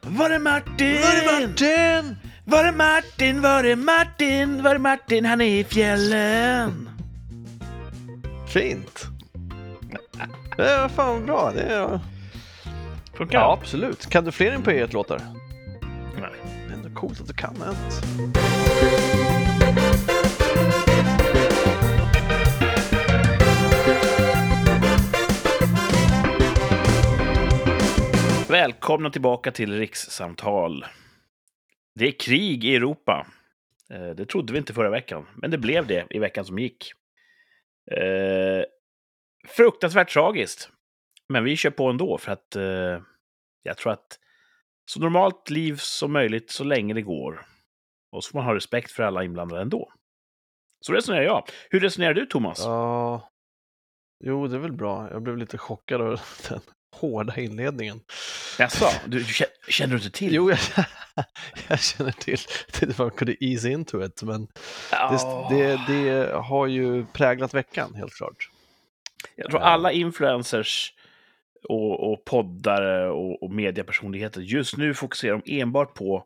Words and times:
Var 0.00 0.30
är 0.30 0.38
Martin? 0.38 1.00
Var 1.00 1.16
är 1.16 1.40
Martin? 1.40 2.16
Var 2.44 2.64
är 2.64 2.72
Martin? 2.72 3.42
Var 3.42 3.64
är 3.64 3.76
Martin? 3.76 4.62
Var 4.62 4.74
är 4.74 4.78
Martin? 4.78 5.24
Han 5.24 5.40
är 5.40 5.60
i 5.60 5.64
fjällen. 5.64 6.88
Fint. 8.48 9.06
Det 10.56 10.68
är 10.68 10.88
fan 10.88 11.26
bra. 11.26 11.52
Det 11.54 11.62
är... 11.62 12.00
Funkar 13.14 13.38
Ja, 13.38 13.58
absolut. 13.60 14.06
Kan 14.06 14.24
du 14.24 14.32
fler 14.32 14.54
Imperiet-låtar? 14.54 15.20
Nej. 16.20 16.30
Det 16.66 16.72
är 16.72 16.76
ändå 16.76 17.00
coolt 17.00 17.20
att 17.20 17.26
du 17.28 17.34
kan 17.34 17.56
ett. 17.56 19.31
Välkomna 28.52 29.10
tillbaka 29.10 29.52
till 29.52 29.78
Rikssamtal. 29.78 30.84
Det 31.94 32.06
är 32.06 32.12
krig 32.12 32.64
i 32.64 32.76
Europa. 32.76 33.26
Eh, 33.90 34.10
det 34.10 34.26
trodde 34.26 34.52
vi 34.52 34.58
inte 34.58 34.74
förra 34.74 34.90
veckan, 34.90 35.26
men 35.34 35.50
det 35.50 35.58
blev 35.58 35.86
det 35.86 36.06
i 36.10 36.18
veckan 36.18 36.44
som 36.44 36.58
gick. 36.58 36.92
Eh, 37.90 38.64
fruktansvärt 39.48 40.12
tragiskt. 40.12 40.70
Men 41.28 41.44
vi 41.44 41.56
kör 41.56 41.70
på 41.70 41.90
ändå 41.90 42.18
för 42.18 42.32
att 42.32 42.56
eh, 42.56 43.02
jag 43.62 43.76
tror 43.78 43.92
att 43.92 44.18
så 44.84 45.00
normalt 45.00 45.50
liv 45.50 45.76
som 45.76 46.12
möjligt 46.12 46.50
så 46.50 46.64
länge 46.64 46.94
det 46.94 47.02
går. 47.02 47.46
Och 48.10 48.24
så 48.24 48.30
får 48.30 48.38
man 48.38 48.46
ha 48.46 48.54
respekt 48.54 48.90
för 48.90 49.02
alla 49.02 49.24
inblandade 49.24 49.62
ändå. 49.62 49.92
Så 50.80 50.92
resonerar 50.92 51.22
jag. 51.22 51.44
Hur 51.70 51.80
resonerar 51.80 52.14
du, 52.14 52.26
Thomas? 52.26 52.58
Ja. 52.64 53.30
Jo, 54.24 54.46
det 54.46 54.56
är 54.56 54.60
väl 54.60 54.72
bra. 54.72 55.10
Jag 55.10 55.22
blev 55.22 55.36
lite 55.36 55.58
chockad 55.58 56.00
av 56.00 56.20
den 56.48 56.60
hårda 56.92 57.36
inledningen. 57.36 58.00
Jaså, 58.58 58.86
du, 59.06 59.18
du 59.18 59.24
kä- 59.24 59.44
känner 59.70 59.90
du 59.96 60.04
inte 60.04 60.18
till? 60.18 60.34
Jo, 60.34 60.50
jag, 60.50 60.58
jag 61.68 61.80
känner 61.80 62.12
till. 62.12 62.38
Det 62.80 62.98
var 62.98 63.10
kunde 63.10 63.44
ease 63.44 63.70
into 63.70 64.04
it, 64.04 64.22
men 64.22 64.48
Ja. 64.92 65.46
det, 65.50 65.76
det, 65.86 65.92
det 65.92 66.32
har 66.34 66.66
ju 66.66 67.04
präglat 67.06 67.54
veckan, 67.54 67.94
helt 67.94 68.14
klart. 68.14 68.50
Jag 69.36 69.50
tror 69.50 69.60
alla 69.60 69.92
influencers 69.92 70.92
och, 71.68 72.12
och 72.12 72.24
poddare 72.24 73.10
och, 73.10 73.42
och 73.42 73.50
mediepersonligheter 73.50 74.40
just 74.40 74.76
nu 74.76 74.94
fokuserar 74.94 75.42
de 75.44 75.60
enbart 75.60 75.94
på 75.94 76.24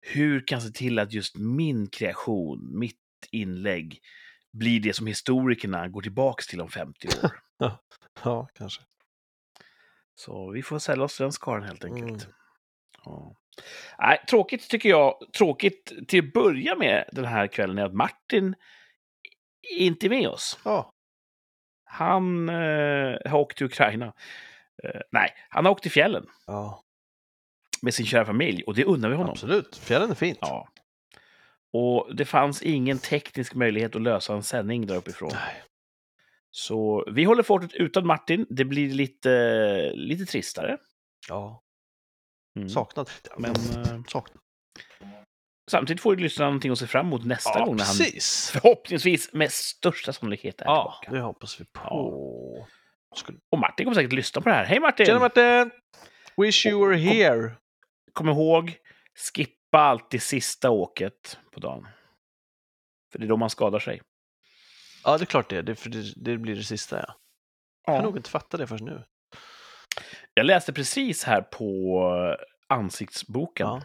hur 0.00 0.46
kan 0.46 0.56
jag 0.56 0.62
se 0.62 0.72
till 0.72 0.98
att 0.98 1.12
just 1.12 1.36
min 1.36 1.86
kreation, 1.88 2.78
mitt 2.78 2.96
inlägg, 3.30 3.98
blir 4.52 4.80
det 4.80 4.92
som 4.92 5.06
historikerna 5.06 5.88
går 5.88 6.02
tillbaks 6.02 6.46
till 6.46 6.60
om 6.60 6.68
50 6.68 7.08
år. 7.08 7.30
Ja, 8.24 8.48
kanske. 8.58 8.82
Så 10.14 10.50
vi 10.50 10.62
får 10.62 10.78
sälja 10.78 11.04
oss 11.04 11.18
den 11.18 11.32
skaran 11.32 11.62
helt 11.62 11.84
enkelt. 11.84 12.24
Mm. 12.24 12.34
Ja. 13.04 13.36
Nej, 13.98 14.24
tråkigt 14.30 14.70
tycker 14.70 14.88
jag. 14.88 15.14
Tråkigt 15.38 15.92
till 16.08 16.26
att 16.26 16.32
börja 16.32 16.76
med 16.76 17.08
den 17.12 17.24
här 17.24 17.46
kvällen 17.46 17.78
är 17.78 17.84
att 17.84 17.94
Martin 17.94 18.54
inte 19.78 20.06
är 20.06 20.10
med 20.10 20.28
oss. 20.28 20.58
Ja, 20.64 20.90
Han 21.84 22.48
eh, 22.48 23.16
har 23.24 23.34
åkt 23.34 23.56
till 23.56 23.66
Ukraina. 23.66 24.06
Eh, 24.84 25.00
nej, 25.12 25.30
han 25.48 25.64
har 25.64 25.72
åkt 25.72 25.82
till 25.82 25.92
fjällen 25.92 26.26
ja 26.46 26.84
med 27.84 27.94
sin 27.94 28.06
kära 28.06 28.24
familj 28.24 28.62
och 28.62 28.74
det 28.74 28.84
unnar 28.84 29.08
vi 29.08 29.14
honom. 29.14 29.30
absolut. 29.30 29.76
Fjällen 29.76 30.10
är 30.10 30.14
fint. 30.14 30.38
Ja. 30.40 30.68
Och 31.72 32.16
det 32.16 32.24
fanns 32.24 32.62
ingen 32.62 32.98
teknisk 32.98 33.54
möjlighet 33.54 33.96
att 33.96 34.02
lösa 34.02 34.34
en 34.34 34.42
sändning 34.42 34.86
där 34.86 34.96
uppifrån. 34.96 35.30
Nej. 35.32 35.62
Så 36.56 37.04
vi 37.12 37.24
håller 37.24 37.42
fortet 37.42 37.72
utan 37.74 38.06
Martin. 38.06 38.46
Det 38.50 38.64
blir 38.64 38.90
lite, 38.90 39.92
lite 39.94 40.24
tristare. 40.26 40.78
Ja, 41.28 41.60
Mm. 42.56 42.68
saknad. 42.68 43.10
Men 43.38 43.50
eh, 43.50 44.02
Saknad. 44.08 44.38
samtidigt 45.70 46.02
får 46.02 46.14
ju 46.16 46.20
lyssnarna 46.22 46.50
någonting 46.50 46.72
att 46.72 46.78
se 46.78 46.86
fram 46.86 47.06
emot 47.06 47.24
nästa 47.24 47.58
Ja, 47.58 47.64
gång 47.64 47.76
när 47.76 47.84
han 47.84 47.96
precis. 47.96 48.50
förhoppningsvis 48.50 49.32
med 49.32 49.52
största 49.52 50.12
sannolikhet 50.12 50.60
är 50.60 50.64
Ja, 50.64 50.98
tillbaka. 51.02 51.16
det 51.18 51.26
hoppas 51.26 51.60
vi 51.60 51.64
på. 51.64 52.66
Skulle... 53.16 53.38
Och 53.52 53.58
Martin 53.58 53.84
kommer 53.86 53.94
säkert 53.94 54.12
lyssna 54.12 54.40
på 54.42 54.48
det 54.48 54.54
här. 54.54 54.64
Hej 54.64 54.80
Martin! 54.80 55.06
Tjena 55.06 55.18
Martin! 55.18 55.70
Wish 56.36 56.66
you 56.66 56.86
were 56.88 56.96
here. 56.96 57.56
Kom 58.12 58.28
ihåg, 58.28 58.76
skippa 59.34 59.78
alltid 59.78 60.22
sista 60.22 60.70
åket 60.70 61.38
på 61.50 61.60
dagen. 61.60 61.88
För 63.12 63.18
det 63.18 63.24
är 63.24 63.28
då 63.28 63.36
man 63.36 63.50
skadar 63.50 63.78
sig. 63.78 64.02
Ja, 65.04 65.18
det 65.18 65.24
är 65.24 65.26
klart 65.26 65.50
det. 65.50 65.62
Det, 65.62 65.74
för 65.74 65.90
det, 65.90 66.12
det 66.16 66.38
blir 66.38 66.56
det 66.56 66.62
sista, 66.64 66.96
ja. 66.98 67.14
Jag 67.86 67.92
har 67.94 68.02
nog 68.02 68.16
inte 68.16 68.30
fattat 68.30 68.60
det 68.60 68.66
först 68.66 68.84
nu. 68.84 69.02
Jag 70.34 70.46
läste 70.46 70.72
precis 70.72 71.24
här 71.24 71.42
på 71.42 72.02
ansiktsboken 72.68 73.66
Ja. 73.66 73.82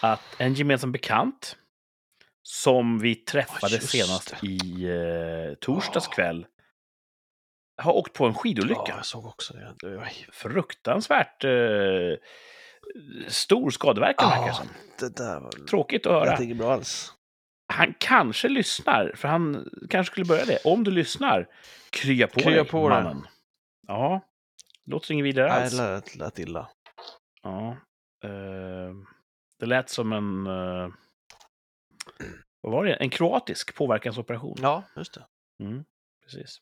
att 0.00 0.20
en 0.38 0.54
gemensam 0.54 0.92
bekant 0.92 1.56
som 2.42 2.98
vi 2.98 3.14
träffade 3.14 3.74
just 3.74 3.88
senast 3.88 4.34
i 4.42 4.84
eh, 4.88 5.54
torsdags 5.60 6.06
kväll 6.08 6.46
har 7.82 7.92
åkt 7.92 8.12
på 8.12 8.26
en 8.26 8.34
skidolycka. 8.34 8.82
Ja, 8.86 8.94
jag 8.96 9.06
såg 9.06 9.26
också 9.26 9.54
det. 9.54 9.74
det 9.80 9.96
var... 9.96 10.08
Fruktansvärt 10.32 11.44
eh, 11.44 11.50
stor 13.28 13.70
skadeverkan 13.70 14.30
verkar 14.30 14.46
det 14.46 14.54
som. 14.54 14.68
det 14.98 15.16
där 15.16 15.40
var... 15.40 15.50
Tråkigt 15.66 16.06
att 16.06 16.12
Det 16.12 16.18
höra. 16.18 16.24
lät 16.30 16.40
inget 16.40 16.56
bra 16.56 16.72
alls. 16.72 17.12
Han 17.72 17.94
kanske 17.98 18.48
lyssnar, 18.48 19.12
för 19.14 19.28
han 19.28 19.70
kanske 19.90 20.12
skulle 20.12 20.26
börja 20.26 20.44
det. 20.44 20.58
Om 20.64 20.84
du 20.84 20.90
lyssnar, 20.90 21.48
krya 21.90 22.26
på 22.26 22.40
Krya 22.40 22.62
dig, 22.62 22.70
på 22.70 22.88
mannen. 22.88 23.26
Ja, 23.86 24.20
låter 24.86 25.12
inget 25.12 25.24
vidare 25.24 25.48
Nej, 25.48 25.62
alls. 25.62 25.76
det 25.76 25.92
lät, 25.92 26.16
lät 26.16 26.38
illa. 26.38 26.68
Ja. 27.42 27.76
Eh, 28.24 28.94
det 29.60 29.66
lät 29.66 29.90
som 29.90 30.12
en... 30.12 30.46
Eh, 30.46 30.88
vad 32.60 32.72
var 32.72 32.84
det? 32.84 32.94
En 32.94 33.10
kroatisk 33.10 33.74
påverkansoperation. 33.74 34.56
Ja, 34.62 34.82
just 34.96 35.14
det. 35.14 35.26
Mm, 35.64 35.84
precis. 36.24 36.60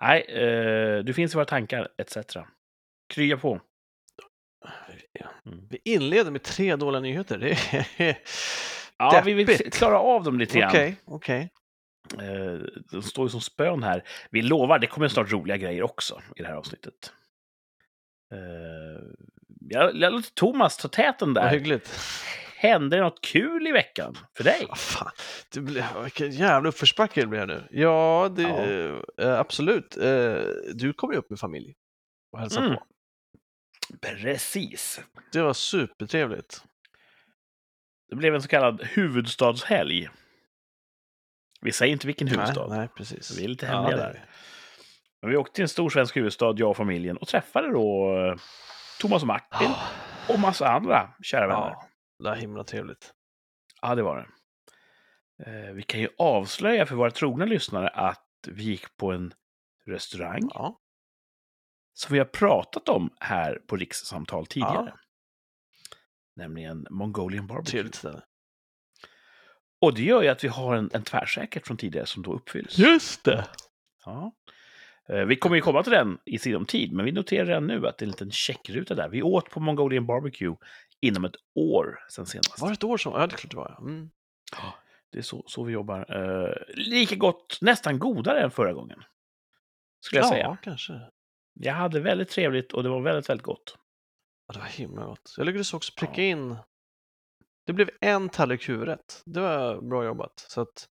Nej, 0.00 0.20
eh, 0.20 0.98
du 1.04 1.14
finns 1.14 1.34
i 1.34 1.36
våra 1.36 1.44
tankar, 1.44 1.88
etc. 1.98 2.16
Krya 3.14 3.36
på. 3.36 3.60
Mm. 5.44 5.66
Vi 5.70 5.80
inleder 5.84 6.30
med 6.30 6.42
tre 6.42 6.76
dåliga 6.76 7.00
nyheter. 7.00 7.38
Det 7.38 7.50
är... 7.96 8.18
Ja, 9.00 9.22
vi 9.24 9.32
vill 9.32 9.46
Deppigt. 9.46 9.74
klara 9.76 9.98
av 9.98 10.24
dem 10.24 10.38
lite 10.38 10.58
grann. 10.58 10.68
Okej, 10.70 10.96
okej. 11.04 11.50
Eh, 12.18 12.58
de 12.92 13.02
står 13.02 13.24
ju 13.26 13.30
som 13.30 13.40
spön 13.40 13.82
här. 13.82 14.04
Vi 14.30 14.42
lovar, 14.42 14.78
det 14.78 14.86
kommer 14.86 15.08
snart 15.08 15.32
roliga 15.32 15.56
grejer 15.56 15.82
också 15.82 16.20
i 16.36 16.42
det 16.42 16.48
här 16.48 16.54
avsnittet. 16.54 17.12
Eh, 18.32 19.02
jag, 19.60 19.96
jag 19.96 20.12
låter 20.12 20.30
Thomas 20.34 20.76
ta 20.76 20.88
täten 20.88 21.34
Vad 21.34 21.44
där. 21.44 21.50
hyggligt. 21.50 21.90
Hände 22.56 22.96
det 22.96 23.02
något 23.02 23.20
kul 23.20 23.66
i 23.66 23.72
veckan 23.72 24.18
för 24.36 24.44
dig? 24.44 24.64
Vad 24.68 24.78
fan. 24.78 25.10
Det 25.52 25.60
blev, 25.60 25.84
vilken 26.02 26.30
jävla 26.30 26.68
uppförsbacke 26.68 27.20
det 27.20 27.26
blev 27.26 27.46
nu. 27.46 27.68
Ja, 27.70 28.30
det, 28.36 29.00
eh, 29.18 29.38
absolut. 29.38 29.96
Eh, 29.96 30.34
du 30.74 30.92
kom 30.92 31.12
ju 31.12 31.18
upp 31.18 31.30
med 31.30 31.38
familj 31.38 31.74
och 32.32 32.38
hälsade 32.40 32.66
Mm. 32.66 32.78
på. 32.78 32.84
Precis. 34.00 35.00
Det 35.32 35.42
var 35.42 35.52
supertrevligt. 35.52 36.64
Det 38.10 38.16
blev 38.16 38.34
en 38.34 38.42
så 38.42 38.48
kallad 38.48 38.82
huvudstadshelg. 38.84 40.08
Vi 41.60 41.72
säger 41.72 41.92
inte 41.92 42.06
vilken 42.06 42.28
huvudstad. 42.28 42.66
Nej, 42.66 42.78
nej, 42.78 42.88
precis. 42.96 43.38
Vi 43.38 43.44
är 43.44 43.48
lite 43.48 43.66
hemliga 43.66 43.96
det 43.96 44.02
är 44.02 44.12
där. 44.12 44.24
Men 45.22 45.30
vi 45.30 45.36
åkte 45.36 45.54
till 45.54 45.62
en 45.62 45.68
stor 45.68 45.90
svensk 45.90 46.16
huvudstad, 46.16 46.54
jag 46.56 46.70
och 46.70 46.76
familjen, 46.76 47.16
och 47.16 47.28
träffade 47.28 47.72
då 47.72 48.16
eh, 48.18 48.36
Thomas 49.00 49.22
och 49.22 49.26
Martin 49.28 49.68
Ja, 49.70 49.88
och 50.28 50.40
massa 50.40 50.68
andra 50.68 51.14
kära 51.22 51.46
vänner. 51.46 51.60
ja, 51.60 51.88
det 52.18 52.24
var 52.24 52.36
himla 52.36 52.64
trevligt. 52.64 53.14
Ja, 53.82 53.94
det 53.94 54.02
var 54.02 54.16
det. 54.16 54.26
Eh, 55.50 55.72
vi 55.72 55.82
kan 55.82 56.00
ju 56.00 56.08
avslöja 56.18 56.86
för 56.86 56.96
våra 56.96 57.10
trogna 57.10 57.44
lyssnare 57.44 57.88
att 57.88 58.26
vi 58.46 58.62
gick 58.62 58.96
på 58.96 59.12
en 59.12 59.34
restaurang 59.86 60.48
Ja, 60.54 60.78
som 61.94 62.12
vi 62.12 62.18
har 62.18 62.26
pratat 62.26 62.88
om 62.88 63.10
här 63.20 63.58
på 63.66 63.76
rikssamtal 63.76 64.46
tidigare. 64.46 64.92
Ja. 64.94 64.99
Nämligen 66.40 66.86
Mongolian 66.90 67.46
Barbecue. 67.46 67.70
trevligt 67.70 67.94
ställe. 67.94 68.22
Och 69.80 69.94
det 69.94 70.02
gör 70.02 70.22
ju 70.22 70.28
att 70.28 70.44
vi 70.44 70.48
har 70.48 70.74
en, 70.76 70.90
en 70.92 71.02
tvärsäker 71.02 71.60
från 71.60 71.76
tidigare 71.76 72.06
som 72.06 72.22
då 72.22 72.32
uppfylls. 72.32 72.78
Just 72.78 73.24
det! 73.24 73.46
Ja. 74.04 74.32
Eh, 75.08 75.24
Vi 75.24 75.36
kommer 75.36 75.56
ju 75.56 75.62
komma 75.62 75.82
till 75.82 75.92
den 75.92 76.18
i 76.24 76.38
sinom 76.38 76.66
tid, 76.66 76.92
men 76.92 77.04
vi 77.04 77.12
noterar 77.12 77.46
redan 77.46 77.66
nu 77.66 77.86
att 77.86 77.98
det 77.98 78.02
är 78.02 78.06
en 78.06 78.10
liten 78.10 78.30
checkruta 78.30 78.94
där. 78.94 79.08
Vi 79.08 79.22
åt 79.22 79.50
på 79.50 79.60
Mongolian 79.60 80.06
Barbecue 80.06 80.56
inom 81.00 81.24
ett 81.24 81.34
år 81.54 81.98
sen 82.10 82.26
senast. 82.26 82.60
Var 82.60 82.68
det 82.68 82.74
ett 82.74 82.84
år 82.84 82.96
som? 82.96 83.12
Ja, 83.12 83.18
det 83.26 83.34
är 83.34 83.36
klart 83.36 83.50
det 83.50 83.56
var. 83.56 83.74
ja. 83.78 83.84
Mm. 83.84 84.08
Det 85.12 85.18
är 85.18 85.22
så, 85.22 85.44
så 85.46 85.64
vi 85.64 85.72
jobbar. 85.72 86.06
Eh, 86.48 86.54
lika 86.74 87.16
gott, 87.16 87.58
nästan 87.60 87.98
godare 87.98 88.40
än 88.42 88.50
förra 88.50 88.72
gången. 88.72 89.02
Skulle 90.00 90.20
jag 90.20 90.26
ja, 90.26 90.30
säga. 90.30 90.58
kanske. 90.62 91.00
Jag 91.54 91.74
hade 91.74 92.00
väldigt 92.00 92.28
trevligt 92.28 92.72
och 92.72 92.82
det 92.82 92.88
var 92.88 93.00
väldigt, 93.00 93.28
väldigt 93.30 93.44
gott. 93.46 93.78
Ja, 94.50 94.54
det 94.54 94.60
var 94.60 94.66
himla 94.66 95.04
gott. 95.04 95.34
Jag 95.36 95.46
lyckades 95.46 95.74
också 95.74 95.92
pricka 95.96 96.22
in. 96.22 96.56
Det 97.66 97.72
blev 97.72 97.90
en 98.00 98.28
tallrik 98.28 98.68
huvudrätt. 98.68 99.22
Det 99.26 99.40
var 99.40 99.80
bra 99.80 100.04
jobbat. 100.04 100.44
Så 100.48 100.60
att 100.60 100.88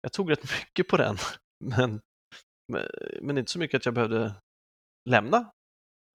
jag 0.00 0.12
tog 0.12 0.30
rätt 0.30 0.42
mycket 0.60 0.88
på 0.88 0.96
den. 0.96 1.16
Men, 1.64 2.00
men, 3.22 3.38
inte 3.38 3.52
så 3.52 3.58
mycket 3.58 3.78
att 3.78 3.84
jag 3.86 3.94
behövde 3.94 4.34
lämna 5.08 5.52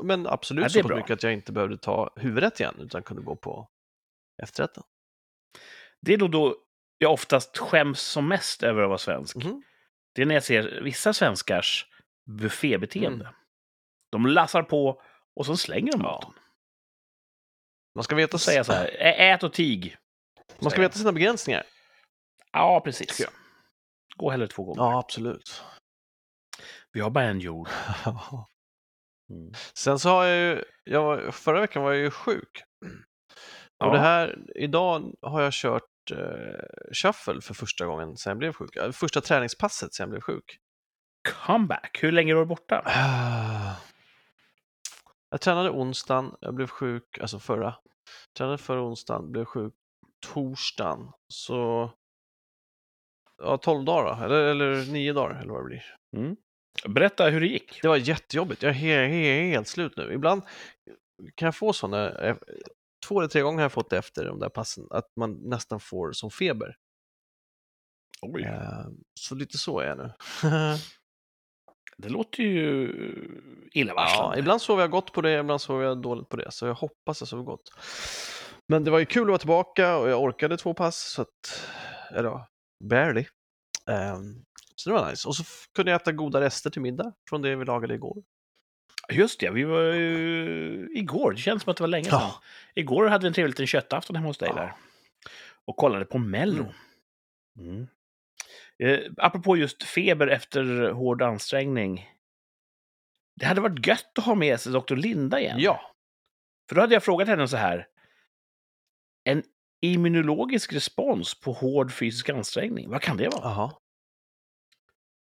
men 0.03 0.27
absolut 0.27 0.63
Ja, 0.63 0.69
så 0.69 0.81
pass 0.81 0.97
mycket 0.97 1.11
att 1.11 1.23
jag 1.23 1.33
inte 1.33 1.51
behövde 1.51 1.77
ta 1.77 2.13
huvudrätt 2.15 2.59
igen 2.59 2.75
utan 2.79 3.03
kunde 3.03 3.23
gå 3.23 3.35
på 3.35 3.69
efterrätten. 4.43 4.83
Det 6.01 6.13
är 6.13 6.17
då, 6.17 6.27
då 6.27 6.55
jag 6.97 7.13
oftast 7.13 7.57
skäms 7.57 8.01
som 8.01 8.27
mest 8.27 8.63
över 8.63 8.81
att 8.81 8.87
vara 8.87 8.97
svensk. 8.97 9.35
Mhm. 9.35 9.63
Det 10.15 10.21
är 10.21 10.25
när 10.25 10.35
jag 10.35 10.43
ser 10.43 10.81
vissa 10.81 11.13
svenskars 11.13 11.87
buffébeteende. 12.25 13.25
Mm. 13.25 13.35
De 14.11 14.25
lassar 14.25 14.63
på 14.63 15.01
och 15.35 15.45
så 15.45 15.57
slänger 15.57 15.91
de 15.91 16.01
Ja. 16.01 16.11
maten. 16.11 16.40
Man 17.95 18.03
ska 18.03 18.15
veta, 18.15 18.53
jag 18.53 18.65
så 18.65 18.73
här, 18.73 18.85
"Ä- 18.99 19.33
ät 19.33 19.43
och 19.43 19.53
tig. 19.53 19.97
man 20.59 20.71
ska 20.71 20.81
veta 20.81 20.97
sina 20.97 21.11
begränsningar. 21.11 21.63
Ja, 22.51 22.81
precis. 22.85 23.17
Tycker. 23.17 23.33
Gå 24.15 24.29
hellre 24.31 24.47
två 24.47 24.63
gånger. 24.63 24.81
Ja, 24.81 24.99
absolut. 24.99 25.63
Vi 26.91 26.99
har 27.01 27.09
bara 27.09 27.23
en 27.25 27.39
jord. 27.39 27.69
Mm. 29.31 29.53
Sen 29.73 29.99
så 29.99 30.09
har 30.09 30.25
jag 30.25 30.37
ju, 30.37 30.63
jag 30.83 31.03
var, 31.03 31.31
förra 31.31 31.61
veckan 31.61 31.83
var 31.83 31.91
jag 31.91 32.01
ju 32.01 32.11
sjuk. 32.11 32.63
Och 33.83 33.87
Ja. 33.87 33.91
det 33.93 33.99
här, 33.99 34.39
idag 34.55 35.13
har 35.21 35.41
jag 35.41 35.53
kört 35.53 35.83
eh, 36.11 36.93
shuffle 37.03 37.41
för 37.41 37.53
första 37.53 37.85
gången 37.85 38.17
sedan 38.17 38.31
jag 38.31 38.37
blev 38.37 38.53
sjuk. 38.53 38.77
Första 38.93 39.21
träningspasset 39.21 39.93
sedan 39.93 40.03
jag 40.03 40.09
blev 40.09 40.21
sjuk. 40.21 40.57
Comeback. 41.45 41.99
Hur 42.01 42.11
länge 42.11 42.33
har 42.33 42.39
du 42.39 42.45
borta? 42.45 42.81
Jag 45.31 45.41
tränade 45.41 45.69
onsdagen, 45.69 46.35
jag 46.41 46.53
blev 46.53 46.67
sjuk, 46.67 47.17
alltså 47.21 47.39
förra. 47.39 47.75
Tränade 48.37 48.57
förra 48.57 48.81
onsdagen, 48.81 49.31
blev 49.31 49.45
sjuk 49.45 49.73
torsdagen. 50.33 51.11
Så, 51.27 51.91
ja, 53.37 53.57
12 53.57 53.85
dagar 53.85 54.17
då, 54.19 54.25
eller, 54.25 54.41
eller 54.43 54.91
9 54.91 55.13
dagar 55.13 55.39
eller 55.41 55.53
vad 55.53 55.61
det 55.61 55.65
blir. 55.65 55.95
Mm. 56.17 56.35
Berätta 56.87 57.29
hur 57.29 57.41
det 57.41 57.47
gick. 57.47 57.79
Det 57.81 57.87
var 57.87 57.97
jättejobbigt, 57.97 58.63
jag 58.63 58.69
är 58.69 58.73
helt, 58.73 59.11
helt, 59.13 59.53
helt 59.53 59.67
slut 59.67 59.97
nu. 59.97 60.13
Ibland 60.13 60.41
kan 61.35 61.45
jag 61.45 61.55
få 61.55 61.73
sådana, 61.73 62.09
eh, 62.09 62.37
två 63.07 63.19
eller 63.19 63.29
tre 63.29 63.41
gånger 63.41 63.57
har 63.57 63.63
jag 63.63 63.71
fått 63.71 63.89
det 63.89 63.97
efter 63.97 64.25
de 64.25 64.39
där 64.39 64.49
passen, 64.49 64.87
att 64.89 65.11
man 65.15 65.33
nästan 65.33 65.79
får 65.79 66.11
som 66.11 66.31
feber. 66.31 66.75
Oj. 68.21 68.43
Eh, 68.43 68.85
Så 69.19 69.35
lite 69.35 69.57
så 69.57 69.79
är 69.79 69.87
jag 69.87 69.97
nu. 69.97 70.13
Det 72.01 72.09
låter 72.09 72.43
ju 72.43 72.91
Ja, 73.73 73.81
illavarslande. 73.81 74.39
ibland 74.39 74.61
sover 74.61 74.81
jag 74.83 74.91
gott 74.91 75.11
på 75.13 75.21
det, 75.21 75.39
ibland 75.39 75.61
sover 75.61 75.83
jag 75.85 76.01
dåligt 76.01 76.29
på 76.29 76.37
det, 76.37 76.51
så 76.51 76.65
jag 76.65 76.73
hoppas 76.73 77.21
jag 77.21 77.27
sover 77.27 77.43
gott. 77.43 77.71
Men 78.67 78.83
det 78.83 78.91
var 78.91 78.99
ju 78.99 79.05
kul 79.05 79.21
att 79.23 79.27
vara 79.27 79.37
tillbaka 79.37 79.97
och 79.97 80.09
jag 80.09 80.21
orkade 80.23 80.57
två 80.57 80.73
pass, 80.73 80.97
så 80.97 81.21
att, 81.21 81.67
eller 82.15 82.29
ja, 82.29 82.47
barely. 82.83 83.25
Ehm, 83.89 84.43
så 84.75 84.89
det 84.89 84.95
var 84.95 85.09
nice. 85.09 85.27
Och 85.27 85.35
så 85.35 85.43
kunde 85.75 85.91
jag 85.91 86.01
äta 86.01 86.11
goda 86.11 86.41
rester 86.41 86.69
till 86.69 86.81
middag 86.81 87.13
från 87.29 87.41
det 87.41 87.55
vi 87.55 87.65
lagade 87.65 87.93
igår. 87.93 88.23
Just 89.11 89.39
det, 89.39 89.49
vi 89.51 89.63
var 89.63 89.81
ju 89.81 90.89
igår. 90.95 91.31
Det 91.31 91.37
känns 91.37 91.63
som 91.63 91.71
att 91.71 91.77
det 91.77 91.83
var 91.83 91.87
länge 91.87 92.03
sedan. 92.05 92.19
Ja. 92.21 92.41
Igår 92.75 93.05
hade 93.07 93.21
vi 93.23 93.27
en 93.27 93.33
trevlig 93.33 93.51
liten 93.51 93.67
köttafton 93.67 94.15
hemma 94.15 94.27
hos 94.27 94.37
dig 94.37 94.49
Ja. 94.55 94.61
där. 94.61 94.73
Och 95.65 95.77
kollade 95.77 96.05
på 96.05 96.17
Mello. 96.17 96.65
Mm. 97.59 97.87
Eh, 98.79 98.99
apropå 99.17 99.57
just 99.57 99.83
feber 99.83 100.27
efter 100.27 100.91
hård 100.91 101.21
ansträngning. 101.21 102.09
Det 103.39 103.45
hade 103.45 103.61
varit 103.61 103.87
gött 103.87 104.17
att 104.17 104.25
ha 104.25 104.35
med 104.35 104.59
sig 104.59 104.71
Dr. 104.71 104.95
Linda 104.95 105.39
igen. 105.39 105.55
Ja, 105.59 105.81
För 106.69 106.75
då 106.75 106.81
hade 106.81 106.93
jag 106.93 107.03
frågat 107.03 107.27
henne 107.27 107.47
så 107.47 107.57
här. 107.57 107.87
En 109.23 109.43
immunologisk 109.81 110.73
respons 110.73 111.39
på 111.41 111.51
hård 111.51 111.91
fysisk 111.93 112.29
ansträngning, 112.29 112.89
vad 112.89 113.01
kan 113.01 113.17
det 113.17 113.29
vara? 113.29 113.45
aha. 113.45 113.77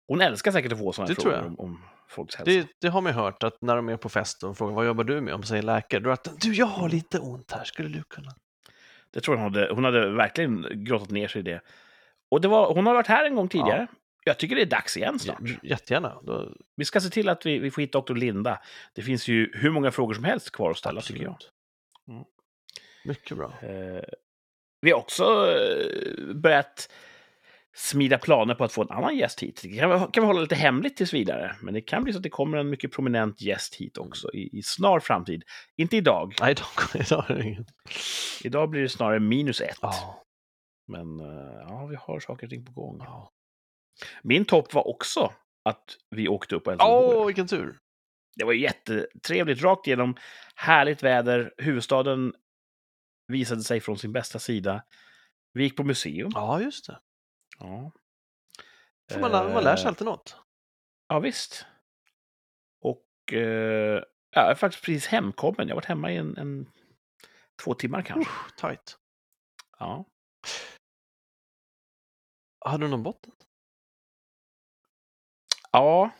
Hon 0.08 0.20
älskar 0.20 0.52
säkert 0.52 0.72
att 0.72 0.78
få 0.78 0.92
sådana 0.92 1.08
Det 1.14 1.22
frågor 1.22 1.38
jag. 1.38 1.46
om, 1.46 1.60
om 1.60 1.82
folks 2.08 2.34
hälsa. 2.34 2.50
Det, 2.52 2.68
det 2.80 2.88
har 2.88 3.00
man 3.00 3.12
hört 3.12 3.42
att 3.42 3.62
när 3.62 3.76
de 3.76 3.88
är 3.88 3.96
på 3.96 4.08
fest 4.08 4.42
och 4.42 4.58
frågar 4.58 4.74
vad 4.74 4.86
jobbar 4.86 5.04
du 5.04 5.20
med? 5.20 5.34
Om 5.34 5.42
säger 5.42 5.62
läkare, 5.62 6.00
då 6.00 6.10
att 6.10 6.40
du, 6.40 6.54
jag 6.54 6.66
har 6.66 6.88
lite 6.88 7.18
ont 7.18 7.50
här, 7.52 7.64
skulle 7.64 7.88
du 7.88 8.02
kunna? 8.02 8.30
Det 9.10 9.20
tror 9.20 9.36
jag 9.36 9.42
hon 9.44 9.54
hade. 9.54 9.72
Hon 9.74 9.84
hade 9.84 10.10
verkligen 10.10 10.84
grottat 10.84 11.10
ner 11.10 11.28
sig 11.28 11.40
i 11.40 11.42
det. 11.42 11.60
Och 12.30 12.40
det 12.40 12.48
var, 12.48 12.74
hon 12.74 12.86
har 12.86 12.94
varit 12.94 13.06
här 13.06 13.24
en 13.24 13.34
gång 13.34 13.48
tidigare. 13.48 13.86
Jag 14.24 14.38
tycker 14.38 14.56
det 14.56 14.62
är 14.62 14.66
dags 14.66 14.96
igen 14.96 15.18
snart. 15.18 15.40
J- 15.48 15.58
Jättegärna. 15.62 16.20
Då, 16.22 16.52
Vi 16.76 16.84
ska 16.84 17.00
se 17.00 17.08
till 17.10 17.28
att 17.28 17.46
vi, 17.46 17.58
vi 17.58 17.70
får 17.70 17.82
hit 17.82 17.92
Dr. 17.92 18.14
Linda. 18.14 18.60
Det 18.94 19.02
finns 19.02 19.28
ju 19.28 19.50
hur 19.54 19.70
många 19.70 19.90
frågor 19.90 20.14
som 20.14 20.24
helst 20.24 20.50
kvar 20.52 20.70
att 20.70 20.78
ställa, 20.78 21.00
tycker 21.00 21.22
jag. 21.22 21.32
absolut. 21.32 21.52
Mm. 22.08 22.24
Mycket 23.04 23.36
bra. 23.36 23.52
Eh, 23.62 24.02
vi 24.80 24.90
har 24.90 24.98
också 24.98 25.24
eh, 25.24 26.34
börjat 26.34 26.90
smida 27.76 28.18
planer 28.18 28.54
på 28.54 28.64
att 28.64 28.72
få 28.72 28.82
en 28.82 28.90
annan 28.90 29.16
gäst 29.16 29.42
hit. 29.42 29.60
Det 29.62 29.68
kan, 29.78 29.90
vi- 29.90 30.06
kan 30.12 30.22
vi 30.22 30.26
hålla 30.26 30.40
lite 30.40 30.54
hemligt 30.54 30.96
tills 30.96 31.14
vidare. 31.14 31.56
Men 31.62 31.74
det 31.74 31.80
kan 31.80 32.04
bli 32.04 32.12
så 32.12 32.16
att 32.18 32.22
det 32.22 32.28
kommer 32.30 32.58
en 32.58 32.70
mycket 32.70 32.92
prominent 32.92 33.40
gäst 33.42 33.74
hit 33.74 33.98
också 33.98 34.32
i, 34.34 34.58
i 34.58 34.62
snar 34.62 35.00
framtid. 35.00 35.42
Inte 35.76 35.96
idag. 35.96 36.34
Nej, 36.40 36.50
idag, 36.52 36.66
idag. 37.06 37.56
Idag 38.44 38.70
blir 38.70 38.82
det 38.82 38.88
snarare 38.88 39.20
minus 39.20 39.60
ett. 39.60 39.78
Ja. 39.82 40.19
Men 40.90 41.20
eh, 41.20 41.60
ja, 41.68 41.86
vi 41.86 41.96
har 41.96 42.20
saker 42.20 42.46
och 42.46 42.50
ting 42.50 42.64
på 42.64 42.72
gång. 42.72 42.96
Ja. 43.00 43.30
Min 44.22 44.44
topp 44.44 44.74
var 44.74 44.88
också 44.88 45.32
att 45.64 45.96
vi 46.10 46.28
åkte 46.28 46.56
upp 46.56 46.66
och 46.66 46.72
hälsade 46.72 46.92
Åh, 46.92 47.22
er. 47.22 47.26
vilken 47.26 47.46
tur! 47.48 47.78
Det 48.36 48.44
var 48.44 48.52
jättetrevligt, 48.52 49.62
rakt 49.62 49.86
igenom. 49.86 50.16
Härligt 50.54 51.02
väder. 51.02 51.54
Huvudstaden 51.58 52.34
visade 53.26 53.62
sig 53.62 53.80
från 53.80 53.98
sin 53.98 54.12
bästa 54.12 54.38
sida. 54.38 54.82
Vi 55.52 55.62
gick 55.62 55.76
på 55.76 55.84
museum. 55.84 56.30
Ja, 56.34 56.60
just 56.60 56.86
det. 56.86 57.00
Ja, 57.58 57.92
Får 59.12 59.20
man, 59.20 59.30
man 59.30 59.64
lär 59.64 59.76
sig 59.76 59.84
Eh, 59.84 59.88
alltid 59.88 60.06
något. 60.06 60.36
Ja, 61.08 61.18
visst. 61.18 61.66
Och 62.80 63.32
eh, 63.32 64.02
ja, 64.30 64.40
jag 64.42 64.50
är 64.50 64.54
faktiskt 64.54 64.84
precis 64.84 65.06
hemkommen. 65.06 65.68
Jag 65.68 65.74
har 65.74 65.76
varit 65.76 65.84
hemma 65.84 66.12
i 66.12 66.16
en, 66.16 66.36
en 66.36 66.66
två 67.64 67.74
timmar 67.74 68.02
kanske. 68.02 68.30
Usch, 68.30 68.56
tight. 68.56 68.96
Ja. 69.78 70.04
Hade 72.64 72.84
du 72.84 72.88
någon 72.90 73.02
botten? 73.02 73.32
ja. 75.72 76.10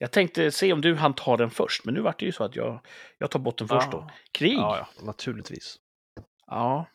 Jag 0.00 0.12
tänkte 0.12 0.50
se 0.50 0.72
om 0.72 0.80
du 0.80 0.94
hann 0.94 1.14
ta 1.14 1.36
den 1.36 1.50
först, 1.50 1.84
men 1.84 1.94
nu 1.94 2.00
var 2.00 2.14
det 2.18 2.26
ju 2.26 2.32
så 2.32 2.44
att 2.44 2.56
jag, 2.56 2.80
jag 3.18 3.30
tar 3.30 3.38
botten 3.38 3.68
först 3.68 3.90
då. 3.90 4.10
Krig. 4.32 4.58
Ja, 4.58 4.76
ja, 4.96 5.04
naturligtvis. 5.04 5.76
Ja. 6.46 6.86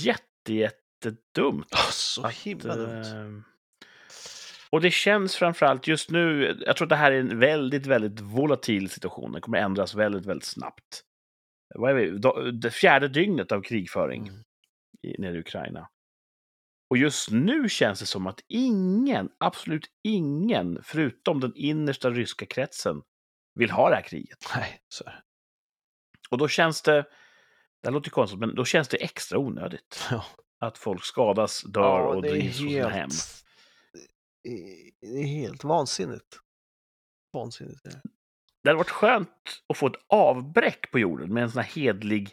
Jätte, 0.00 0.54
jättedumt. 0.54 1.72
Oh, 1.74 1.90
så 1.90 2.26
att, 2.26 2.34
himla 2.34 2.76
dumt. 2.76 3.02
eh, 3.02 3.42
Och 4.70 4.80
det 4.80 4.90
känns 4.90 5.36
framförallt 5.36 5.86
just 5.86 6.10
nu, 6.10 6.56
jag 6.66 6.76
tror 6.76 6.86
att 6.86 6.90
det 6.90 6.96
här 6.96 7.12
är 7.12 7.20
en 7.20 7.38
väldigt, 7.38 7.86
väldigt 7.86 8.20
volatil 8.20 8.90
situation. 8.90 9.32
Den 9.32 9.40
kommer 9.40 9.58
ändras 9.58 9.94
väldigt, 9.94 10.26
väldigt 10.26 10.48
snabbt. 10.48 11.02
Vad 11.74 11.90
är 11.90 11.94
vi? 11.94 12.18
Det 12.52 12.70
fjärde 12.70 13.08
dygnet 13.08 13.52
av 13.52 13.62
krigföring 13.62 14.28
Mm. 14.28 14.42
i, 15.02 15.20
nere 15.20 15.36
i 15.36 15.40
Ukraina. 15.40 15.88
Och 16.90 16.96
just 16.96 17.30
nu 17.30 17.68
känns 17.68 18.00
det 18.00 18.06
som 18.06 18.26
att 18.26 18.40
ingen, 18.48 19.28
absolut 19.38 19.86
ingen, 20.02 20.80
förutom 20.82 21.40
den 21.40 21.52
innersta 21.56 22.10
ryska 22.10 22.46
kretsen, 22.46 23.02
vill 23.54 23.70
ha 23.70 23.88
det 23.88 23.94
här 23.94 24.02
kriget. 24.02 24.38
Nej, 24.54 24.80
så 24.88 25.04
är 25.04 25.10
det. 25.10 25.22
Och 26.30 26.38
då 26.38 26.48
känns 26.48 26.82
det, 26.82 26.92
det 27.82 27.88
här 27.88 27.92
låter 27.92 28.10
konstigt, 28.10 28.40
men 28.40 28.54
då 28.54 28.64
känns 28.64 28.88
det 28.88 28.96
extra 28.96 29.38
onödigt. 29.38 30.06
Ja. 30.10 30.24
Att 30.60 30.78
folk 30.78 31.04
skadas, 31.04 31.62
dör 31.62 32.00
och 32.00 32.22
drivs 32.22 32.58
från 32.58 32.68
sina 32.68 32.88
hem. 32.88 33.08
Det 35.00 35.06
är 35.06 35.26
helt 35.26 35.64
vansinnigt. 35.64 36.40
Vansinnigt. 37.32 37.86
är 37.86 37.90
det. 37.90 38.00
Hade 38.64 38.78
varit 38.78 38.90
skönt 38.90 39.62
att 39.68 39.76
få 39.76 39.86
ett 39.86 40.04
avbräck 40.08 40.90
på 40.90 40.98
jorden 40.98 41.34
med 41.34 41.42
en 41.42 41.50
sån 41.50 41.62
här 41.62 41.70
hedlig 41.70 42.32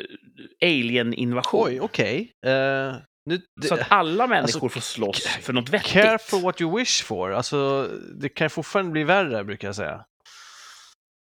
eh, 0.00 0.68
alien-invasion. 0.68 1.66
Oj, 1.66 1.80
okej. 1.80 2.32
Eh, 2.46 2.96
nu, 3.26 3.40
det, 3.60 3.66
Så 3.68 3.74
att 3.74 3.86
alla 3.92 4.26
människor 4.26 4.42
alltså, 4.42 4.68
får 4.68 4.80
slåss 4.80 5.26
för 5.26 5.52
något 5.52 5.68
vettigt. 5.68 5.92
Careful 5.92 6.42
what 6.42 6.60
you 6.60 6.78
wish 6.78 7.02
for. 7.04 7.30
Alltså, 7.32 7.88
det 8.20 8.28
kan 8.28 8.50
fortfarande 8.50 8.92
bli 8.92 9.04
värre, 9.04 9.44
brukar 9.44 9.68
jag 9.68 9.74
säga. 9.76 10.04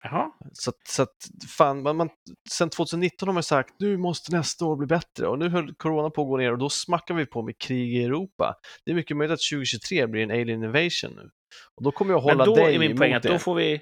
Jaha. 0.03 0.31
Så, 0.53 0.69
att- 0.69 0.87
så 0.87 1.03
att, 1.03 1.15
fan, 1.57 1.81
man, 1.83 1.95
man, 1.97 2.09
sen 2.51 2.69
2019 2.69 3.27
har 3.27 3.33
man 3.33 3.43
sagt 3.43 3.73
nu 3.79 3.97
måste 3.97 4.31
nästa 4.35 4.65
år 4.65 4.75
bli 4.77 4.87
bättre 4.87 5.27
och 5.27 5.39
nu 5.39 5.49
höll 5.49 5.73
corona 5.73 6.09
på 6.09 6.21
att 6.21 6.27
gå 6.27 6.37
ner 6.37 6.51
och 6.51 6.57
då 6.57 6.69
smackar 6.69 7.13
vi 7.15 7.25
på 7.25 7.41
med 7.41 7.57
krig 7.57 7.95
i 7.97 8.03
Europa. 8.03 8.55
Det 8.85 8.91
är 8.91 8.95
mycket 8.95 9.17
möjligt 9.17 9.33
att 9.33 9.39
2023 9.51 10.07
blir 10.07 10.23
en 10.23 10.31
alien 10.31 10.63
invasion 10.63 11.11
nu. 11.15 11.29
Och 11.75 11.83
då 11.83 11.91
kommer 11.91 12.13
jag 12.13 12.23
Men 12.25 12.31
hålla 12.31 12.45
då 12.45 12.55
dig 12.55 12.75
är 12.75 12.79
min 12.79 12.89
emot 12.91 12.99
poäng 12.99 13.13
att 13.13 13.23
det. 13.23 13.29
då 13.29 13.39
får, 13.39 13.55
vi, 13.55 13.81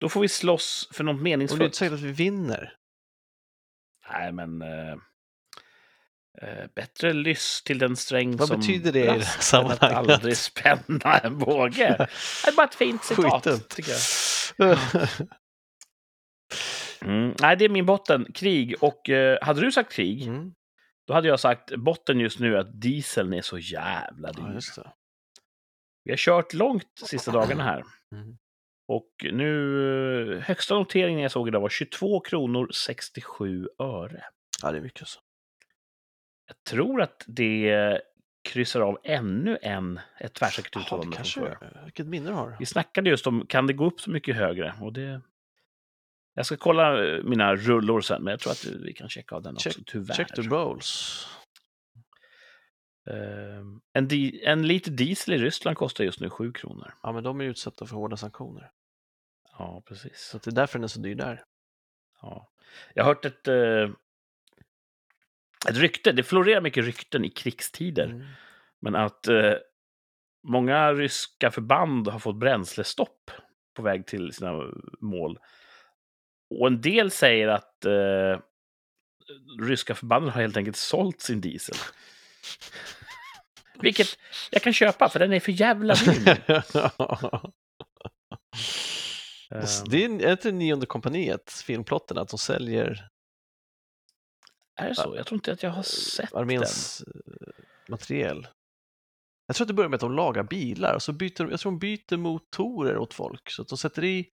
då 0.00 0.08
får 0.08 0.20
vi 0.20 0.28
slåss 0.28 0.88
för 0.92 1.04
något 1.04 1.12
och 1.12 1.16
det 1.16 1.20
är 1.20 1.22
meningsfullt. 1.22 1.62
inte 1.62 1.76
säkert 1.76 1.94
att 1.94 2.00
vi 2.00 2.12
vinner. 2.12 2.72
Nej, 4.12 4.32
men... 4.32 4.62
Eh, 4.62 4.96
bättre 6.74 7.12
lyss 7.12 7.62
till 7.62 7.78
den 7.78 7.96
sträng 7.96 8.36
Vad 8.36 8.48
som 8.48 8.60
betyder 8.60 8.92
det 8.92 8.98
i 8.98 9.02
det 9.02 9.08
här 9.10 9.14
än 9.14 9.20
att 9.20 9.42
sammanhanget? 9.42 10.14
aldrig 10.14 10.36
spänna 10.36 11.18
en 11.18 11.38
båge. 11.38 11.96
Det 12.44 12.50
är 12.50 12.56
bara 12.56 12.66
ett 12.66 12.74
fint 12.74 13.04
citat, 13.04 13.44
Skitdumt. 13.44 13.68
tycker 13.68 13.92
jag. 14.58 14.78
Mm. 17.02 17.34
Nej, 17.40 17.56
det 17.56 17.64
är 17.64 17.68
min 17.68 17.86
botten. 17.86 18.26
Krig. 18.34 18.74
Och 18.80 19.10
eh, 19.10 19.38
hade 19.42 19.60
du 19.60 19.72
sagt 19.72 19.92
krig, 19.92 20.26
mm. 20.26 20.52
då 21.06 21.14
hade 21.14 21.28
jag 21.28 21.40
sagt 21.40 21.76
botten 21.76 22.20
just 22.20 22.38
nu 22.38 22.58
att 22.58 22.80
dieseln 22.80 23.32
är 23.32 23.42
så 23.42 23.58
jävla 23.58 24.32
dyr. 24.32 24.60
Ja. 24.76 24.96
Vi 26.04 26.12
har 26.12 26.16
kört 26.16 26.54
långt 26.54 27.02
sista 27.06 27.30
dagarna 27.30 27.62
här. 27.62 27.84
Mm. 28.14 28.36
Och 28.88 29.10
nu, 29.32 30.32
eh, 30.36 30.42
högsta 30.42 30.74
noteringen 30.74 31.20
jag 31.20 31.30
såg 31.32 31.48
idag 31.48 31.60
var 31.60 31.68
22 31.68 32.20
kronor 32.20 32.70
67 32.72 33.68
öre. 33.78 34.24
Ja, 34.62 34.72
det 34.72 34.78
är 34.78 34.82
mycket 34.82 35.08
så. 35.08 35.20
Jag 36.48 36.64
tror 36.64 37.02
att 37.02 37.24
det 37.26 38.00
kryssar 38.42 38.80
av 38.80 38.98
ännu 39.04 39.58
en, 39.62 40.00
ett 40.20 40.34
tvärsäkert 40.34 40.76
uttalande. 40.76 41.16
kanske, 41.16 41.40
förra. 41.40 41.84
vilket 41.84 42.06
minne 42.06 42.28
du 42.28 42.34
har. 42.34 42.56
Vi 42.58 42.66
snackade 42.66 43.10
just 43.10 43.26
om, 43.26 43.46
kan 43.46 43.66
det 43.66 43.72
gå 43.72 43.84
upp 43.86 44.00
så 44.00 44.10
mycket 44.10 44.36
högre? 44.36 44.74
Och 44.80 44.92
det... 44.92 45.20
Jag 46.34 46.46
ska 46.46 46.56
kolla 46.56 47.06
eh, 47.06 47.22
mina 47.24 47.54
rullor 47.56 48.00
sen, 48.00 48.22
men 48.24 48.30
jag 48.30 48.40
tror 48.40 48.52
att 48.52 48.64
vi 48.64 48.92
kan 48.92 49.08
checka 49.08 49.34
av 49.34 49.42
den 49.42 49.54
också, 49.54 49.68
Check- 49.70 49.82
tyvärr. 49.86 50.14
Check 50.14 50.34
the 50.34 50.42
bowls. 50.42 51.26
Ehm, 53.10 53.80
en, 53.92 54.08
di- 54.08 54.44
en 54.44 54.66
liter 54.66 54.90
diesel 54.90 55.34
i 55.34 55.38
Ryssland 55.38 55.76
kostar 55.76 56.04
just 56.04 56.20
nu 56.20 56.30
7 56.30 56.52
kronor. 56.52 56.94
Ja, 57.02 57.12
men 57.12 57.24
de 57.24 57.40
är 57.40 57.44
utsatta 57.44 57.86
för 57.86 57.96
hårda 57.96 58.16
sanktioner. 58.16 58.70
Ja, 59.58 59.82
precis. 59.86 60.18
Så 60.20 60.38
det 60.38 60.50
är 60.50 60.54
därför 60.54 60.78
den 60.78 60.84
är 60.84 60.88
så 60.88 61.00
dyr 61.00 61.14
där. 61.14 61.44
Ja. 62.22 62.48
Jag 62.94 63.04
har 63.04 63.14
hört 63.14 63.24
ett, 63.24 63.48
eh, 63.48 63.90
ett 65.68 65.76
rykte, 65.76 66.12
det 66.12 66.22
florerar 66.22 66.60
mycket 66.60 66.84
rykten 66.84 67.24
i 67.24 67.30
krigstider, 67.30 68.06
Mm. 68.06 68.26
men 68.80 68.94
att 68.96 69.28
eh, 69.28 69.54
många 70.48 70.92
ryska 70.92 71.50
förband 71.50 72.08
har 72.08 72.18
fått 72.18 72.36
bränslestopp 72.38 73.30
på 73.76 73.82
väg 73.82 74.06
till 74.06 74.32
sina 74.32 74.52
mål. 75.00 75.38
Och 76.60 76.66
en 76.66 76.80
del 76.80 77.10
säger 77.10 77.48
att 77.48 77.84
eh, 77.84 78.40
ryska 79.60 79.94
förbanden 79.94 80.30
har 80.32 80.40
helt 80.40 80.56
enkelt 80.56 80.76
sålt 80.76 81.20
sin 81.20 81.40
diesel. 81.40 81.76
Vilket 83.80 84.06
jag 84.50 84.62
kan 84.62 84.72
köpa, 84.72 85.08
för 85.08 85.18
den 85.18 85.32
är 85.32 85.40
för 85.40 85.52
jävla 85.52 85.94
dyr. 85.94 86.42
Det 89.90 90.04
är, 90.04 90.22
är 90.22 90.32
inte 90.32 90.52
nionde 90.52 90.86
kompaniet, 90.86 91.52
filmplotten, 91.66 92.18
att 92.18 92.28
de 92.28 92.38
säljer 92.38 93.08
är 94.78 94.88
det 94.88 94.94
så? 94.94 95.16
Jag 95.16 95.26
tror 95.26 95.36
inte 95.36 95.52
att 95.52 95.62
jag 95.62 95.70
har 95.70 95.82
sett 95.82 96.30
den. 96.30 96.40
arméns 96.40 97.00
eh, 97.00 97.48
materiel. 97.88 98.48
Jag 99.46 99.56
tror 99.56 99.64
att 99.64 99.68
det 99.68 99.74
börjar 99.74 99.88
med 99.88 99.94
att 99.96 100.00
de 100.00 100.12
lagar 100.12 100.42
bilar 100.42 100.94
och 100.94 101.02
så 101.02 101.12
byter 101.12 101.36
de, 101.36 101.50
jag 101.50 101.60
tror 101.60 101.72
de 101.72 101.78
byter 101.78 102.16
motorer 102.16 102.98
åt 102.98 103.14
folk 103.14 103.50
så 103.50 103.62
att 103.62 103.68
de 103.68 103.78
sätter 103.78 104.04
i 104.04 104.30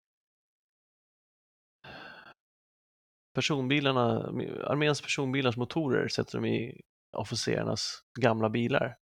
personbilarna, 3.34 4.20
arméns 4.68 5.02
personbilars 5.02 5.58
motorer 5.58 6.08
sätter 6.08 6.42
de 6.42 6.46
i 6.48 6.82
officerarnas 7.18 8.04
gamla 8.20 8.50
bilar 8.50 8.98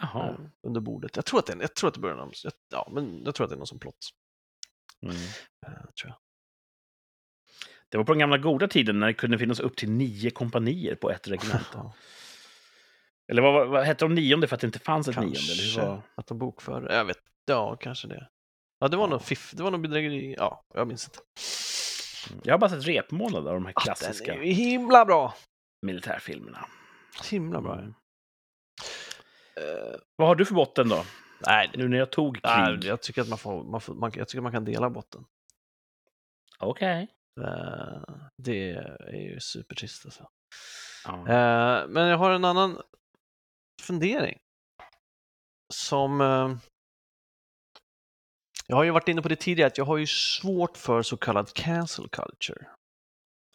Jaha. 0.00 0.28
eh, 0.28 0.36
under 0.66 0.80
bordet. 0.80 1.16
Jag 1.16 1.24
tror 1.24 1.38
att 1.38 1.46
det, 1.46 1.56
jag 1.60 1.74
tror 1.74 1.88
att 1.88 1.94
det 1.94 2.00
börjar 2.00 2.16
någon, 2.16 2.32
ja, 2.70 2.88
men 2.92 3.24
jag 3.24 3.34
tror 3.34 3.44
att 3.44 3.50
det 3.50 3.54
är 3.54 3.58
någon 3.58 3.66
som 3.66 3.78
plott. 3.78 4.10
Mm. 5.02 5.16
eh, 5.66 5.72
Tror 5.72 6.08
jag. 6.10 6.16
Det 7.88 7.96
var 7.96 8.04
på 8.04 8.12
den 8.12 8.18
gamla 8.18 8.38
goda 8.38 8.68
tiden 8.68 9.00
när 9.00 9.06
det 9.06 9.14
kunde 9.14 9.38
finnas 9.38 9.60
upp 9.60 9.76
till 9.76 9.90
nio 9.90 10.30
kompanier 10.30 10.94
på 10.94 11.10
ett 11.10 11.28
regemente. 11.28 11.64
Ja, 11.74 11.92
Eller 13.28 13.42
vad, 13.42 13.68
vad, 13.68 13.84
hette 13.84 14.04
de 14.04 14.14
nionde 14.14 14.46
för 14.48 14.54
att 14.54 14.60
det 14.60 14.66
inte 14.66 14.78
fanns 14.78 15.08
ett 15.08 15.16
nionde? 15.16 15.38
Eller 15.38 15.62
hur 15.62 15.74
kanske 15.74 15.80
var... 15.90 16.00
att 16.14 16.26
de 16.26 16.38
bokför, 16.38 16.92
jag 16.92 17.04
vet, 17.04 17.18
ja 17.46 17.76
kanske 17.76 18.08
det. 18.08 18.28
Ja, 18.78 18.88
det 18.88 18.96
var 18.96 19.04
Ja. 19.04 19.10
någon 19.10 19.20
fiff, 19.20 19.52
det 19.56 19.62
var 19.62 19.70
någon 19.70 19.82
bedrägeri, 19.82 20.34
ja, 20.38 20.64
jag 20.74 20.88
minns 20.88 21.04
inte. 21.08 21.18
Jag 22.42 22.54
har 22.54 22.58
bara 22.58 22.70
sett 22.70 22.86
repmålade 22.86 23.48
av 23.48 23.54
de 23.54 23.64
här 23.66 23.72
Ah, 23.76 23.80
klassiska 23.80 24.32
Den 24.32 24.42
är 24.42 24.46
ju 24.46 24.52
himla 24.52 25.04
bra! 25.04 25.34
militärfilmerna. 25.82 26.66
Himla 27.30 27.60
bra. 27.60 27.74
Mm. 27.78 27.94
Eh, 29.56 29.94
Vad 30.16 30.28
har 30.28 30.34
du 30.34 30.44
för 30.44 30.54
botten 30.54 30.88
då? 30.88 31.04
nej, 31.46 31.70
Nu 31.74 31.88
när 31.88 31.98
jag 31.98 32.10
tog 32.12 32.34
krig? 32.34 32.42
nej, 32.44 32.78
jag 32.82 33.02
tycker 33.02 33.22
att 33.22 33.28
man 33.28 33.38
får, 33.38 33.64
man 33.64 33.80
får 33.80 33.94
man, 33.94 34.12
jag 34.16 34.28
tycker 34.28 34.40
man 34.42 34.52
kan 34.52 34.64
dela 34.64 34.90
botten. 34.90 35.24
Okej. 36.58 37.08
Det 38.42 38.70
är 38.98 39.30
ju 39.32 39.40
supertrist 39.40 40.04
alltså. 40.04 40.28
Ja. 41.04 41.12
Eh, 41.12 41.88
men 41.88 42.06
jag 42.08 42.18
har 42.18 42.30
en 42.30 42.44
annan 42.44 42.82
fundering. 43.82 44.38
Som... 45.74 46.20
Eh, 46.20 46.56
jag 48.66 48.76
har 48.76 48.84
ju 48.84 48.90
varit 48.90 49.08
inne 49.08 49.22
på 49.22 49.28
det 49.28 49.36
tidigare, 49.36 49.66
att 49.66 49.78
jag 49.78 49.84
har 49.84 49.96
ju 49.96 50.06
svårt 50.06 50.76
för 50.76 51.02
så 51.02 51.16
kallad 51.16 51.52
cancel 51.52 52.08
culture. 52.08 52.66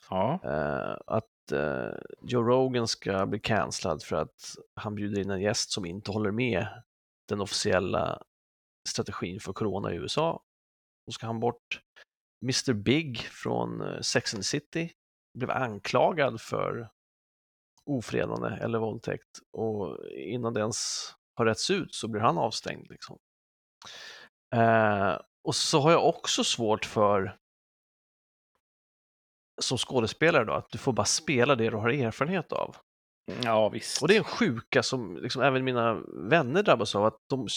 ja. 0.09 0.39
Eh, 0.43 0.97
att 1.07 1.51
eh, 1.51 1.97
Joe 2.21 2.43
Rogan 2.43 2.87
ska 2.87 3.25
bli 3.25 3.39
cancellad 3.39 4.03
för 4.03 4.15
att 4.15 4.55
han 4.75 4.95
bjuder 4.95 5.21
in 5.21 5.29
en 5.29 5.41
gäst 5.41 5.71
som 5.71 5.85
inte 5.85 6.11
håller 6.11 6.31
med 6.31 6.67
den 7.27 7.41
officiella 7.41 8.23
strategin 8.89 9.39
för 9.39 9.53
corona 9.53 9.93
i 9.93 9.95
USA. 9.95 10.43
Då 11.05 11.11
ska 11.11 11.25
han 11.25 11.39
bort. 11.39 11.81
Mr 12.43 12.73
Big 12.73 13.19
från 13.19 13.81
eh, 13.81 14.01
Sex 14.01 14.33
and 14.33 14.43
the 14.43 14.47
City 14.47 14.91
blev 15.33 15.51
anklagad 15.51 16.41
för 16.41 16.89
ofredande 17.85 18.49
eller 18.49 18.79
våldtäkt 18.79 19.39
och 19.51 19.97
innan 20.11 20.53
det 20.53 20.59
ens 20.59 21.09
har 21.35 21.45
rätts 21.45 21.71
ut 21.71 21.95
så 21.95 22.07
blir 22.07 22.21
han 22.21 22.37
avstängd. 22.37 22.87
Liksom. 22.89 23.19
Eh, 24.55 25.19
och 25.43 25.55
så 25.55 25.79
har 25.79 25.91
jag 25.91 26.07
också 26.07 26.43
svårt 26.43 26.85
för 26.85 27.37
som 29.61 29.77
skådespelare 29.77 30.45
då, 30.45 30.53
att 30.53 30.69
du 30.69 30.77
får 30.77 30.93
bara 30.93 31.05
spela 31.05 31.55
det 31.55 31.69
du 31.69 31.77
har 31.77 31.89
erfarenhet 31.89 32.51
av 32.51 32.75
ja, 33.43 33.69
visst. 33.69 34.01
Och 34.01 34.07
det 34.07 34.15
är 34.15 34.17
en 34.17 34.23
sjuka 34.23 34.83
som 34.83 35.17
liksom 35.17 35.41
även 35.41 35.63
mina 35.63 35.93
vänner 36.29 36.63
drabbas 36.63 36.95
av. 36.95 37.05
Att 37.05 37.17
de, 37.29 37.47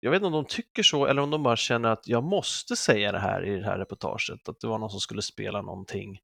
jag 0.00 0.10
vet 0.10 0.16
inte 0.16 0.26
om 0.26 0.32
de 0.32 0.44
tycker 0.44 0.82
så 0.82 1.06
eller 1.06 1.22
om 1.22 1.30
de 1.30 1.42
bara 1.42 1.56
känner 1.56 1.88
att 1.88 2.06
jag 2.06 2.24
måste 2.24 2.76
säga 2.76 3.12
det 3.12 3.18
här 3.18 3.44
i 3.46 3.56
det 3.56 3.64
här 3.64 3.78
reportaget. 3.78 4.48
Att 4.48 4.60
det 4.60 4.66
var 4.66 4.78
någon 4.78 4.90
som 4.90 5.00
skulle 5.00 5.22
spela 5.22 5.62
någonting. 5.62 6.18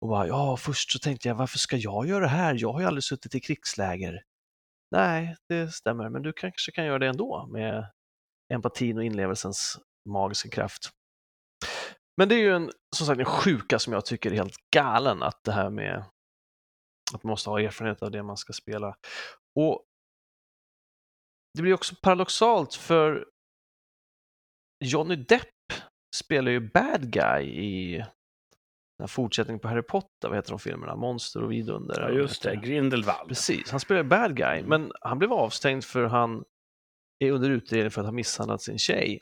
Och 0.00 0.08
bara, 0.08 0.26
ja, 0.26 0.56
först 0.56 0.92
så 0.92 0.98
tänkte 0.98 1.28
jag, 1.28 1.34
varför 1.34 1.58
ska 1.58 1.76
jag 1.76 2.06
göra 2.06 2.20
det 2.20 2.30
här? 2.30 2.56
Jag 2.58 2.72
har 2.72 2.80
ju 2.80 2.86
aldrig 2.86 3.04
suttit 3.04 3.34
i 3.34 3.40
krigsläger. 3.40 4.22
Nej, 4.90 5.36
det 5.48 5.68
stämmer, 5.72 6.08
men 6.10 6.22
du 6.22 6.32
kanske 6.32 6.72
kan 6.72 6.84
göra 6.84 6.98
det 6.98 7.06
ändå 7.06 7.48
med 7.52 7.90
empatin 8.54 8.98
och 8.98 9.04
inlevelsens 9.04 9.78
magiska 10.08 10.48
kraft. 10.48 10.90
Men 12.16 12.28
det 12.28 12.34
är 12.34 12.38
ju 12.38 12.54
en, 12.54 12.70
som 12.96 13.06
sagt, 13.06 13.18
en 13.18 13.24
sjuka 13.24 13.78
som 13.78 13.92
jag 13.92 14.06
tycker 14.06 14.30
är 14.30 14.34
helt 14.34 14.56
galen, 14.74 15.22
att 15.22 15.40
det 15.44 15.52
här 15.52 15.70
med 15.70 16.04
att 17.14 17.24
man 17.24 17.30
måste 17.30 17.50
ha 17.50 17.60
erfarenhet 17.60 18.02
av 18.02 18.10
det 18.10 18.22
man 18.22 18.36
ska 18.36 18.52
spela. 18.52 18.96
Och 19.54 19.84
det 21.54 21.62
blir 21.62 21.74
också 21.74 21.94
paradoxalt 22.02 22.74
för 22.74 23.26
Johnny 24.84 25.16
Depp 25.16 25.48
spelar 26.14 26.50
ju 26.50 26.60
bad 26.60 27.12
guy 27.12 27.44
i 27.44 28.04
den 28.98 29.08
fortsättningen 29.08 29.60
på 29.60 29.68
Harry 29.68 29.82
Potter, 29.82 30.28
vad 30.28 30.34
heter 30.36 30.50
de 30.50 30.58
filmerna? 30.58 30.96
Monster 30.96 31.42
och 31.42 31.52
vidunder? 31.52 32.00
Ja, 32.00 32.10
just 32.10 32.42
det. 32.42 32.56
Grindelwald. 32.56 33.28
Precis, 33.28 33.70
han 33.70 33.80
spelar 33.80 34.02
bad 34.02 34.36
guy, 34.36 34.62
men 34.62 34.92
han 35.00 35.18
blev 35.18 35.32
avstängd 35.32 35.84
för 35.84 36.04
han 36.04 36.44
är 37.18 37.32
under 37.32 37.50
utredning 37.50 37.90
för 37.90 38.00
att 38.00 38.06
ha 38.06 38.12
misshandlat 38.12 38.62
sin 38.62 38.78
tjej. 38.78 39.20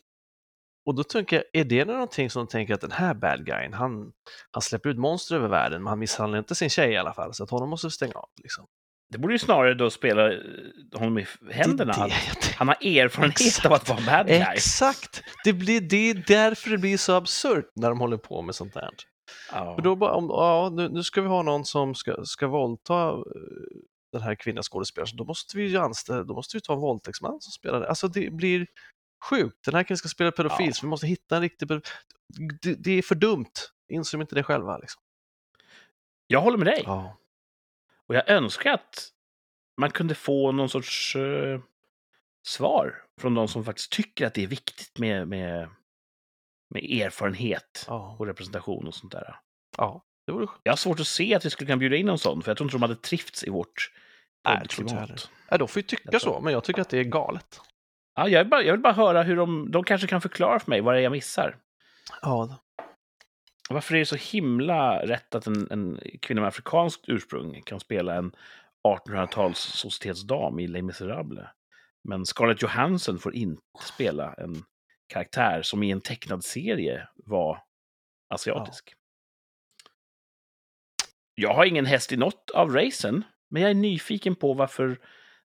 Och 0.86 0.94
då 0.94 1.04
tänker 1.04 1.36
jag, 1.36 1.44
är 1.60 1.64
det 1.64 1.84
någonting 1.84 2.30
som 2.30 2.44
de 2.44 2.50
tänker 2.50 2.74
att 2.74 2.80
den 2.80 2.92
här 2.92 3.14
bad 3.14 3.46
guyen, 3.46 3.72
han, 3.72 4.12
han 4.50 4.62
släpper 4.62 4.90
ut 4.90 4.98
monster 4.98 5.36
över 5.36 5.48
världen, 5.48 5.82
men 5.82 5.88
han 5.88 5.98
misshandlar 5.98 6.38
inte 6.38 6.54
sin 6.54 6.70
tjej 6.70 6.92
i 6.92 6.96
alla 6.96 7.14
fall, 7.14 7.34
så 7.34 7.44
att 7.44 7.50
honom 7.50 7.68
måste 7.70 7.86
vi 7.86 7.90
stänga 7.90 8.14
av. 8.14 8.28
Liksom. 8.42 8.66
Det 9.10 9.18
borde 9.18 9.34
ju 9.34 9.38
snarare 9.38 9.74
då 9.74 9.90
spela 9.90 10.32
eh, 10.32 10.38
honom 10.94 11.18
i 11.18 11.26
händerna. 11.50 11.92
Det 11.92 12.14
det. 12.40 12.54
Han 12.56 12.68
har 12.68 12.76
erfarenhet 12.86 13.40
Exakt. 13.40 13.66
av 13.66 13.72
att 13.72 13.88
vara 13.88 14.00
bad 14.06 14.26
guy. 14.26 14.36
Exakt! 14.36 15.22
Det, 15.44 15.52
blir, 15.52 15.80
det 15.80 16.10
är 16.10 16.24
därför 16.26 16.70
det 16.70 16.78
blir 16.78 16.96
så 16.96 17.12
absurt 17.12 17.70
när 17.74 17.88
de 17.88 18.00
håller 18.00 18.16
på 18.16 18.42
med 18.42 18.54
sånt 18.54 18.74
här. 18.74 18.90
Ja. 19.52 19.74
För 19.74 19.82
då 19.82 19.96
bara, 19.96 20.12
om, 20.12 20.26
ja, 20.28 20.70
nu, 20.72 20.88
nu 20.88 21.02
ska 21.02 21.20
vi 21.20 21.28
ha 21.28 21.42
någon 21.42 21.64
som 21.64 21.94
ska, 21.94 22.24
ska 22.24 22.46
våldta 22.46 23.08
eh, 23.08 23.22
den 24.12 24.22
här 24.22 24.34
kvinnliga 24.34 24.62
skådespelaren, 24.62 25.16
då 25.16 25.24
måste 25.24 25.56
vi 25.56 25.68
ju 25.68 25.76
anställa, 25.76 26.22
då 26.22 26.34
måste 26.34 26.56
vi 26.56 26.60
ta 26.60 26.72
en 26.72 26.80
våldtäktsman 26.80 27.40
som 27.40 27.50
spelar 27.50 27.80
det. 27.80 27.88
Alltså 27.88 28.08
det 28.08 28.32
blir 28.32 28.66
sjukt. 29.30 29.64
Den 29.64 29.74
här 29.74 29.82
killen 29.82 29.98
ska 29.98 30.08
spela 30.08 30.32
pedofil, 30.32 30.66
Ja. 30.66 30.72
så 30.72 30.86
vi 30.86 30.90
måste 30.90 31.06
hitta 31.06 31.36
en 31.36 31.42
riktig. 31.42 31.68
Det, 32.62 32.74
det 32.74 32.90
är 32.92 33.02
för 33.02 33.14
dumt. 33.14 33.52
Inser 33.88 34.18
de 34.18 34.22
inte 34.22 34.34
det 34.34 34.42
själva? 34.42 34.78
Liksom. 34.78 35.02
Jag 36.26 36.40
håller 36.40 36.58
med 36.58 36.66
dig. 36.66 36.82
Ja. 36.86 37.16
Och 38.06 38.14
jag 38.14 38.28
önskar 38.28 38.72
att 38.72 39.08
man 39.80 39.90
kunde 39.90 40.14
få 40.14 40.52
någon 40.52 40.68
sorts 40.68 41.16
eh, 41.16 41.60
svar 42.46 43.02
från 43.20 43.34
de 43.34 43.48
som 43.48 43.64
faktiskt 43.64 43.92
tycker 43.92 44.26
att 44.26 44.34
det 44.34 44.42
är 44.42 44.46
viktigt 44.46 44.98
med, 44.98 45.28
med, 45.28 45.68
med 46.70 46.84
erfarenhet 46.84 47.84
Ja. 47.88 48.16
och 48.18 48.26
representation 48.26 48.86
och 48.86 48.94
sånt 48.94 49.12
där. 49.12 49.36
ja, 49.76 50.04
det 50.26 50.32
vore 50.32 50.46
Jag 50.62 50.72
har 50.72 50.76
svårt 50.76 51.00
att 51.00 51.06
se 51.06 51.34
att 51.34 51.44
vi 51.44 51.50
skulle 51.50 51.66
kunna 51.66 51.76
bjuda 51.76 51.96
in 51.96 52.06
någon 52.06 52.18
sån, 52.18 52.42
för 52.42 52.50
jag 52.50 52.56
tror 52.56 52.66
inte 52.66 52.74
de 52.74 52.82
hade 52.82 52.96
trivts 52.96 53.44
i 53.44 53.50
vårt 53.50 53.90
Nej, 54.44 54.58
jag 54.60 54.70
tror 54.70 54.88
inte 54.90 55.16
de 55.58 55.68
får 55.68 55.82
ju 55.82 55.86
tycka 55.86 56.20
så, 56.20 56.40
men 56.40 56.52
jag 56.52 56.64
tycker 56.64 56.82
att 56.82 56.88
det 56.88 56.98
är 56.98 57.04
galet. 57.04 57.60
Ja, 58.14 58.28
jag, 58.28 58.44
vill 58.44 58.50
bara, 58.50 58.62
jag 58.62 58.72
vill 58.72 58.80
bara 58.80 58.92
höra 58.92 59.22
hur 59.22 59.36
de... 59.36 59.70
De 59.70 59.84
kanske 59.84 60.06
kan 60.06 60.20
förklara 60.20 60.60
för 60.60 60.70
mig 60.70 60.80
vad 60.80 60.94
det 60.94 61.00
är 61.00 61.02
jag 61.02 61.12
missar. 61.12 61.56
Ja, 62.22 62.58
Varför 63.70 63.94
är 63.94 63.98
det 63.98 64.06
så 64.06 64.16
himla 64.16 65.06
rätt 65.06 65.34
att 65.34 65.46
en, 65.46 65.70
en 65.70 66.00
kvinna 66.22 66.40
med 66.40 66.48
afrikanskt 66.48 67.08
ursprung 67.08 67.62
kan 67.62 67.80
spela 67.80 68.14
en 68.14 68.32
1800-tals 68.88 69.58
societetsdam 69.58 70.58
i 70.58 70.66
Les 70.66 70.82
Misérables? 70.82 71.48
Men 72.04 72.26
Scarlett 72.26 72.62
Johansson 72.62 73.18
får 73.18 73.34
inte 73.34 73.62
spela 73.94 74.34
en 74.34 74.64
karaktär 75.06 75.62
som 75.62 75.82
i 75.82 75.90
en 75.90 76.00
tecknad 76.00 76.44
serie 76.44 77.08
var 77.14 77.62
asiatisk. 78.28 78.94
Jag 81.34 81.54
har 81.54 81.64
ingen 81.64 81.86
häst 81.86 82.12
i 82.12 82.16
något 82.16 82.50
av 82.50 82.70
racen, 82.70 83.24
men 83.50 83.62
jag 83.62 83.70
är 83.70 83.74
nyfiken 83.74 84.36
på 84.36 84.54
varför 84.54 85.00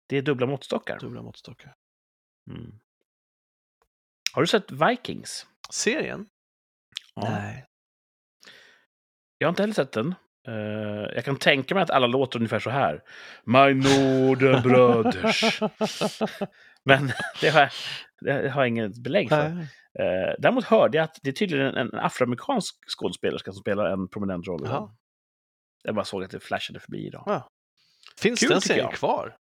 det 0.06 0.16
är 0.16 0.22
dubbla 0.22 0.46
måttstockar. 0.46 0.98
Dubbla 0.98 1.22
måttstockar. 1.22 1.74
Mm. 2.48 2.72
Har 4.32 4.42
du 4.42 4.46
sett 4.46 4.70
Vikings? 4.70 5.46
Serien? 5.70 6.26
Ja. 7.14 7.30
Nej. 7.30 7.64
Jag 9.38 9.48
har 9.48 9.50
inte 9.50 9.62
heller 9.62 9.74
sett 9.74 9.92
den. 9.92 10.14
Eh, 10.48 11.14
jag 11.14 11.24
kan 11.24 11.36
tänka 11.36 11.74
mig 11.74 11.82
att 11.82 11.90
alla 11.90 12.06
låter 12.06 12.38
ungefär 12.38 12.58
så 12.58 12.70
här. 12.70 13.02
My 13.44 13.74
Northern 13.74 14.62
Brothers. 14.68 15.60
Men 16.84 17.12
det 17.40 17.48
har, 17.48 17.60
jag, 17.60 17.70
det 18.20 18.48
har 18.48 18.60
jag 18.60 18.68
inget 18.68 19.02
belägg 19.02 19.28
för. 19.28 19.48
Nej. 19.48 19.68
Eh, 19.98 20.34
däremot 20.38 20.64
hörde 20.64 20.98
jag 20.98 21.04
att 21.04 21.18
det 21.22 21.28
är 21.28 21.32
tydligen 21.32 21.74
en, 21.74 21.94
afroamerikansk 21.94 22.74
skådespelerska 22.98 23.52
som 23.52 23.60
spelar 23.60 23.90
en 23.90 24.08
prominent 24.08 24.46
roll. 24.46 24.62
Jaha. 24.64 24.94
Jag 25.82 25.94
bara 25.94 26.04
såg 26.04 26.24
att 26.24 26.30
det 26.30 26.40
flashade 26.40 26.80
förbi 26.80 27.06
idag. 27.06 27.22
Ja. 27.26 27.48
Finns 28.18 28.40
Kul, 28.40 28.48
den 28.48 28.60
serien 28.60 28.92
kvar? 28.92 29.36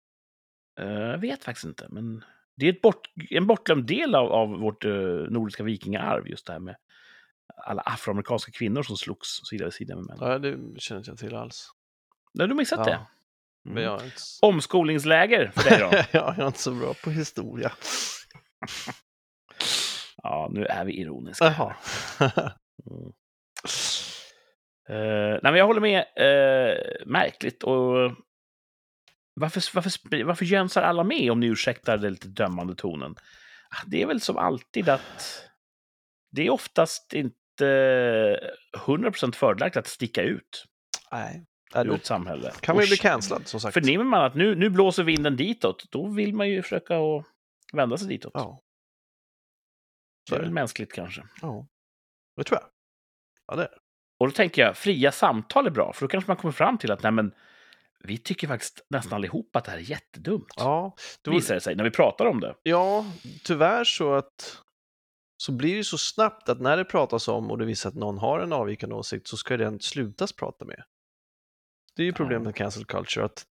Eh, 0.79 0.87
jag 0.87 1.17
vet 1.17 1.43
faktiskt 1.43 1.65
inte, 1.65 1.87
men 1.89 2.23
det 2.57 2.65
är 2.65 2.73
ett 2.73 2.81
bort, 2.81 3.07
en 3.29 3.47
bortglömd 3.47 3.85
del 3.87 4.15
av, 4.15 4.31
av 4.31 4.49
vårt 4.49 4.85
uh, 4.85 5.29
nordiska 5.29 5.63
vikingaarv, 5.63 6.27
just 6.27 6.45
det 6.47 6.53
här 6.53 6.59
med 6.59 6.75
alla 7.65 7.81
afroamerikanska 7.81 8.51
kvinnor 8.51 8.83
som 8.83 8.97
slogs 8.97 9.27
sida 9.49 9.65
vid 9.65 9.73
sida 9.73 9.95
med 9.95 10.05
män. 10.05 10.17
Ja, 10.21 10.39
det 10.39 10.79
känner 10.81 10.99
inte 10.99 11.11
jag 11.11 11.17
till 11.17 11.35
alls. 11.35 11.69
Har 12.39 12.47
du 12.47 12.55
missat 12.55 12.79
Ja. 12.79 12.85
det? 12.85 12.99
Men 13.63 13.73
Mm. 13.77 13.83
jag 13.83 14.03
inte, 14.05 14.15
Omskolningsläger 14.41 15.51
för 15.55 15.69
dig 15.69 15.79
då? 15.79 15.89
ja, 15.91 16.05
jag 16.11 16.39
är 16.39 16.47
inte 16.47 16.59
så 16.59 16.71
bra 16.71 16.93
på 17.03 17.09
historia. 17.11 17.71
ja, 20.23 20.49
nu 20.51 20.65
är 20.65 20.85
vi 20.85 20.93
ironiska. 21.01 21.45
Jaha. 21.45 21.75
Mm. 22.91 23.11
Eh, 24.89 25.29
nej, 25.31 25.39
men 25.43 25.55
jag 25.55 25.65
håller 25.65 25.81
med. 25.81 25.99
Uh, 25.99 27.05
märkligt. 27.05 27.63
Och 27.63 28.11
varför, 29.39 29.63
varför, 29.75 30.23
varför 30.23 30.45
jönsar 30.45 30.81
alla 30.81 31.03
med, 31.03 31.31
om 31.31 31.39
ni 31.39 31.47
ursäktar 31.47 31.97
den 31.97 32.11
lite 32.11 32.27
dömande 32.27 32.75
tonen? 32.75 33.15
Ah, 33.69 33.83
Det 33.87 34.01
är 34.01 34.05
väl 34.05 34.21
som 34.21 34.37
alltid 34.37 34.89
att 34.89 35.43
det 36.31 36.47
är 36.47 36.49
oftast 36.49 37.13
inte 37.13 37.35
100% 38.73 39.31
fördelaktigt 39.35 39.77
att 39.77 39.87
sticka 39.87 40.21
ut 40.23 40.65
Nej, 41.11 41.45
ur 41.75 41.93
ett 41.95 42.05
samhälle. 42.05 42.51
kan 42.59 42.75
man 42.75 42.83
ju 42.85 42.89
bli 42.89 42.97
cancellad 42.97 43.47
som 43.47 43.59
sagt. 43.59 43.73
Förnimmer 43.73 44.03
man 44.03 44.23
att 44.23 44.35
nu, 44.35 44.55
nu 44.55 44.69
blåser 44.69 45.03
vinden 45.03 45.35
ditåt, 45.35 45.91
då 45.91 46.07
vill 46.07 46.33
man 46.33 46.49
ju 46.49 46.61
försöka 46.61 46.97
att 46.97 47.25
vända 47.73 47.97
sig 47.97 48.07
ditåt. 48.07 48.31
Ja, 48.35 48.61
det 50.25 50.29
så 50.29 50.35
är 50.35 50.39
är 50.39 50.41
väl 50.41 50.49
det. 50.49 50.55
mänskligt 50.55 50.93
kanske. 50.93 51.23
Ja. 51.41 51.67
Det 52.37 52.43
tror 52.43 52.59
jag. 52.61 52.69
Ja, 53.47 53.55
det 53.55 53.63
är 53.63 53.67
det. 53.69 53.77
Och 54.19 54.27
då 54.27 54.31
tänker 54.31 54.61
jag, 54.61 54.77
fria 54.77 55.11
samtal 55.11 55.67
är 55.67 55.71
bra, 55.71 55.93
för 55.93 56.01
då 56.01 56.07
kanske 56.07 56.29
man 56.29 56.37
kommer 56.37 56.51
fram 56.51 56.77
till 56.77 56.91
att 56.91 57.03
nej, 57.03 57.11
men, 57.11 57.31
vi 58.03 58.17
tycker 58.17 58.47
faktiskt 58.47 58.85
nästan 58.89 59.13
allihop 59.13 59.55
att 59.55 59.65
det 59.65 59.71
här 59.71 59.77
är 59.77 59.81
jättedumt. 59.81 60.53
Ja, 60.55 60.95
det 61.21 61.31
Visar 61.31 61.55
det 61.55 61.61
sig, 61.61 61.75
när 61.75 61.83
vi 61.83 61.91
pratar 61.91 62.25
om 62.25 62.39
det. 62.39 62.55
Ja, 62.63 63.05
tyvärr 63.43 63.83
så 63.83 64.13
att 64.13 64.61
så 65.37 65.51
blir 65.51 65.77
det 65.77 65.83
så 65.83 65.97
snabbt 65.97 66.49
att 66.49 66.61
när 66.61 66.77
det 66.77 66.85
pratas 66.85 67.27
om 67.27 67.51
och 67.51 67.57
det 67.57 67.65
visar 67.65 67.89
att 67.89 67.95
någon 67.95 68.17
har 68.17 68.39
en 68.39 68.53
avvikande 68.53 68.95
åsikt 68.95 69.27
så 69.27 69.37
ska 69.37 69.57
den 69.57 69.79
slutas 69.79 70.33
prata 70.33 70.65
med. 70.65 70.83
Det 71.95 72.01
är 72.01 72.05
ju 72.05 72.13
problemet 72.13 72.45
med 72.45 72.55
cancel 72.55 72.85
culture, 72.85 73.25
att 73.25 73.45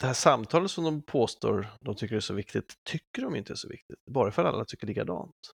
det 0.00 0.06
här 0.06 0.14
samtalet 0.14 0.70
som 0.70 0.84
de 0.84 1.02
påstår 1.02 1.66
de 1.80 1.94
tycker 1.94 2.16
är 2.16 2.20
så 2.20 2.34
viktigt, 2.34 2.74
tycker 2.84 3.22
de 3.22 3.36
inte 3.36 3.52
är 3.52 3.56
så 3.56 3.68
viktigt. 3.68 4.04
Bara 4.06 4.32
för 4.32 4.44
att 4.44 4.54
alla 4.54 4.64
tycker 4.64 4.86
likadant. 4.86 5.50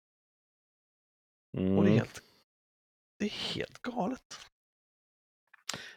Mm. 1.58 1.78
Och 1.78 1.85
det 1.85 1.90
är 1.90 1.94
helt, 1.94 2.23
det 3.18 3.25
är 3.25 3.54
helt 3.54 3.78
galet. 3.78 4.50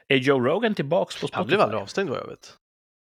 Är 0.09 0.15
Joe 0.17 0.39
Rogan 0.39 0.75
tillbaks 0.75 1.15
på 1.15 1.19
Spotify? 1.19 1.35
Han 1.37 1.47
blev 1.47 1.61
aldrig 1.61 1.81
avstängd 1.81 2.09
vad 2.09 2.19
jag 2.19 2.27
vet. 2.27 2.57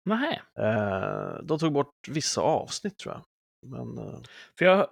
Nej. 0.05 0.41
Eh, 0.59 1.43
de 1.43 1.59
tog 1.59 1.73
bort 1.73 1.93
vissa 2.07 2.41
avsnitt 2.41 2.97
tror 2.97 3.13
jag. 3.13 3.23
Men, 3.65 3.97
eh, 3.97 4.19
För 4.57 4.65
jag, 4.65 4.87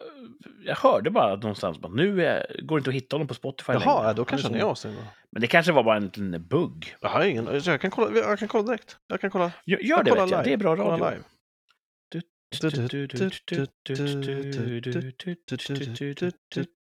jag 0.65 0.75
hörde 0.75 1.09
bara 1.09 1.35
någonstans 1.35 1.77
att 1.83 1.93
nu 1.93 2.25
är, 2.25 2.61
går 2.61 2.75
det 2.75 2.79
inte 2.79 2.89
att 2.89 2.95
hitta 2.95 3.15
honom 3.15 3.27
på 3.27 3.33
Spotify 3.33 3.71
längre. 3.71 3.85
jaha, 3.85 4.13
då 4.13 4.25
kanske 4.25 4.47
han 4.47 4.57
är 4.57 4.63
avstängd 4.63 4.95
då. 4.95 5.03
Men 5.31 5.41
det 5.41 5.47
kanske 5.47 5.71
var 5.71 5.83
bara 5.83 5.97
en 5.97 6.03
liten 6.03 6.47
bugg. 6.47 6.95
Jag 7.01 7.09
har 7.09 7.25
ingen, 7.25 7.61
jag 7.63 7.81
kan 7.81 7.91
kolla, 7.91 8.17
jag 8.19 8.39
kan 8.39 8.47
kolla 8.47 8.63
direkt. 8.63 8.97
Jag 9.07 9.21
kan 9.21 9.31
kolla. 9.31 9.51
Gör, 9.65 9.79
gör 9.79 10.03
det 10.03 10.09
kollar 10.11 10.23
vet 10.23 10.31
jag, 10.31 10.43
det 10.43 10.53
är 10.53 10.57
bra 10.57 10.75
Kolla 10.75 10.89
radio. 10.91 11.05
live. 11.11 11.23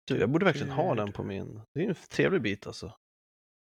Jag 0.06 0.30
borde 0.30 0.44
verkligen 0.44 0.70
ha 0.70 0.94
den 0.94 1.12
på 1.12 1.22
min... 1.22 1.60
Det 1.74 1.84
är 1.84 1.88
en 1.88 1.94
trevlig 2.10 2.42
bit 2.42 2.66
alltså. 2.66 2.92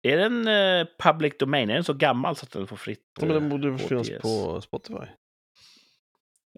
Är 0.06 0.18
den 0.18 0.48
eh, 0.48 0.88
public 1.00 1.34
domain? 1.39 1.70
Är 1.70 1.74
den 1.74 1.84
så 1.84 1.94
gammal 1.94 2.36
så 2.36 2.46
att 2.46 2.52
den 2.52 2.68
får 2.68 2.76
fritt? 2.78 3.04
Ja, 3.20 3.26
men 3.26 3.36
den 3.36 3.44
eh, 3.44 3.50
borde 3.50 3.78
finnas 3.78 4.08
återges? 4.08 4.22
på 4.22 4.62
Spotify. 4.62 4.94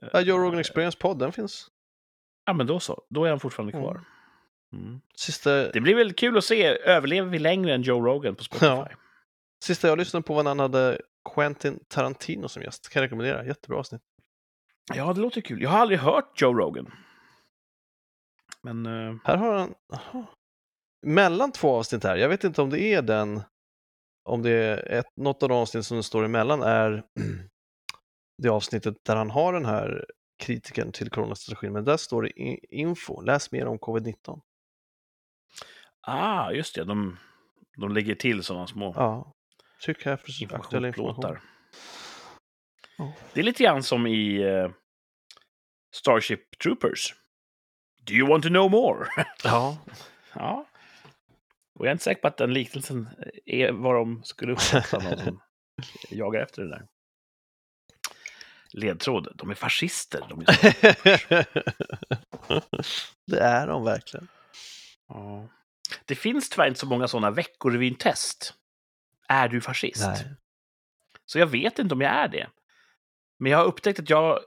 Eh, 0.02 0.10
Ja, 0.14 0.22
Joe 0.22 0.38
Rogan 0.38 0.60
Experience 0.60 0.98
podd, 0.98 1.20
den 1.20 1.32
finns. 1.32 1.68
Ja, 2.46 2.54
men 2.54 2.68
då 2.68 2.80
så. 2.80 3.02
Då 3.10 3.26
är 3.26 3.30
han 3.30 3.40
fortfarande 3.40 3.74
Mm. 3.74 3.84
kvar. 3.84 4.02
Mm. 4.74 5.02
Sista, 5.16 5.72
Det 5.72 5.82
blir 5.82 5.96
väl 5.96 6.14
kul 6.14 6.38
att 6.38 6.44
se. 6.44 6.66
Överlever 6.66 7.30
vi 7.30 7.40
längre 7.40 7.74
än 7.74 7.82
Joe 7.82 8.06
Rogan 8.06 8.36
på 8.36 8.44
Spotify? 8.44 8.66
Ja. 8.66 8.88
sista 9.64 9.88
jag 9.88 9.98
lyssnade 9.98 10.24
på 10.24 10.34
var 10.34 10.44
när 10.44 10.50
han 10.52 10.60
hade 10.60 11.02
Quentin 11.36 11.80
Tarantino 11.88 12.48
som 12.48 12.64
gäst. 12.64 12.90
Kan 12.90 13.00
jag 13.02 13.06
rekommendera. 13.06 13.46
Jättebra 13.46 13.80
avsnitt. 13.80 14.02
Ja, 14.94 15.14
det 15.14 15.22
låter 15.22 15.42
kul. 15.42 15.62
Jag 15.62 15.70
har 15.70 15.80
aldrig 15.80 16.00
hört 16.00 16.42
Joe 16.42 16.54
Rogan. 16.54 16.92
Men... 18.62 18.86
eh, 18.86 19.16
Här 19.24 19.38
har 19.38 19.54
han... 19.54 19.74
Aha. 19.94 20.26
Mellan 21.02 21.52
två 21.52 21.76
avsnitt 21.76 22.04
här. 22.04 22.16
Jag 22.16 22.30
vet 22.30 22.44
inte 22.44 22.62
om 22.62 22.70
det 22.70 22.80
är 22.80 23.02
den... 23.02 23.42
Om 24.24 24.42
det 24.42 24.52
är 24.52 24.92
ett, 24.92 25.18
något 25.18 25.44
av 25.44 25.50
de 25.50 25.56
avsnitt 25.58 25.86
som 25.86 25.98
det 25.98 26.04
står 26.04 26.26
emellan 26.26 26.64
är 26.64 27.04
det 28.44 28.50
avsnittet 28.50 28.96
där 29.06 29.16
han 29.16 29.30
har 29.30 29.54
den 29.54 29.66
här 29.66 30.06
kritiken 30.40 30.92
till 30.92 31.10
coronastrategin. 31.10 31.74
Men 31.74 31.84
där 31.84 31.98
står 31.98 32.22
det 32.22 32.30
info. 32.76 33.22
Läs 33.22 33.52
mer 33.52 33.66
om 33.66 33.80
covid-19. 33.80 34.42
ah, 36.02 36.52
just 36.52 36.76
det. 36.76 36.84
De, 36.84 37.18
de 37.78 37.94
lägger 37.94 38.16
till 38.16 38.44
sådana 38.44 38.68
små 38.68 38.94
Ja. 38.96 39.34
Tryck 39.86 40.06
här 40.06 40.18
för 40.18 40.56
aktuell 40.56 40.86
information. 40.86 41.38
Ja. 42.98 43.14
Det 43.34 43.40
är 43.40 43.44
lite 43.44 43.64
grann 43.64 43.84
som 43.84 44.08
i 44.08 44.42
eh, 44.42 44.70
Starship 45.96 46.60
Troopers. 46.64 47.16
Do 48.04 48.14
you 48.14 48.28
want 48.28 48.44
to 48.44 48.50
know 48.50 48.72
more? 48.72 49.08
Ja. 49.44 49.78
ja. 50.34 50.67
Och 51.78 51.86
jag 51.86 51.90
är 51.90 51.92
inte 51.92 52.04
säker 52.04 52.22
på 52.22 52.28
att 52.28 52.38
den 52.38 52.54
liknelsen 52.54 53.08
är 53.46 53.72
vad 53.72 53.96
de 53.96 54.24
skulle 54.24 54.54
uppfatta 54.54 55.00
någon 55.00 55.18
som 55.18 55.42
jagar 56.10 56.42
efter 56.42 56.62
det 56.62 56.70
där. 56.70 56.88
Ledtråd. 58.74 59.34
De 59.36 59.50
är 59.50 59.56
fascister. 59.56 60.26
De 60.30 60.42
är 60.42 60.46
det 63.28 63.40
är 63.40 63.68
de 63.68 63.84
verkligen. 63.84 64.28
ja. 65.08 65.48
Det 66.06 66.16
finns 66.16 66.50
tyvärr 66.50 66.68
inte 66.68 66.80
så 66.80 66.86
många 66.86 67.08
sådana 67.08 67.32
veckorevyn-test. 67.32 68.54
Är 69.28 69.48
du 69.48 69.62
fascist? 69.62 70.08
Nej. 70.08 70.36
Så 71.26 71.40
jag 71.40 71.48
vet 71.48 71.80
inte 71.80 71.96
om 71.96 72.02
jag 72.02 72.12
är 72.12 72.28
det. 72.28 72.50
Men 73.40 73.52
jag 73.52 73.60
har 73.60 73.66
upptäckt 73.66 74.00
att 74.00 74.10
jag... 74.10 74.40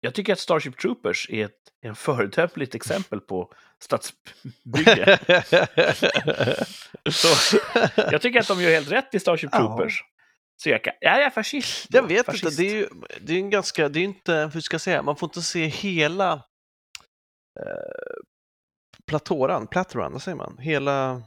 Jag 0.00 0.14
tycker 0.14 0.32
att 0.32 0.38
Starship 0.38 0.78
Troopers 0.78 1.30
är 1.30 1.44
ett 1.44 1.66
en 1.80 1.94
föredömligt 1.94 2.74
exempel 2.74 3.20
på 3.20 3.54
stadsbygge. 3.84 5.18
Så, 7.10 7.58
jag 7.96 8.22
tycker 8.22 8.40
att 8.40 8.48
de 8.48 8.62
gör 8.62 8.70
helt 8.70 8.90
rätt 8.90 9.14
i 9.14 9.20
Starship 9.20 9.50
Ja. 9.52 9.58
Troopers. 9.58 10.02
Så 10.62 10.68
jag, 10.68 10.84
kan, 10.84 10.92
jag 11.00 11.22
är 11.22 11.30
fascist. 11.30 11.88
då. 11.88 11.98
Jag 11.98 12.08
vet 12.08 12.26
fascist. 12.26 12.44
inte, 12.44 12.62
det 12.62 12.68
är 12.68 12.74
ju 12.74 12.88
det 13.20 13.32
är 13.32 13.38
en 13.38 13.50
ganska, 13.50 13.88
det 13.88 14.00
är 14.00 14.04
inte, 14.04 14.50
hur 14.54 14.60
ska 14.60 14.74
jag 14.74 14.80
säga, 14.80 15.02
man 15.02 15.16
får 15.16 15.26
inte 15.26 15.42
se 15.42 15.66
hela 15.66 16.32
eh, 17.60 18.20
platåran, 19.06 19.66
platåran, 19.66 20.12
vad 20.12 20.22
säger 20.22 20.36
man? 20.36 20.58
Hela, 20.58 21.22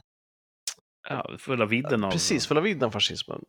Ja, 1.09 1.29
fulla 1.39 1.65
vidden 1.65 2.03
av... 2.03 2.11
precis, 2.11 2.47
fulla 2.47 2.61
vidden 2.61 2.83
av 2.83 2.91
fascismen. 2.91 3.41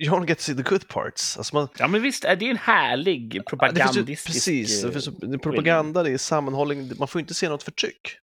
You 0.00 0.16
only 0.16 0.28
get 0.28 0.38
to 0.38 0.44
see 0.44 0.54
the 0.54 0.62
good 0.62 0.88
parts. 0.88 1.36
Alltså 1.38 1.56
man, 1.56 1.68
Ja, 1.78 1.88
men 1.88 2.02
visst 2.02 2.24
är 2.24 2.36
det 2.36 2.50
en 2.50 2.56
härlig 2.56 3.22
det 3.22 3.32
finns 3.32 3.34
ju, 3.34 3.42
propagandistisk... 3.42 4.26
precis, 4.26 4.82
det 4.82 4.92
finns, 4.92 5.04
det 5.04 5.34
är 5.34 5.38
propaganda, 5.38 6.02
det 6.02 6.10
är 6.10 6.18
sammanhållning, 6.18 6.90
man 6.98 7.08
får 7.08 7.20
inte 7.20 7.34
se 7.34 7.48
något 7.48 7.62
förtryck. 7.62 8.18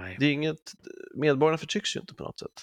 Nej. 0.00 0.16
Det 0.20 0.26
är 0.26 0.32
inget, 0.32 0.72
medborgarna 1.14 1.58
förtrycks 1.58 1.96
ju 1.96 2.00
inte 2.00 2.14
på 2.14 2.24
något 2.24 2.38
sätt. 2.38 2.62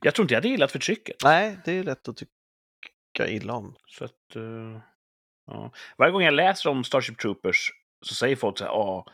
Jag 0.00 0.14
tror 0.14 0.24
inte 0.24 0.34
jag 0.34 0.38
hade 0.38 0.48
gillat 0.48 0.72
förtrycket. 0.72 1.16
Nej, 1.24 1.58
det 1.64 1.72
är 1.72 1.84
lätt 1.84 2.08
att 2.08 2.16
tycka 2.16 3.28
illa 3.28 3.52
om. 3.52 3.76
Så 3.86 4.04
att, 4.04 4.36
eh, 4.36 4.80
ja. 5.46 5.72
Varje 5.98 6.12
gång 6.12 6.22
jag 6.22 6.34
läser 6.34 6.70
om 6.70 6.84
Starship 6.84 7.18
Troopers 7.18 7.70
så 8.02 8.14
säger 8.14 8.36
folk 8.36 8.58
så 8.58 8.64
här, 8.64 8.70
ja, 8.70 9.06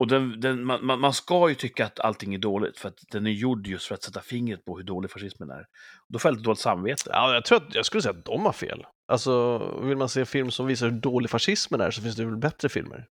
och 0.00 0.06
den, 0.06 0.40
den, 0.40 0.64
man, 0.64 1.00
man, 1.00 1.12
ska 1.12 1.48
ju 1.48 1.54
tycka 1.54 1.86
att 1.86 2.00
allting 2.00 2.34
är 2.34 2.38
dåligt 2.38 2.78
för 2.78 2.88
att 2.88 2.98
den 3.10 3.26
är 3.26 3.30
gjord 3.30 3.66
just 3.66 3.86
för 3.86 3.94
att 3.94 4.02
sätta 4.02 4.20
fingret 4.20 4.64
på 4.64 4.76
hur 4.76 4.84
dålig 4.84 5.10
fascismen 5.10 5.50
är. 5.50 5.66
Då 6.08 6.18
får 6.18 6.28
jag 6.28 6.36
lite 6.36 6.44
dåligt 6.44 6.60
samvete. 6.60 7.10
Ja, 7.12 7.34
jag 7.34 7.44
tror 7.44 7.58
att, 7.58 7.74
jag 7.74 7.86
skulle 7.86 8.02
säga 8.02 8.14
att 8.18 8.24
de 8.24 8.44
har 8.44 8.52
fel. 8.52 8.86
Alltså, 9.08 9.58
vill 9.82 9.96
man 9.96 10.08
se 10.08 10.24
film 10.24 10.50
som 10.50 10.66
visar 10.66 10.90
hur 10.90 11.00
dålig 11.00 11.30
fascismen 11.30 11.80
är 11.80 11.90
så 11.90 12.02
finns 12.02 12.16
det 12.16 12.24
väl 12.24 12.36
bättre 12.36 12.68
filmer. 12.68 13.06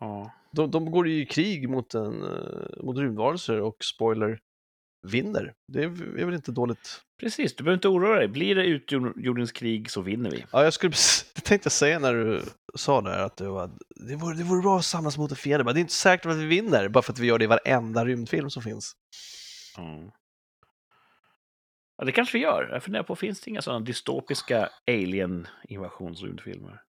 Ja. 0.00 0.32
De, 0.52 0.70
de 0.70 0.90
går 0.90 1.08
i 1.08 1.26
krig 1.26 1.68
mot, 1.68 1.94
en, 1.94 2.22
eh, 2.22 2.84
mot 2.84 2.98
rymdvarelser 2.98 3.60
och 3.60 3.84
spoiler 3.84 4.38
vinner. 5.06 5.54
Det 5.72 5.82
är, 5.82 6.18
är 6.18 6.24
väl 6.24 6.34
inte 6.34 6.52
dåligt. 6.52 7.00
Precis, 7.20 7.56
du 7.56 7.64
behöver 7.64 7.76
inte 7.76 7.88
oroa 7.88 8.16
dig. 8.16 8.28
Blir 8.28 8.54
det 8.54 8.64
utjordens 8.64 9.52
krig 9.52 9.90
så 9.90 10.00
vinner 10.00 10.30
vi. 10.30 10.44
Ja, 10.52 10.64
jag 10.64 10.72
skulle 10.72 10.92
det 11.34 11.40
tänkte 11.44 11.66
jag 11.66 11.72
säga 11.72 11.98
när 11.98 12.14
du 12.14 12.42
sa 12.74 13.00
där 13.00 13.18
att 13.18 13.36
det, 13.36 13.48
var, 13.48 13.70
det, 14.08 14.16
vore, 14.16 14.36
det 14.36 14.44
vore 14.44 14.62
bra 14.62 14.78
att 14.78 14.84
samlas 14.84 15.18
mot 15.18 15.30
en 15.30 15.36
fiende. 15.36 15.64
Men 15.64 15.74
det 15.74 15.78
är 15.78 15.82
inte 15.82 15.92
säkert 15.92 16.26
att 16.26 16.36
vi 16.36 16.46
vinner 16.46 16.88
bara 16.88 17.02
för 17.02 17.12
att 17.12 17.18
vi 17.18 17.26
gör 17.26 17.38
det 17.38 17.44
i 17.44 17.48
varenda 17.48 18.04
rymdfilm 18.04 18.50
som 18.50 18.62
finns. 18.62 18.92
Ja. 19.76 20.12
Ja, 21.98 22.04
det 22.04 22.12
kanske 22.12 22.38
vi 22.38 22.44
gör. 22.44 22.68
Jag 22.72 22.82
funderar 22.82 23.02
på, 23.02 23.16
finns 23.16 23.40
det 23.40 23.50
inga 23.50 23.62
sådana 23.62 23.84
dystopiska 23.84 24.68
alien-invasionsrymdfilmer? 24.86 26.82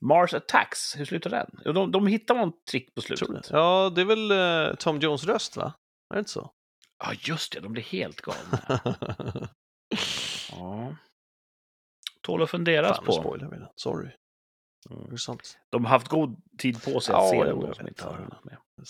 Mars 0.00 0.34
Attacks, 0.34 0.96
hur 0.96 1.04
slutar 1.04 1.30
den? 1.30 1.74
De, 1.74 1.92
de 1.92 2.06
hittar 2.06 2.34
någon 2.34 2.52
trick 2.70 2.94
på 2.94 3.00
slutet. 3.00 3.50
Ja, 3.50 3.92
det 3.94 4.00
är 4.00 4.04
väl 4.04 4.30
eh, 4.30 4.74
Tom 4.76 4.98
Jones 4.98 5.24
röst, 5.24 5.56
va? 5.56 5.72
Är 6.10 6.14
det 6.14 6.18
inte 6.18 6.30
så? 6.30 6.50
Ja, 7.04 7.12
just 7.20 7.52
det, 7.52 7.60
de 7.60 7.72
blir 7.72 7.82
helt 7.82 8.20
galna. 8.20 8.80
Ja. 10.52 10.96
Tål 12.22 12.42
att 12.42 12.50
funderas 12.50 12.96
Fan, 12.96 13.04
på. 13.06 13.12
spoilar 13.12 13.48
vi 13.50 13.56
det. 13.56 13.72
Sorry. 13.76 14.10
Mm. 14.90 15.06
Det 15.08 15.12
är 15.12 15.16
sant. 15.16 15.58
De 15.70 15.84
har 15.84 15.90
haft 15.90 16.08
god 16.08 16.42
tid 16.58 16.82
på 16.84 17.00
sig 17.00 17.12
Ja, 17.12 17.24
att 17.24 17.30
se 17.30 17.36
jo, 17.36 17.44
den, 17.44 17.60
jag 17.66 17.76
som 17.76 17.88
inte 17.88 18.04
har 18.04 18.12
Ja. 18.30 18.40
med. 18.44 18.56
Det. 18.76 18.86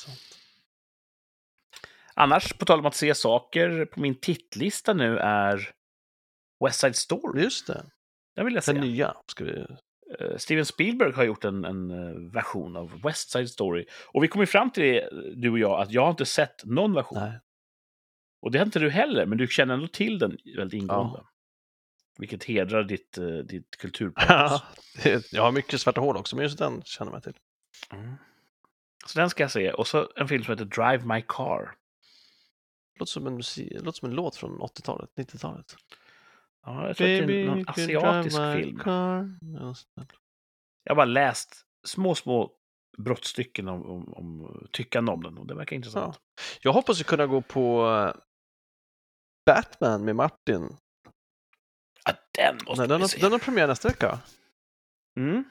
Annars, 2.14 2.53
på 2.53 2.64
tal 2.64 2.79
om 2.79 2.87
att 2.87 2.95
se 2.95 3.14
saker, 3.14 3.85
på 3.85 4.01
min 4.01 4.14
tittlista 4.21 4.95
nu 4.95 5.19
är 5.19 5.71
West 6.64 6.81
Side 6.81 6.97
Story. 6.97 7.42
Just 7.42 7.66
det. 7.66 7.85
Den 8.37 8.45
vill 8.45 8.55
jag 8.55 8.64
se. 8.64 8.73
Den 8.73 8.81
nya 8.81 9.16
ska 9.27 9.45
vi... 9.45 9.66
Eh, 10.21 10.37
Steven 10.37 10.66
Spielberg 10.66 11.12
har 11.12 11.25
gjort 11.25 11.45
en, 11.45 11.64
en 11.64 11.90
eh, 11.90 12.33
version 12.33 12.77
av 12.77 13.01
West 13.03 13.31
Side 13.31 13.51
Story. 13.51 13.87
Och 14.07 14.25
vi 14.25 14.29
kom 14.29 14.40
ju 14.40 14.47
fram 14.47 14.71
till 14.71 14.83
det, 14.83 15.09
du 15.35 15.51
och 15.51 15.59
jag, 15.59 15.81
att 15.81 15.90
jag 15.90 16.03
har 16.03 16.11
inte 16.11 16.27
sett 16.27 16.64
någon 16.64 16.95
version. 16.95 17.19
Nej. 17.19 17.40
Och 18.40 18.51
det 18.51 18.59
har 18.59 18.66
inte 18.66 18.79
du 18.79 18.90
heller, 18.90 19.27
men 19.27 19.38
du 19.38 19.47
känner 19.47 19.75
ändå 19.75 19.88
till 19.88 20.19
den 20.19 20.38
väldigt 20.57 20.83
ingående. 20.83 21.23
Vilket 22.19 22.45
hedrar 22.45 22.85
ditt, 22.85 23.19
ditt 23.45 23.77
kulturpatos. 23.77 24.62
Ja, 25.05 25.21
jag 25.33 25.42
har 25.42 25.53
mycket 25.53 25.81
svarta 25.81 26.01
hål 26.01 26.16
också, 26.16 26.37
men 26.37 26.42
just 26.42 26.59
den 26.59 26.83
känner 26.83 27.12
man 27.12 27.21
till. 27.21 27.37
Mm. 27.92 28.14
Så 29.07 29.19
den 29.19 29.31
ska 29.31 29.42
jag 29.42 29.51
se. 29.51 29.71
Och 29.71 29.87
så 29.87 30.09
en 30.16 30.29
film 30.29 30.45
som 30.45 30.53
heter 30.53 30.64
Drive 30.64 31.14
My 31.14 31.23
Car. 31.29 31.75
Låter 32.99 33.11
som 33.11 33.27
en, 33.27 33.35
musik, 33.35 33.73
låter 33.73 33.99
som 33.99 34.09
en 34.09 34.14
låt 34.14 34.37
från 34.37 34.61
80-talet, 34.61 35.11
90-talet. 35.16 35.77
Ja, 36.66 36.87
jag 36.87 36.96
tror 36.96 37.20
att 37.20 37.26
det 37.26 37.42
är 37.42 37.46
någon 37.46 37.64
asiatisk 37.66 38.37
film. 38.37 38.83
Ja. 38.85 39.74
Jag 40.85 40.90
har 40.90 40.96
bara 40.96 41.05
läst 41.05 41.66
små, 41.87 42.14
små 42.14 42.52
brottstycken 42.98 43.68
om, 43.68 43.87
om, 43.87 44.14
om 44.14 44.66
tyckande 44.72 45.12
om 45.12 45.22
den 45.22 45.38
och 45.38 45.46
det 45.46 45.55
verkar 45.55 45.76
intressant. 45.76 46.20
Jag 46.61 46.72
hoppas 46.72 47.00
att 47.00 47.07
kunna 47.07 47.26
gå 47.26 47.40
på 47.40 47.88
eh, 47.88 48.20
Batman 49.46 50.05
med 50.05 50.16
Martin. 50.16 50.76
Ja, 52.05 52.12
den 52.31 52.59
måste 52.66 52.81
Nej, 52.81 52.88
den, 52.88 53.00
har, 53.00 53.09
se. 53.09 53.20
den 53.20 53.33
har 53.33 53.38
premiär 53.38 53.66
nästa 53.66 53.88
vecka. 53.88 54.18
Mm. 55.18 55.44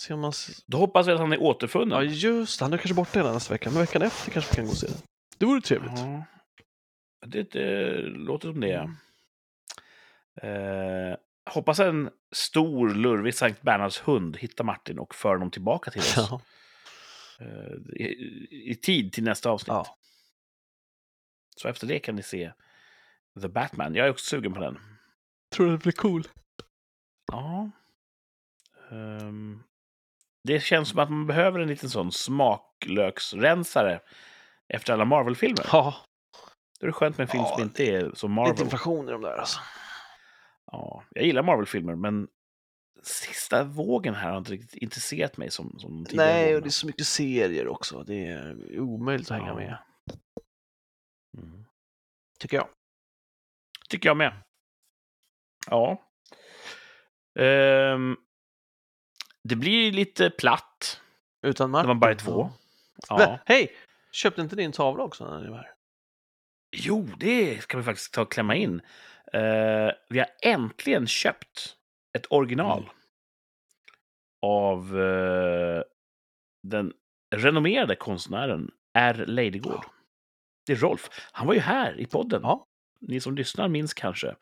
Se 0.00 0.14
om 0.14 0.20
man... 0.20 0.32
Då 0.66 0.78
hoppas 0.78 1.06
vi 1.06 1.12
att 1.12 1.18
han 1.18 1.32
är 1.32 1.42
återfunnen. 1.42 1.90
Ja, 1.90 2.02
just. 2.02 2.60
Han 2.60 2.72
är 2.72 2.76
kanske 2.76 2.94
borta 2.94 3.18
hela 3.18 3.32
nästa 3.32 3.54
vecka, 3.54 3.70
men 3.70 3.80
veckan 3.80 4.02
efter 4.02 4.30
kanske 4.30 4.50
vi 4.50 4.56
kan 4.56 4.64
gå 4.64 4.70
och 4.70 4.76
se 4.76 4.86
den. 4.86 4.96
Det 5.38 5.46
vore 5.46 5.60
trevligt. 5.60 5.98
Ja. 5.98 6.24
Det, 7.26 7.42
det 7.52 7.92
låter 8.02 8.48
som 8.48 8.60
det. 8.60 8.74
Mm. 8.74 8.96
Eh, 10.42 11.16
hoppas 11.50 11.78
en 11.80 12.10
stor, 12.32 12.88
lurvig 12.94 13.34
Sankt 13.34 13.62
Bernhards 13.62 14.00
hund 14.00 14.36
hittar 14.36 14.64
Martin 14.64 14.98
och 14.98 15.14
för 15.14 15.28
honom 15.28 15.50
tillbaka 15.50 15.90
till 15.90 16.00
oss. 16.00 16.14
Ja. 16.16 16.40
Eh, 17.40 18.02
i, 18.02 18.70
I 18.70 18.74
tid 18.74 19.12
till 19.12 19.24
nästa 19.24 19.50
avsnitt. 19.50 19.68
ja. 19.68 19.96
Så 21.56 21.68
efter 21.68 21.86
det 21.86 21.98
kan 21.98 22.16
ni 22.16 22.22
se 22.22 22.52
The 23.42 23.48
Batman. 23.48 23.94
Jag 23.94 24.06
är 24.06 24.10
också 24.10 24.24
sugen 24.24 24.54
på 24.54 24.60
den. 24.60 24.78
Tror 25.54 25.66
du 25.66 25.72
det 25.72 25.78
blir 25.82 25.92
cool? 25.92 26.28
Ja. 27.32 27.70
Ehm, 28.90 29.62
det 30.44 30.60
känns 30.60 30.88
som 30.88 30.98
att 30.98 31.10
man 31.10 31.26
behöver 31.26 31.60
en 31.60 31.68
liten 31.68 31.90
sån 31.90 32.12
smaklöksrensare 32.12 34.00
efter 34.68 34.92
alla 34.92 35.04
Marvel-filmer. 35.04 35.66
Ja, 35.72 35.94
Då 36.80 36.84
är 36.84 36.86
det 36.86 36.92
skönt 36.92 37.18
med 37.18 37.24
en 37.24 37.28
film 37.28 37.42
Ja, 37.44 37.54
som 37.54 37.62
inte 37.62 37.84
är 37.84 38.10
så 38.14 38.28
Marvel. 38.28 38.52
lite 38.52 38.62
inflation 38.64 39.08
i 39.08 39.12
de 39.12 39.20
där 39.22 39.36
alltså. 39.36 39.60
Ja, 40.72 41.04
jag 41.10 41.24
gillar 41.24 41.42
Marvel-filmer, 41.42 41.94
men 41.94 42.28
sista 43.02 43.64
vågen 43.64 44.14
här 44.14 44.30
har 44.30 44.38
inte 44.38 44.52
riktigt 44.52 44.74
intresserat 44.74 45.36
mig 45.36 45.50
som, 45.50 45.78
som 45.78 46.04
tidigare 46.04 46.26
Nej, 46.32 46.56
och 46.56 46.62
det 46.62 46.68
är 46.68 46.70
så 46.70 46.86
mycket 46.86 47.06
serier 47.06 47.68
också. 47.68 48.02
Det 48.02 48.26
är 48.26 48.78
omöjligt 48.80 49.30
att 49.30 49.36
hänga 49.38 49.48
Ja. 49.50 49.54
med, 49.54 49.78
Mm. 51.38 51.64
tycker 52.38 52.56
jag. 52.56 52.68
Tycker 53.88 54.08
jag 54.08 54.16
med. 54.16 54.42
Ja. 55.66 56.02
Ehm, 57.38 58.16
det 59.44 59.56
blir 59.56 59.92
lite 59.92 60.30
platt 60.30 61.00
Utan 61.46 61.70
när 61.70 61.78
Martin. 61.78 61.88
man 61.88 62.00
bara 62.00 62.10
är 62.10 62.14
två. 62.14 62.50
Ja. 63.08 63.38
hej! 63.46 63.76
Köpte 64.12 64.40
inte 64.42 64.56
din 64.56 64.72
tavla 64.72 65.04
också 65.04 65.30
när 65.30 65.40
ni 65.44 65.48
var 65.50 65.56
här? 65.56 65.74
Jo, 66.76 67.08
det 67.18 67.62
ska 67.62 67.76
vi 67.78 67.82
faktiskt 67.84 68.12
ta 68.14 68.22
och 68.22 68.32
klämma 68.32 68.54
in. 68.56 68.82
Eh, 69.32 69.90
vi 70.08 70.18
har 70.18 70.28
äntligen 70.42 71.06
köpt 71.06 71.76
ett 72.18 72.26
original 72.30 72.78
Mm. 72.82 72.94
av 74.42 75.00
eh, 75.00 75.82
den 76.62 76.92
renommerade 77.34 77.96
konstnären 77.96 78.70
R. 78.94 79.24
Leidegård. 79.26 79.84
Det 80.66 80.72
är 80.72 80.76
Rolf. 80.76 81.08
Han 81.32 81.46
var 81.46 81.54
ju 81.54 81.60
här 81.60 82.00
i 82.00 82.06
podden. 82.06 82.40
Ja. 82.42 82.66
Ni 83.00 83.20
som 83.20 83.34
lyssnar 83.34 83.68
minns 83.68 83.94
kanske. 83.94 84.36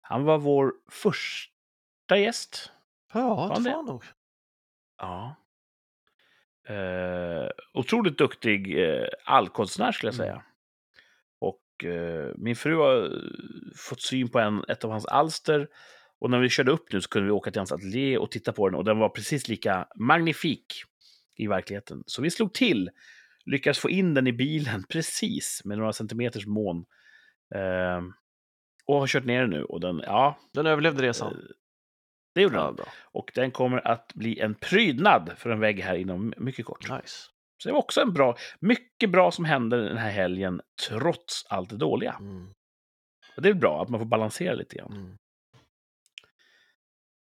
Han 0.00 0.24
var 0.24 0.38
vår 0.38 0.72
första 0.90 2.16
gäst. 2.18 2.72
Ja, 3.12 3.56
det 3.64 3.70
var 3.70 3.82
nog. 3.82 4.04
Ja. 4.98 5.34
Eh, 6.68 7.48
otroligt 7.74 8.18
duktig 8.18 8.84
eh, 8.84 9.06
allkonstnär 9.24 9.92
skulle 9.92 10.08
jag 10.12 10.14
Mm. 10.14 10.26
säga. 10.26 10.36
Och 10.36 10.49
eh, 11.84 12.32
min 12.36 12.56
fru 12.56 12.76
har 12.76 13.04
eh, 13.04 13.10
fått 13.76 14.02
syn 14.02 14.28
på 14.28 14.38
en, 14.38 14.64
ett 14.68 14.84
av 14.84 14.90
hans 14.90 15.06
alster. 15.06 15.68
Och 16.20 16.30
när 16.30 16.38
vi 16.40 16.48
körde 16.48 16.70
upp 16.72 16.92
nu 16.92 17.00
så 17.00 17.08
kunde 17.08 17.26
vi 17.26 17.32
åka 17.32 17.50
till 17.50 17.60
hans 17.60 17.72
ateljé 17.72 18.18
och 18.18 18.30
titta 18.30 18.52
på 18.52 18.68
den. 18.68 18.78
Och 18.78 18.84
den 18.84 18.98
var 18.98 19.08
precis 19.08 19.48
lika 19.48 19.86
magnifik 19.96 20.82
i 21.36 21.46
verkligheten. 21.46 22.02
Så 22.06 22.22
vi 22.22 22.30
slog 22.30 22.54
till, 22.54 22.90
lyckades 23.46 23.78
få 23.78 23.90
in 23.90 24.14
den 24.14 24.26
i 24.26 24.32
bilen 24.32 24.82
precis 24.88 25.62
med 25.64 25.78
några 25.78 25.92
centimeters 25.92 26.46
mån. 26.46 26.84
Eh, 27.54 28.00
och 28.86 28.98
har 29.00 29.06
kört 29.06 29.24
ner 29.24 29.40
den 29.40 29.50
nu. 29.50 29.64
Och 29.64 29.80
den, 29.80 30.00
ja, 30.06 30.38
Den 30.54 30.66
överlevde 30.66 31.02
eh, 31.02 31.06
resan. 31.06 31.36
det 32.34 32.40
gjorde 32.42 32.56
Ja, 32.56 32.64
den. 32.66 32.74
bra. 32.74 32.86
Och 33.12 33.30
den 33.34 33.50
kommer 33.50 33.88
att 33.88 34.12
bli 34.14 34.38
en 34.40 34.54
prydnad 34.54 35.32
för 35.36 35.50
en 35.50 35.60
vägg 35.60 35.80
här 35.80 35.94
inom 35.94 36.34
mycket 36.36 36.66
kort. 36.66 36.90
Nice. 36.90 37.16
Så 37.62 37.68
det 37.68 37.72
var 37.72 37.78
också 37.78 38.00
en 38.00 38.12
bra, 38.12 38.36
mycket 38.60 39.10
bra 39.10 39.30
som 39.30 39.44
hände 39.44 39.88
den 39.88 39.96
här 39.96 40.10
helgen, 40.10 40.60
trots 40.88 41.46
allt 41.48 41.70
det 41.70 41.76
dåliga. 41.76 42.16
Mm. 42.20 42.54
Och 43.36 43.42
det 43.42 43.48
är 43.48 43.54
bra 43.54 43.82
att 43.82 43.88
man 43.88 44.00
får 44.00 44.06
balansera 44.06 44.54
lite 44.54 44.76
grann. 44.76 44.92
Mm. 44.92 45.16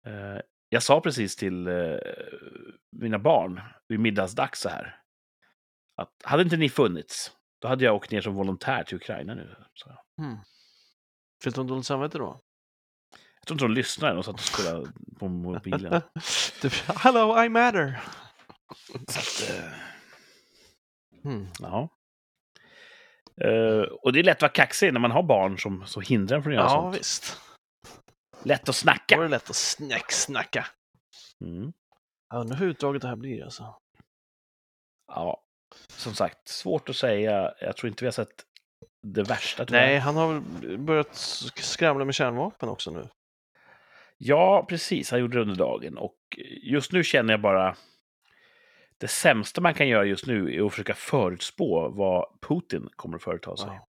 Eh, 0.07 0.41
jag 0.69 0.83
sa 0.83 1.01
precis 1.01 1.35
till 1.35 1.67
eh, 1.67 1.97
mina 2.91 3.19
barn 3.19 3.61
vid 3.87 3.99
middagsdags 3.99 4.59
så 4.59 4.69
här, 4.69 4.99
att 5.95 6.11
hade 6.23 6.43
inte 6.43 6.57
ni 6.57 6.69
funnits, 6.69 7.31
då 7.61 7.67
hade 7.67 7.85
jag 7.85 7.95
åkt 7.95 8.11
ner 8.11 8.21
som 8.21 8.33
volontär 8.35 8.83
till 8.83 8.95
Ukraina 8.95 9.35
nu. 9.35 9.55
Så. 9.73 9.89
Mm. 10.21 10.37
Fick 11.43 11.55
du 11.55 11.61
en 11.61 11.67
dåligt 11.67 11.85
samvete 11.85 12.17
då? 12.17 12.41
jag 13.45 13.47
tror 13.47 13.55
inte 13.55 13.65
de 13.65 13.73
lyssnade, 13.73 14.13
de 14.13 14.23
satt 14.23 14.33
och 14.33 14.39
spelade 14.39 14.91
på 15.19 15.27
mobilen. 15.27 16.01
du, 16.61 16.69
Hello, 16.95 17.43
I 17.43 17.49
matter! 17.49 18.01
Så 19.07 19.19
att, 19.19 19.49
eh, 19.49 19.71
Mm. 21.25 21.47
ja. 21.59 21.89
Eh, 23.41 23.81
och 23.81 24.13
det 24.13 24.19
är 24.19 24.23
lätt 24.23 24.37
att 24.37 24.41
vara 24.41 24.51
kaxig 24.51 24.93
när 24.93 24.99
man 24.99 25.11
har 25.11 25.23
barn 25.23 25.57
som, 25.59 25.85
som 25.85 26.01
hindrar 26.01 26.37
en 26.37 26.43
från 26.43 26.53
att 26.53 26.57
göra 26.57 26.65
Ja, 26.65 26.81
sånt. 26.81 26.95
visst. 26.99 27.37
Lätt 28.43 28.59
att 28.59 28.65
Då 28.65 28.73
snacka. 28.73 29.15
är 29.15 29.21
det 29.21 29.27
lätt 29.27 29.49
att 29.49 29.55
snacksnacka. 29.55 30.65
Mm. 31.41 31.73
Jag 32.29 32.41
undrar 32.41 32.57
hur 32.57 32.67
utdraget 32.67 33.01
det 33.01 33.07
här 33.07 33.15
blir 33.15 33.43
alltså. 33.43 33.75
Ja, 35.07 35.43
som 35.87 36.13
sagt, 36.13 36.47
svårt 36.47 36.89
att 36.89 36.95
säga. 36.95 37.53
Jag 37.59 37.77
tror 37.77 37.87
inte 37.89 38.03
vi 38.03 38.07
har 38.07 38.11
sett 38.11 38.45
det 39.03 39.23
värsta. 39.23 39.65
Nej, 39.69 39.97
han 39.97 40.15
har 40.15 40.39
börjat 40.77 41.11
sk- 41.11 41.61
skramla 41.61 42.05
med 42.05 42.15
kärnvapen 42.15 42.69
också 42.69 42.91
nu. 42.91 43.07
Ja, 44.17 44.65
precis. 44.69 45.11
Han 45.11 45.19
gjorde 45.19 45.37
det 45.37 45.41
under 45.41 45.55
dagen. 45.55 45.97
Och 45.97 46.17
just 46.63 46.91
nu 46.91 47.03
känner 47.03 47.33
jag 47.33 47.41
bara... 47.41 47.75
Det 48.97 49.07
sämsta 49.07 49.61
man 49.61 49.73
kan 49.73 49.87
göra 49.87 50.05
just 50.05 50.25
nu 50.25 50.55
är 50.55 50.65
att 50.65 50.71
försöka 50.71 50.93
förutspå 50.93 51.89
vad 51.89 52.39
Putin 52.41 52.89
kommer 52.95 53.15
att 53.17 53.23
företa 53.23 53.57
sig. 53.57 53.67
Ja. 53.67 53.87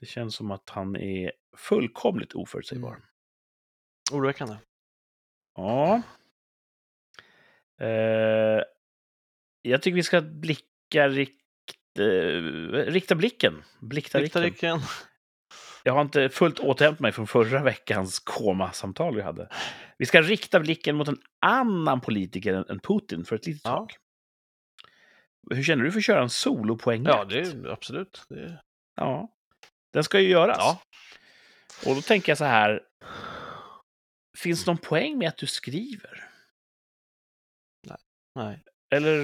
Det 0.00 0.06
känns 0.06 0.34
som 0.34 0.50
att 0.50 0.70
han 0.70 0.96
är 0.96 1.32
fullkomligt 1.56 2.32
oförutsägbar. 2.34 2.90
Mm. 2.90 3.02
Oroväckande. 4.12 4.56
Ja. 5.56 6.02
Eh, 7.80 8.62
Jag 9.62 9.82
tycker 9.82 9.94
vi 9.96 10.02
ska 10.02 10.20
blicka 10.20 11.08
rikt, 11.08 11.98
eh, 11.98 12.04
rikta 12.92 13.14
blicken. 13.14 13.62
Blikta 13.80 14.18
Rikta 14.20 14.40
blicken. 14.40 14.78
Jag 15.82 15.92
har 15.92 16.00
inte 16.02 16.28
fullt 16.28 16.58
återhämtat 16.58 17.00
mig 17.00 17.12
från 17.12 17.26
förra 17.26 17.62
veckans 17.62 18.18
komasamtal 18.18 19.14
vi 19.16 19.22
hade. 19.22 19.48
Vi 19.98 20.06
ska 20.06 20.22
rikta 20.22 20.60
blicken 20.60 20.96
mot 20.96 21.08
en 21.08 21.18
annan 21.46 22.00
politiker 22.00 22.54
än- 22.70 22.80
Putin 22.80 23.24
för 23.24 23.36
ett 23.36 23.46
litet 23.46 23.62
Ja. 23.64 23.70
tag. 23.70 23.92
Hur 25.50 25.62
känner 25.62 25.84
du 25.84 25.92
för 25.92 25.98
att 25.98 26.04
köra 26.04 26.22
en 26.22 26.30
solopoängjakt? 26.30 27.16
Ja, 27.18 27.24
det 27.24 27.38
är 27.40 27.68
absolut. 27.72 28.22
Det 28.28 28.40
är... 28.40 28.60
Ja. 28.96 29.28
Den 29.92 30.04
ska 30.04 30.20
ju 30.20 30.28
göras. 30.28 30.56
Ja. 30.58 30.80
Och 31.86 31.94
då 31.94 32.00
tänker 32.02 32.30
jag 32.30 32.38
så 32.38 32.44
här. 32.44 32.82
Finns 34.38 34.64
det 34.64 34.70
någon 34.70 34.78
poäng 34.78 35.18
med 35.18 35.28
att 35.28 35.36
du 35.36 35.46
skriver? 35.46 36.28
Nej. 38.34 38.62
Eller, 38.94 39.20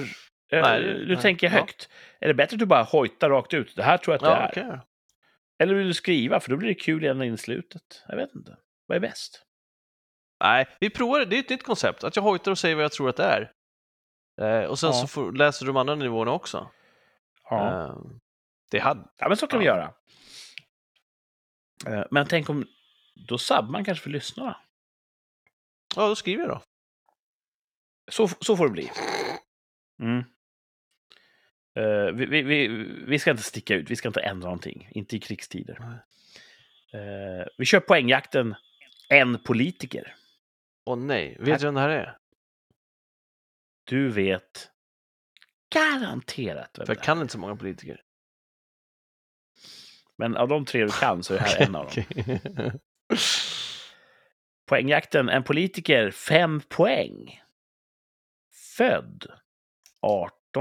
eh, 0.51 0.61
Nej, 0.61 0.81
nu 0.83 1.05
nej. 1.13 1.21
tänker 1.21 1.47
jag 1.47 1.53
Ja. 1.53 1.59
högt. 1.59 1.89
Är 2.19 2.27
det 2.27 2.33
bättre 2.33 2.55
att 2.55 2.59
du 2.59 2.65
bara 2.65 2.83
hojtar 2.83 3.29
rakt 3.29 3.53
ut? 3.53 3.75
Det 3.75 3.83
här 3.83 3.97
tror 3.97 4.13
jag 4.13 4.23
att 4.23 4.53
det 4.53 4.61
Ja, 4.61 4.63
är. 4.65 4.71
okej. 4.73 4.79
Eller 5.59 5.73
vill 5.73 5.87
du 5.87 5.93
skriva? 5.93 6.39
För 6.39 6.49
då 6.49 6.57
blir 6.57 6.67
det 6.69 6.75
kul 6.75 7.03
ända 7.03 7.25
in 7.25 7.33
i 7.33 7.37
slutet. 7.37 8.03
Jag 8.07 8.15
vet 8.15 8.35
inte. 8.35 8.57
Vad 8.85 8.95
är 8.95 8.99
bäst? 8.99 9.43
Nej, 10.39 10.67
vi 10.79 10.89
provar 10.89 11.19
det. 11.19 11.25
Det 11.25 11.35
är 11.35 11.39
ett 11.39 11.49
nytt 11.49 11.63
koncept. 11.63 12.03
Att 12.03 12.15
jag 12.15 12.23
hojtar 12.23 12.51
och 12.51 12.57
säger 12.59 12.75
vad 12.75 12.83
jag 12.83 12.91
tror 12.91 13.09
att 13.09 13.17
det 13.17 13.23
är. 13.23 13.53
Eh, 14.41 14.65
och 14.69 14.79
sen 14.79 14.87
Ja. 14.89 14.93
så 14.93 15.07
får, 15.07 15.31
läser 15.31 15.65
du 15.65 15.67
de 15.71 15.77
andra 15.77 15.95
nivåerna 15.95 16.31
också. 16.31 16.71
Ja. 17.49 17.83
Eh, 17.87 17.95
det 18.71 18.79
hade... 18.79 19.09
Ja, 19.17 19.27
men 19.27 19.37
så 19.37 19.47
kan 19.47 19.59
vi 19.59 19.65
Ja. 19.65 19.75
göra. 19.75 19.93
Eh, 21.99 22.05
Men 22.11 22.27
tänk 22.27 22.49
om... 22.49 22.67
Då 23.27 23.37
sabbar 23.37 23.69
man 23.71 23.85
kanske 23.85 24.03
för 24.03 24.09
lyssnarna. 24.09 24.57
Ja, 25.95 26.07
då 26.07 26.15
skriver 26.15 26.43
jag 26.43 26.49
då. 26.51 26.61
Så, 28.11 28.27
så 28.27 28.57
får 28.57 28.65
det 28.65 28.71
bli. 28.71 28.91
Mm. 30.01 30.23
Eh, 31.77 32.11
vi, 32.13 32.25
vi, 32.25 32.41
vi, 32.41 32.67
vi 33.07 33.19
ska 33.19 33.31
inte 33.31 33.43
sticka 33.43 33.75
ut, 33.75 33.91
vi 33.91 33.95
ska 33.95 34.09
inte 34.09 34.21
ändra 34.21 34.45
någonting. 34.45 34.89
Inte 34.91 35.15
i 35.15 35.19
krigstider. 35.19 36.01
Eh, 36.93 37.47
vi 37.57 37.65
kör 37.65 37.79
poängjakten 37.79 38.55
en 39.09 39.43
politiker. 39.43 40.15
Åh 40.85 40.97
nej, 40.97 41.37
vet 41.39 41.59
du 41.59 41.65
vem 41.65 41.75
det 41.75 41.81
här 41.81 41.89
är? 41.89 42.17
Du 43.83 44.09
vet 44.09 44.71
garanterat 45.73 46.79
vem 46.79 46.85
För 46.85 46.93
det 46.93 46.99
jag 46.99 47.05
kan 47.05 47.21
inte 47.21 47.31
så 47.31 47.39
många 47.39 47.55
politiker. 47.55 48.01
Men 50.17 50.37
av 50.37 50.47
de 50.47 50.65
tre 50.65 50.83
du 50.83 50.91
kan 50.91 51.23
så 51.23 51.33
är 51.33 51.37
det 51.37 51.43
här 51.43 51.65
en 51.65 51.75
av 51.75 51.91
dem. 51.95 52.79
Poängjakten, 54.65 55.29
en 55.29 55.43
politiker, 55.43 56.11
fem 56.11 56.61
poäng. 56.61 57.41
Född 58.77 59.25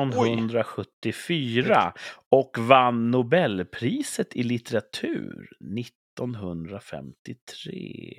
1874 0.03 1.93
och 2.29 2.59
vann 2.59 3.11
Nobelpriset 3.11 4.37
i 4.37 4.43
litteratur 4.43 5.49
1953. 5.79 8.15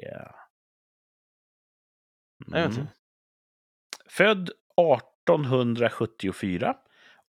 Nej, 2.47 2.63
vet 2.63 2.77
Mm. 2.77 2.87
Född 4.09 4.49
1874 4.77 6.75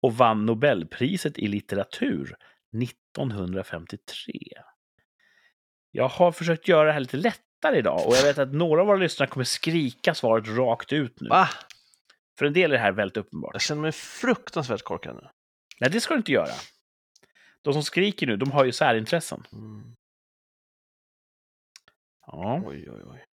och 0.01 0.15
vann 0.15 0.47
Nobelpriset 0.47 1.39
i 1.39 1.49
litteratur 1.49 2.37
1953. 2.83 4.35
Jag 5.91 6.09
har 6.09 6.33
försökt 6.33 6.69
göra 6.69 6.87
det 6.87 6.93
här 6.93 7.01
lite 7.01 7.17
lättare 7.17 7.79
idag 7.79 8.07
och 8.07 8.17
jag 8.17 8.23
vet 8.23 8.39
att 8.39 8.53
några 8.53 8.81
av 8.81 8.87
våra 8.87 8.97
lyssnare 8.97 9.29
kommer 9.29 9.45
skrika 9.45 10.15
svaret 10.15 10.49
rakt 10.49 10.93
ut 10.93 11.21
nu. 11.21 11.29
Va? 11.29 11.49
För 12.39 12.47
en 12.47 12.53
del 12.53 12.71
är 12.71 12.75
det 12.75 12.83
här 12.83 12.93
väldigt 12.93 13.17
uppenbart. 13.17 13.55
Jag 13.55 13.63
känner 13.63 13.83
mig 13.83 13.93
fruktansvärt 13.93 14.83
korkad 14.83 15.15
nu. 15.17 15.29
Nej, 15.81 15.91
det 15.91 16.01
ska 16.01 16.15
du 16.15 16.19
inte 16.19 16.33
göra. 16.33 16.55
De 17.63 17.73
som 17.73 17.83
skriker 17.83 18.27
nu, 18.27 18.37
de 18.37 18.51
har 18.51 18.65
ju 18.65 18.73
särintressen. 18.73 19.47
Mm. 19.53 19.97
Ja. 22.27 22.63
Oj, 22.67 22.91
oj, 22.91 23.03
oj. 23.05 23.25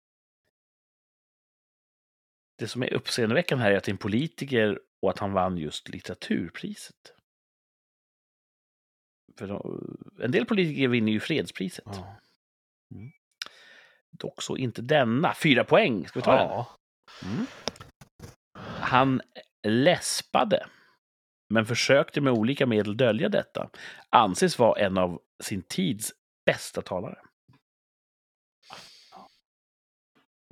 Det 2.58 2.68
som 2.68 2.84
är 2.84 2.94
uppseendeväckande 2.94 3.64
här 3.64 3.72
är 3.72 3.78
att 3.78 3.84
det 3.84 3.90
är 3.90 3.94
en 3.94 3.98
politiker 3.98 4.80
och 5.02 5.10
att 5.10 5.20
han 5.20 5.34
vann 5.34 5.58
just 5.58 5.90
litteraturpriset. 5.90 7.14
För 9.38 9.48
de, 9.48 9.98
en 10.22 10.32
del 10.32 10.46
politiker 10.46 10.88
vinner 10.88 11.12
ju 11.12 11.20
fredspriset. 11.20 11.86
Ja. 11.86 12.16
Dock 14.12 14.42
så 14.42 14.58
inte 14.58 14.82
denna. 14.82 15.34
Fyra 15.34 15.64
poäng, 15.64 16.08
ska 16.08 16.20
vi 16.20 16.24
ta 16.24 16.36
den? 16.36 16.48
Ja. 16.48 16.78
Mm. 17.24 17.46
Han 18.86 19.22
läspade, 19.68 20.68
men 21.50 21.66
försökte 21.66 22.22
med 22.22 22.34
olika 22.34 22.66
medel 22.66 22.98
dölja 22.98 23.30
detta. 23.30 23.70
Anses 24.10 24.60
vara 24.60 24.80
en 24.80 24.98
av 24.98 25.22
sin 25.44 25.62
tids 25.62 26.14
bästa 26.46 26.82
talare. 26.82 27.20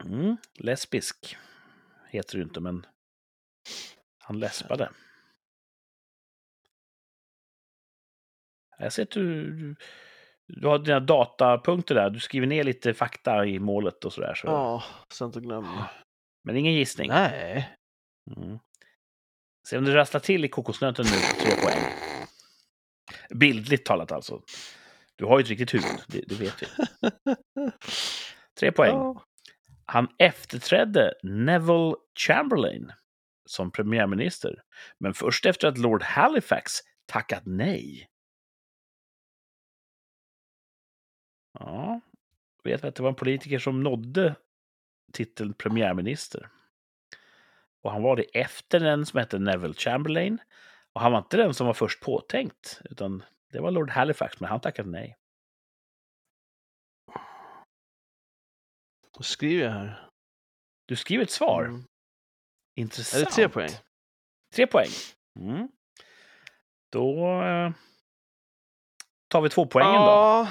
Mm. 0.03 0.37
Lesbisk 0.53 1.37
heter 2.09 2.37
det 2.37 2.43
inte, 2.43 2.59
men 2.59 2.85
han 4.19 4.39
läspade. 4.39 4.89
Jag 8.79 8.93
ser 8.93 9.03
att 9.03 9.11
du, 9.11 9.75
du, 10.47 10.67
har 10.67 10.79
dina 10.79 10.99
datapunkter 10.99 11.95
där. 11.95 12.09
Du 12.09 12.19
skriver 12.19 12.47
ner 12.47 12.63
lite 12.63 12.93
fakta 12.93 13.45
i 13.45 13.59
målet 13.59 14.05
och 14.05 14.13
sådär. 14.13 14.33
Så. 14.33 14.47
Ja, 14.47 14.83
så 15.07 15.25
inte 15.25 15.39
glöm. 15.39 15.67
Men 16.43 16.57
ingen 16.57 16.73
gissning. 16.73 17.09
Nej. 17.09 17.75
Mm. 18.37 18.59
Se 19.67 19.77
om 19.77 19.85
det 19.85 19.95
rasslar 19.95 20.21
till 20.21 20.45
i 20.45 20.49
kokosnöten 20.49 21.05
nu 21.05 21.17
tre 21.45 21.55
poäng. 21.61 21.93
Bildligt 23.29 23.85
talat 23.85 24.11
alltså. 24.11 24.43
Du 25.15 25.25
har 25.25 25.39
ju 25.39 25.43
ett 25.43 25.49
riktigt 25.49 25.73
huvud, 25.73 25.99
det, 26.07 26.21
det 26.27 26.35
vet 26.35 26.61
vi. 26.61 26.67
Tre 28.59 28.71
poäng. 28.71 28.95
Ja. 28.95 29.25
Han 29.85 30.07
efterträdde 30.17 31.13
Neville 31.23 31.95
Chamberlain 32.19 32.91
som 33.45 33.71
premiärminister, 33.71 34.63
men 34.97 35.13
först 35.13 35.45
efter 35.45 35.67
att 35.67 35.77
Lord 35.77 36.03
Halifax 36.03 36.71
tackat 37.05 37.43
nej. 37.45 38.09
Ja, 41.59 42.01
vet 42.63 42.83
vi 42.83 42.87
att 42.87 42.95
det 42.95 43.03
var 43.03 43.09
en 43.09 43.15
politiker 43.15 43.59
som 43.59 43.83
nådde 43.83 44.35
titeln 45.13 45.53
premiärminister. 45.53 46.49
Och 47.83 47.91
han 47.91 48.03
var 48.03 48.15
det 48.15 48.23
efter 48.23 48.79
den 48.79 49.05
som 49.05 49.19
hette 49.19 49.39
Neville 49.39 49.73
Chamberlain. 49.73 50.37
Och 50.93 51.01
han 51.01 51.11
var 51.11 51.19
inte 51.19 51.37
den 51.37 51.53
som 51.53 51.67
var 51.67 51.73
först 51.73 52.01
påtänkt, 52.01 52.81
utan 52.85 53.23
det 53.51 53.59
var 53.59 53.71
Lord 53.71 53.89
Halifax, 53.89 54.39
men 54.39 54.49
han 54.49 54.59
tackade 54.59 54.89
nej. 54.89 55.17
Då 59.17 59.23
skriver 59.23 59.63
jag 59.63 59.71
här. 59.71 60.09
Du 60.85 60.95
skriver 60.95 61.23
ett 61.23 61.31
svar. 61.31 61.63
Mm. 61.65 61.83
Intressant. 62.75 63.21
Är 63.21 63.25
det 63.25 63.31
tre 63.31 63.49
poäng? 63.49 63.69
Tre 64.53 64.67
poäng. 64.67 64.89
Mm. 65.39 65.67
Då 66.91 67.41
eh, 67.41 67.71
tar 69.27 69.41
vi 69.41 69.49
två 69.49 69.65
poängen 69.65 69.93
då. 69.93 69.97
ja. 70.07 70.47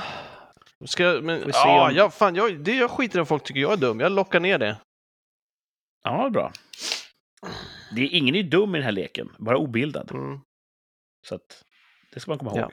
Ska 0.86 1.02
jag, 1.02 1.24
men, 1.24 1.38
vi 1.46 1.50
ja, 1.52 1.88
om- 1.88 1.96
jag, 1.96 2.14
fan, 2.14 2.34
jag, 2.34 2.64
det 2.64 2.72
jag 2.76 2.90
skiter 2.90 3.18
i 3.18 3.20
om 3.20 3.26
folk 3.26 3.44
tycker 3.44 3.60
jag 3.60 3.72
är 3.72 3.76
dum. 3.76 4.00
Jag 4.00 4.12
lockar 4.12 4.40
ner 4.40 4.58
det. 4.58 4.80
Ja, 6.02 6.30
bra. 6.30 6.52
Det 7.96 8.02
är 8.02 8.08
ingen 8.14 8.34
är 8.34 8.42
dum 8.42 8.74
i 8.74 8.78
den 8.78 8.84
här 8.84 8.92
leken, 8.92 9.32
bara 9.38 9.56
obildad. 9.56 10.10
Mm. 10.12 10.40
Så 11.26 11.34
att, 11.34 11.64
det 12.14 12.20
ska 12.20 12.30
man 12.30 12.38
komma 12.38 12.52
Ja. 12.54 12.60
ihåg. 12.62 12.72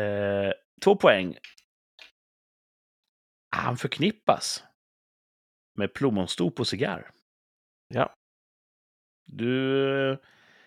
Eh, 0.00 0.52
två 0.84 0.96
poäng. 0.96 1.36
Han 3.56 3.76
förknippas 3.76 4.64
med 5.76 5.94
plommonstop 5.94 6.60
och 6.60 6.66
cigarr. 6.66 7.10
Ja. 7.88 8.14
Du 9.26 10.10
eh, 10.12 10.18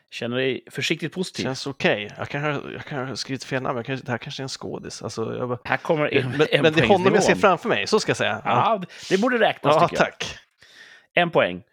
känner 0.09 0.37
dig 0.37 0.63
försiktigt 0.71 1.13
positiv. 1.13 1.43
Känns 1.43 1.67
okej. 1.67 2.09
Jag 2.17 2.29
kanske 2.29 2.71
jag 2.71 2.85
kan 2.85 3.07
ha 3.07 3.15
skrivit 3.15 3.43
fel 3.43 3.61
namn. 3.63 3.83
Kanske, 3.83 4.05
det 4.05 4.11
här 4.11 4.17
kanske 4.17 4.41
är 4.41 4.43
en 4.43 4.49
skådis. 4.49 5.01
Alltså, 5.01 5.35
jag 5.37 5.49
bara, 5.49 5.59
Här 5.63 5.77
kommer 5.77 6.13
en, 6.13 6.31
men, 6.31 6.47
en 6.51 6.61
men 6.61 6.73
det 6.73 6.81
är 6.81 6.87
honom 6.87 7.13
jag 7.13 7.23
ser 7.23 7.35
framför 7.35 7.69
mig, 7.69 7.87
så 7.87 7.99
ska 7.99 8.09
jag 8.09 8.17
säga. 8.17 8.41
Ja, 8.45 8.77
det- 8.81 9.15
det 9.15 9.21
borde 9.21 9.39
räknas 9.39 9.75
ja 9.75 9.87
tycker 9.87 10.03
jag. 10.03 10.11
tack. 10.11 10.37
En 11.13 11.31
poäng. 11.31 11.63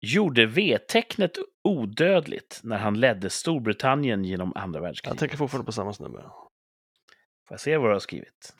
Gjorde 0.00 0.46
V-tecknet 0.46 1.32
odödligt 1.64 2.60
när 2.62 2.78
han 2.78 3.00
ledde 3.00 3.30
Storbritannien 3.30 4.24
genom 4.24 4.52
andra 4.56 4.80
världskriget. 4.80 5.14
Jag 5.14 5.18
tänker 5.18 5.36
fortfarande 5.36 5.66
på 5.66 5.72
samma 5.72 5.92
snubbe. 5.92 6.22
Får 7.48 7.54
jag 7.54 7.60
se 7.60 7.76
vad 7.76 7.90
du 7.90 7.92
har 7.92 8.00
skrivit? 8.00 8.54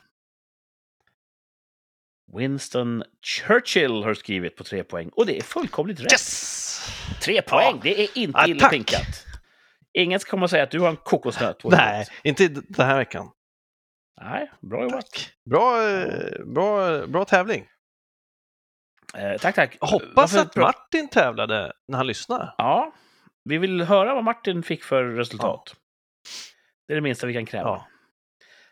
Winston 2.36 3.04
Churchill 3.22 4.02
har 4.02 4.14
skrivit 4.14 4.56
på 4.56 4.64
tre 4.64 4.84
poäng. 4.84 5.08
Och 5.08 5.26
det 5.26 5.38
är 5.38 5.42
fullkomligt 5.42 6.00
rätt. 6.00 6.12
Yes! 6.12 6.80
Tre 7.22 7.42
poäng, 7.42 7.80
det 7.82 8.00
är 8.02 8.18
inte 8.18 8.40
Ja, 8.40 8.46
illa 8.46 8.68
pinkat. 8.68 9.26
Ingen 9.92 10.20
ska 10.20 10.30
komma 10.30 10.44
och 10.44 10.50
säga 10.50 10.62
att 10.62 10.70
du 10.70 10.80
har 10.80 10.88
en 10.88 10.96
kokosnöt. 10.96 11.64
Nej, 11.64 12.06
inte 12.24 12.48
den 12.48 12.86
här 12.86 12.96
veckan. 12.96 13.30
Nej, 14.20 14.50
bra 14.60 14.82
jobbat. 14.82 15.10
Tack. 15.10 15.32
Bra, 15.50 15.88
eh, 15.88 16.44
bra, 16.44 17.06
bra 17.06 17.24
tävling. 17.24 17.66
Eh, 19.14 19.38
tack, 19.40 19.54
tack. 19.54 19.76
Jag 19.80 19.88
hoppas 19.88 20.14
Varför 20.14 20.38
att 20.38 20.56
Martin 20.56 21.08
tävlade 21.08 21.72
när 21.88 21.96
han 21.96 22.06
lyssnar. 22.06 22.54
Ja, 22.58 22.92
vi 23.44 23.58
vill 23.58 23.80
höra 23.82 24.14
vad 24.14 24.24
Martin 24.24 24.62
fick 24.62 24.84
för 24.84 25.04
resultat. 25.04 25.76
Det 26.86 26.92
är 26.92 26.94
det 26.94 27.00
minsta 27.00 27.26
vi 27.26 27.32
kan 27.32 27.46
kräva. 27.46 27.68
Ja. 27.68 27.86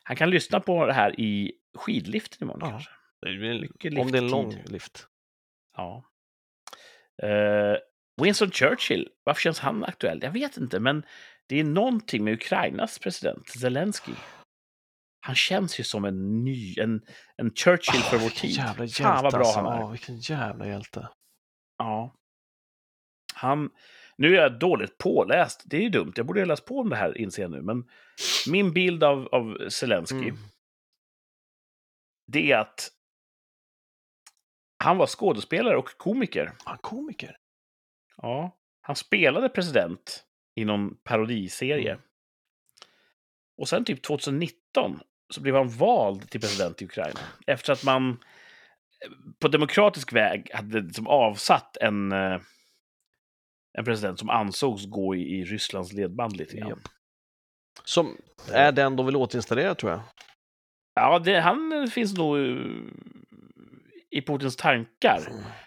Han 0.03 0.17
kan 0.17 0.31
lyssna 0.31 0.61
på 0.61 0.87
det 0.87 0.93
här 0.93 1.21
i 1.21 1.53
skidliften 1.79 2.39
imorgon 2.43 2.61
Ja. 2.63 2.71
kanske. 2.71 2.91
Mycket 3.61 3.99
Om 3.99 4.13
det 4.13 4.19
är 4.19 4.23
en 4.23 4.31
lång 4.31 4.63
lift. 4.67 5.07
Ja. 5.77 6.05
Eh, 7.23 7.77
Winston 8.23 8.51
Churchill, 8.51 9.09
varför 9.25 9.41
känns 9.41 9.61
han 9.61 9.85
aktuell? 9.85 10.21
Jag 10.23 10.31
vet 10.31 10.57
inte, 10.57 10.81
men 10.81 11.03
det 11.47 11.61
är 11.61 11.65
någonting 11.65 12.25
med 12.25 12.35
Ukrainas 12.35 12.99
president 12.99 13.49
Zelensky. 13.49 14.13
Han 15.21 15.35
känns 15.35 15.81
ju 15.81 15.85
som 15.85 16.05
en 16.05 16.45
ny, 16.45 16.75
en, 16.79 17.03
en 17.37 17.55
Churchill 17.55 18.01
för 18.03 18.19
vår 18.19 18.29
tid. 18.31 18.51
Jävla 18.51 18.85
hjälte, 18.85 19.03
Fan 19.03 19.23
vad 19.23 19.33
bra 19.33 19.41
alltså. 19.41 19.61
han 19.61 19.73
är. 19.73 19.81
Ja, 19.81 19.89
vilken 19.89 20.17
jävla 20.19 20.67
hjälte. 20.67 21.09
Ja. 21.79 22.15
Han, 23.35 23.71
nu 24.17 24.37
är 24.37 24.43
jag 24.43 24.59
dåligt 24.59 24.99
påläst, 24.99 25.63
det 25.67 25.77
är 25.77 25.81
ju 25.81 25.89
dumt. 25.89 26.13
Jag 26.17 26.27
borde 26.27 26.41
ha 26.41 26.47
läst 26.47 26.65
på 26.65 26.79
om 26.81 26.89
det 26.89 26.97
här, 26.97 27.19
inser 27.19 27.43
jag 27.43 27.51
nu. 27.51 27.63
Men 27.63 27.89
min 28.51 28.73
bild 28.73 29.05
av, 29.05 29.27
av 29.29 29.69
Zelensky, 29.69 30.17
Mm. 30.29 30.37
det 32.27 32.53
är 32.53 32.59
att 32.59 32.89
han 34.85 34.97
var 34.99 35.07
skådespelare 35.07 35.77
och 35.77 35.89
komiker. 35.97 36.53
Han 36.65 36.79
komiker. 36.79 37.37
Ja, 38.17 38.57
han 38.81 38.97
spelade 38.97 39.49
president 39.49 40.25
i 40.55 40.65
någon 40.65 40.95
parodiserie. 40.97 41.91
Mm. 41.93 42.03
Och 43.59 43.69
sen 43.69 43.85
typ 43.85 44.03
2019 44.03 45.01
så 45.35 45.41
blev 45.41 45.55
han 45.55 45.69
vald 45.69 46.31
till 46.31 46.41
president 46.41 46.83
i 46.83 46.85
Ukraina. 46.85 47.21
Efter 47.47 47.73
att 47.73 47.85
man 47.85 48.11
eh, 48.11 48.17
på 49.39 49.49
demokratisk 49.49 50.13
väg 50.13 50.51
hade 50.55 50.81
liksom 50.81 51.07
avsatt 51.07 51.77
en, 51.77 52.13
eh, 52.13 52.41
en 53.79 53.85
president 53.85 54.19
som 54.19 54.31
ansågs 54.31 54.87
gå 54.87 55.15
i, 55.15 55.21
i 55.21 55.45
Rysslands 55.45 55.93
ledband 55.93 56.37
lite 56.37 56.57
grann. 56.57 56.69
Japp. 56.69 56.79
Som 57.85 58.17
är 58.53 58.73
den 58.73 58.97
de 58.97 59.07
vill 59.07 59.17
återinstallera 59.17 59.75
tror 59.75 59.93
jag. 59.93 60.01
Ja, 60.95 61.19
det, 61.19 61.41
han 61.41 61.89
finns 61.95 62.19
nog 62.19 62.39
eh, 62.39 62.57
i 64.11 64.23
Putins 64.23 64.57
tankar. 64.57 65.21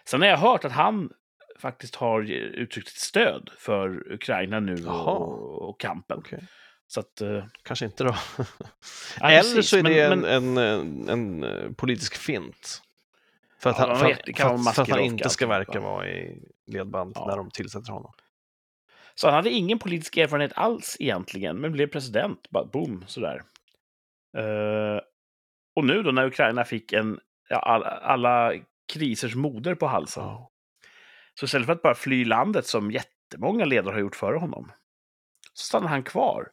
Sen 0.06 0.21
har 0.21 0.27
jag 0.27 0.38
hört 0.38 0.65
att 0.65 0.71
han 0.71 1.10
faktiskt 1.60 1.95
har 1.95 2.21
uttryckt 2.32 2.88
ett 2.88 2.93
stöd 2.93 3.49
för 3.58 4.13
Ukraina 4.13 4.60
nu 4.60 4.86
och, 4.86 5.69
och 5.69 5.80
kampen. 5.80 6.17
Okej. 6.19 6.47
Så 6.93 6.99
att... 6.99 7.21
eh, 7.21 7.43
Kanske 7.63 7.86
inte 7.86 8.04
då. 8.04 8.15
ja, 9.19 9.30
Eller 9.32 9.39
precis, 9.56 9.69
så 9.69 9.77
är 9.77 9.84
det 9.84 10.10
men- 10.15 10.25
en, 10.25 10.58
en, 10.58 10.58
en, 10.58 11.10
en 11.10 11.43
eh, 11.43 11.71
politisk 11.71 12.15
fint. 12.15 12.82
För 13.60 13.69
att 13.69 13.80
Ja, 13.80 13.88
han, 13.88 13.97
för, 13.97 14.06
vet, 14.08 14.38
för, 14.38 14.56
att- 14.69 14.75
för 14.75 14.82
att 14.82 14.89
han 14.89 14.99
inte 14.99 15.30
ska 15.30 15.47
verka 15.47 15.80
vara 15.80 16.10
i 16.10 16.41
ledband 16.67 17.12
Ja. 17.15 17.27
när 17.27 17.38
de 17.38 17.49
tillsätter 17.51 17.91
honom. 17.91 18.13
Så 19.15 19.27
han 19.27 19.34
hade 19.36 19.49
ingen 19.49 19.80
politisk 19.80 20.17
erfarenhet 20.17 20.51
alls 20.56 20.97
egentligen, 20.99 21.58
men 21.62 21.71
blev 21.71 21.88
president. 21.88 22.49
Bara 22.49 22.65
boom, 22.65 23.04
sådär. 23.08 23.41
Eh, 24.38 25.01
och 25.75 25.86
nu 25.86 26.04
då 26.04 26.12
när 26.12 26.25
Ukraina 26.25 26.65
fick 26.65 26.93
en, 26.93 27.19
ja, 27.49 27.60
all, 27.60 27.84
alla 27.84 28.54
krisers 28.93 29.36
moder 29.36 29.75
på 29.75 29.88
halsen. 29.88 30.23
Så 31.39 31.45
istället 31.45 31.65
för 31.65 31.73
att 31.73 31.82
bara 31.82 31.95
fly 31.95 32.25
landet 32.25 32.67
som 32.67 32.91
jättemånga 32.91 33.65
ledare 33.65 33.93
har 33.93 33.99
gjort 33.99 34.15
före 34.15 34.38
honom, 34.38 34.71
så 35.54 35.65
stannar 35.65 35.88
han 35.88 36.04
kvar 36.04 36.47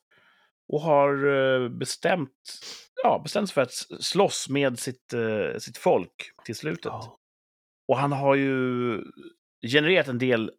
och 0.68 0.80
har 0.80 1.26
eh, 1.26 1.68
bestämt, 1.68 2.60
ja, 3.02 3.20
bestämt 3.24 3.48
sig 3.48 3.54
för 3.54 3.62
att 3.62 4.02
slåss 4.02 4.48
med 4.48 4.78
sitt, 4.78 5.12
eh, 5.12 5.58
sitt 5.58 5.78
folk 5.78 6.30
till 6.44 6.56
slutet. 6.56 6.84
Ja. 6.84 7.18
Och 7.88 7.98
han 7.98 8.12
har 8.12 8.34
ju 8.34 9.02
genererat 9.72 10.08
en 10.08 10.18
del 10.18 10.50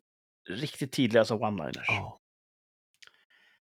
riktigt 0.49 0.91
tidlösa 0.91 1.35
one-liners. 1.35 1.85
Ja. 1.87 2.19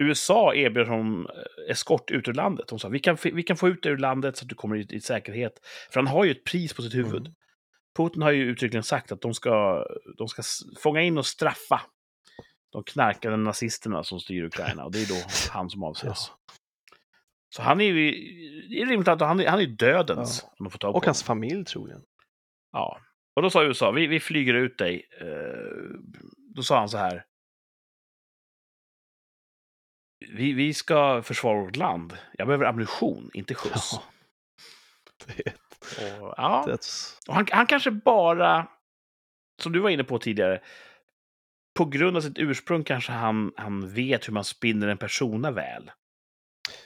USA 0.03 0.55
erbjöd 0.55 0.87
honom 0.87 1.27
eh, 1.27 1.71
eskort 1.71 2.11
ut 2.11 2.27
ur 2.27 2.33
landet. 2.33 2.67
De 2.67 2.79
sa 2.79 2.87
vi 2.87 2.99
kan, 2.99 3.17
vi 3.23 3.43
kan 3.43 3.57
få 3.57 3.69
ut 3.69 3.83
dig 3.83 3.91
ur 3.91 3.97
landet 3.97 4.37
så 4.37 4.45
att 4.45 4.49
du 4.49 4.55
kommer 4.55 4.75
i, 4.75 4.87
i 4.89 5.01
säkerhet. 5.01 5.53
För 5.91 5.99
han 5.99 6.07
har 6.07 6.23
ju 6.25 6.31
ett 6.31 6.43
pris 6.43 6.73
på 6.73 6.81
sitt 6.81 6.95
huvud. 6.95 7.21
Mm. 7.21 7.33
Putin 7.97 8.21
har 8.21 8.31
ju 8.31 8.43
uttryckligen 8.43 8.83
sagt 8.83 9.11
att 9.11 9.21
de 9.21 9.33
ska, 9.33 9.85
de 10.17 10.27
ska 10.27 10.41
fånga 10.79 11.01
in 11.01 11.17
och 11.17 11.25
straffa 11.25 11.81
de 12.71 12.83
knarkande 12.83 13.37
nazisterna 13.37 14.03
som 14.03 14.19
styr 14.19 14.43
Ukraina. 14.43 14.85
Och 14.85 14.91
det 14.91 15.01
är 15.01 15.07
då 15.07 15.27
han 15.51 15.69
som 15.69 15.83
avses. 15.83 16.03
Ja. 16.03 16.55
Så 17.55 17.61
han 17.61 17.81
är 17.81 17.85
ju, 17.85 18.11
det 18.69 18.81
är 18.81 18.85
rimligt 18.85 19.07
att 19.07 19.21
han 19.21 19.39
är, 19.39 19.47
han 19.47 19.59
är 19.59 19.65
dödens. 19.65 20.43
Ja. 20.43 20.53
Om 20.59 20.71
får 20.71 20.79
tag 20.79 20.93
på 20.93 20.97
Och 20.97 21.05
hans 21.05 21.23
familj 21.23 21.65
troligen. 21.65 22.03
Ja. 22.71 22.99
Och 23.35 23.41
då 23.41 23.49
sa 23.49 23.63
USA, 23.63 23.91
vi, 23.91 24.07
vi 24.07 24.19
flyger 24.19 24.53
ut 24.53 24.77
dig. 24.77 25.07
Eh, 25.21 25.99
då 26.55 26.63
sa 26.63 26.79
han 26.79 26.89
så 26.89 26.97
här. 26.97 27.25
Vi, 30.29 30.53
vi 30.53 30.73
ska 30.73 31.21
försvara 31.21 31.61
vårt 31.61 31.75
land. 31.75 32.17
Jag 32.33 32.47
behöver 32.47 32.65
ammunition, 32.65 33.31
inte 33.33 33.55
skjuts. 33.55 33.89
Ja. 33.93 34.03
Det, 35.25 35.53
Och, 36.21 36.33
ja. 36.37 36.77
och 37.27 37.35
han, 37.35 37.47
han 37.51 37.65
kanske 37.67 37.91
bara, 37.91 38.67
som 39.61 39.71
du 39.71 39.79
var 39.79 39.89
inne 39.89 40.03
på 40.03 40.19
tidigare, 40.19 40.61
på 41.77 41.85
grund 41.85 42.17
av 42.17 42.21
sitt 42.21 42.37
ursprung 42.39 42.83
kanske 42.83 43.11
han, 43.11 43.51
han 43.55 43.93
vet 43.93 44.27
hur 44.27 44.33
man 44.33 44.43
spinner 44.43 44.87
en 44.87 44.97
persona 44.97 45.51
väl. 45.51 45.91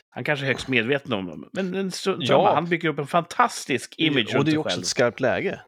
Han 0.10 0.24
kanske 0.24 0.46
är 0.46 0.48
högst 0.48 0.68
medveten 0.68 1.14
om 1.14 1.26
det. 1.26 1.48
Men, 1.54 1.70
men 1.72 1.92
så, 1.92 2.16
Ja. 2.20 2.54
han 2.56 2.66
bygger 2.66 2.90
upp 2.90 3.00
en 3.00 3.08
fantastisk 3.08 3.96
image 3.98 4.36
Och 4.36 4.46
det 4.46 4.52
är 4.52 4.58
också 4.58 4.70
själv. 4.70 4.82
ett 4.82 4.88
skarpt 4.88 5.20
läge. 5.20 5.62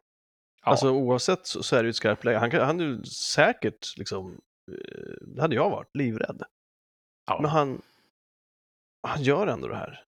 Ja. 0.64 0.70
Alltså 0.70 0.90
oavsett 0.90 1.46
så, 1.46 1.62
så 1.62 1.76
är 1.76 1.82
det 1.82 1.86
ju 1.86 1.90
ett 1.90 1.96
skarpt 1.96 2.24
läge. 2.24 2.38
Han, 2.38 2.50
han 2.52 2.80
är 2.80 2.84
ju 2.84 3.04
säkert, 3.04 3.96
liksom, 3.98 4.40
eh, 4.72 5.26
det 5.34 5.40
hade 5.42 5.54
jag 5.54 5.70
varit, 5.70 5.96
livrädd. 5.96 6.42
ja. 7.26 7.38
Men 7.40 7.50
han, 7.50 7.82
han 9.08 9.22
gör 9.22 9.46
ändå 9.46 9.68
det 9.68 9.76
här. 9.76 10.04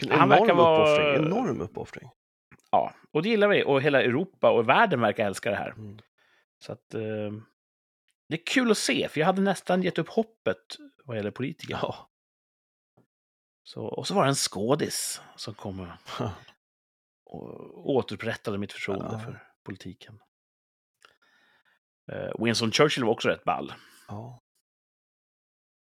Vilken 0.00 0.18
Han 0.18 0.32
enorm 0.32 0.56
vara- 0.56 0.82
uppoffring. 0.84 1.26
Enorm 1.26 1.60
uppoffring. 1.60 2.10
Ja, 2.70 2.94
och 3.12 3.22
det 3.22 3.28
gillar 3.28 3.48
vi. 3.48 3.64
Och 3.64 3.82
hela 3.82 4.02
Europa 4.02 4.50
och 4.50 4.68
världen 4.68 5.00
verkar 5.00 5.26
älska 5.26 5.50
det 5.50 5.56
här. 5.56 5.70
Mm. 5.70 5.98
Så 6.64 6.72
att, 6.72 6.94
eh, 6.94 7.30
det 8.30 8.36
är 8.40 8.44
kul 8.46 8.70
att 8.70 8.78
se, 8.78 9.08
för 9.08 9.20
jag 9.20 9.26
hade 9.26 9.42
nästan 9.42 9.82
gett 9.82 9.98
upp 9.98 10.08
hoppet 10.08 10.76
vad 11.04 11.16
gäller 11.16 11.30
politiker. 11.30 11.78
Ja. 11.82 12.10
Så, 13.62 13.84
och 13.84 14.06
så 14.06 14.14
var 14.14 14.22
det 14.24 14.28
en 14.28 14.34
skådis 14.34 15.20
som 15.36 15.54
kom 15.54 15.80
och, 15.80 16.30
återupprättade 17.96 18.58
mitt 18.58 18.72
förtroende 18.72 19.08
Ja. 19.12 19.18
för 19.18 19.42
politiken. 19.64 20.20
Eh, 22.12 22.44
Winston 22.44 22.72
Churchill 22.72 23.04
var 23.04 23.12
också 23.12 23.28
rätt 23.28 23.44
ball. 23.44 23.72
ja. 24.08 24.42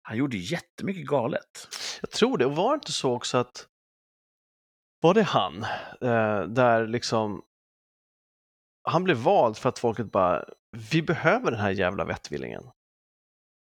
Han 0.02 0.16
gjorde 0.16 0.36
jättemycket 0.36 1.06
galet. 1.06 1.68
Jag 2.00 2.10
tror 2.10 2.38
det. 2.38 2.46
Och 2.46 2.56
var 2.56 2.70
det 2.72 2.74
inte 2.74 2.92
så 2.92 3.12
också 3.14 3.38
att 3.38 3.68
var 5.00 5.14
det 5.14 5.22
han 5.22 5.62
eh, 6.00 6.42
där 6.42 6.86
liksom 6.86 7.42
han 8.82 9.04
blev 9.04 9.16
vald 9.16 9.56
för 9.56 9.68
att 9.68 9.78
folket 9.78 10.12
bara 10.12 10.44
vi 10.90 11.02
behöver 11.02 11.50
den 11.50 11.60
här 11.60 11.70
jävla 11.70 12.04
vettvillingen. 12.04 12.62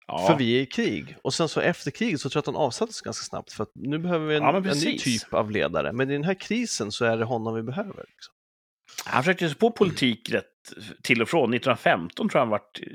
Ja, 0.08 0.28
För 0.28 0.38
vi 0.38 0.58
är 0.58 0.62
i 0.62 0.66
krig. 0.66 1.18
Och 1.24 1.34
sen 1.34 1.50
så 1.50 1.62
efter 1.62 1.92
kriget 1.92 2.22
så 2.22 2.30
tror 2.30 2.38
jag 2.38 2.42
att 2.42 2.56
han 2.56 2.66
avsattes 2.66 3.02
ganska 3.02 3.24
snabbt 3.24 3.54
för 3.54 3.64
att 3.64 3.72
nu 3.76 3.98
behöver 3.98 4.28
vi 4.28 4.36
en, 4.36 4.44
Ja, 4.44 4.58
en 4.58 4.64
ny 4.64 4.70
precis. 4.70 5.04
typ 5.04 5.34
av 5.34 5.52
ledare. 5.52 5.94
Men 5.94 6.10
i 6.10 6.14
den 6.14 6.24
här 6.24 6.34
krisen 6.34 6.92
så 6.92 7.06
är 7.06 7.18
det 7.18 7.26
honom 7.26 7.56
vi 7.56 7.64
behöver. 7.64 8.06
Liksom. 8.08 8.34
Han 9.06 9.24
försökte 9.24 9.48
sig 9.50 9.58
på 9.58 9.72
politik 9.72 10.30
rätt 10.30 10.46
till 11.04 11.22
och 11.22 11.30
från. 11.30 11.54
1915 11.54 12.30
tror 12.30 12.40
jag 12.40 12.42
han 12.46 12.50
vart 12.50 12.80
eh, 12.82 12.88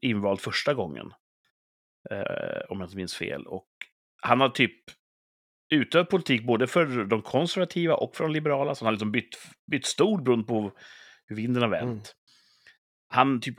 invald 0.00 0.40
första 0.40 0.74
gången. 0.74 1.06
Eh, 2.10 2.60
om 2.68 2.80
jag 2.80 2.86
inte 2.86 2.96
minns 2.96 3.14
fel. 3.14 3.46
Och 3.46 3.68
han 4.22 4.40
har 4.40 4.48
typ 4.48 4.74
utövat 5.70 6.08
politik 6.08 6.46
både 6.46 6.66
för 6.66 7.04
de 7.04 7.22
konservativa 7.22 7.94
och 7.94 8.16
för 8.16 8.24
de 8.24 8.32
liberala. 8.32 8.74
Så 8.74 8.84
han 8.84 8.86
har 8.86 8.92
liksom 8.92 9.12
bytt, 9.12 9.36
bytt 9.70 9.86
stol 9.86 10.22
beroende 10.22 10.46
på 10.46 10.72
hur 11.26 11.36
vinden 11.36 11.62
har 11.62 11.70
vänt. 11.70 11.84
Mm. 11.84 12.02
Han 13.08 13.40
typ 13.40 13.56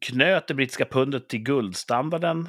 knöt 0.00 0.46
det 0.46 0.54
brittiska 0.54 0.84
pundet 0.84 1.28
till 1.28 1.42
guldstandarden 1.42 2.48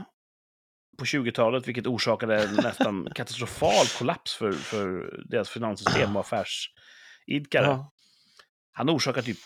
på 0.97 1.05
20-talet, 1.05 1.67
vilket 1.67 1.87
orsakade 1.87 2.43
en 2.43 2.55
nästan 2.55 3.07
katastrofal 3.15 3.85
kollaps 3.99 4.35
för, 4.35 4.51
för 4.51 5.19
deras 5.29 5.49
finanssystem 5.49 6.15
och 6.15 6.21
affärsidkare. 6.21 7.65
Ja. 7.65 7.91
Han 8.71 8.89
orsakar 8.89 9.21
typ 9.21 9.37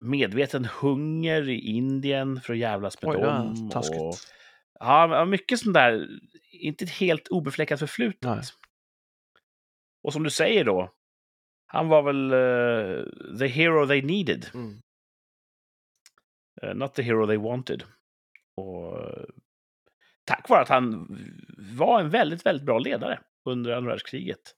medveten 0.00 0.64
hunger 0.64 1.48
i 1.48 1.60
Indien 1.60 2.40
för 2.40 2.52
att 2.52 2.58
jävlas 2.58 3.02
med 3.02 3.10
Oj, 3.10 3.22
dem. 3.22 3.70
Och, 3.74 4.14
ja, 4.80 5.24
mycket 5.24 5.58
sånt 5.58 5.74
där, 5.74 6.08
inte 6.52 6.84
ett 6.84 6.90
helt 6.90 7.28
obefläckat 7.28 7.78
förflutet. 7.78 8.22
Nej. 8.22 8.42
Och 10.02 10.12
som 10.12 10.22
du 10.22 10.30
säger 10.30 10.64
då, 10.64 10.94
han 11.66 11.88
var 11.88 12.02
väl 12.02 12.32
eh, 12.32 13.38
the 13.38 13.46
hero 13.46 13.86
they 13.86 14.02
needed, 14.02 14.46
Mm. 14.54 14.80
Eh, 16.62 16.74
not 16.74 16.94
the 16.94 17.02
hero 17.02 17.26
they 17.26 17.36
wanted. 17.36 17.84
Och 18.54 18.98
tack 20.24 20.48
vare 20.48 20.62
att 20.62 20.68
han 20.68 21.06
var 21.58 22.00
en 22.00 22.10
väldigt, 22.10 22.46
väldigt 22.46 22.66
bra 22.66 22.78
ledare 22.78 23.20
under 23.44 23.72
andra 23.72 23.90
världskriget. 23.90 24.54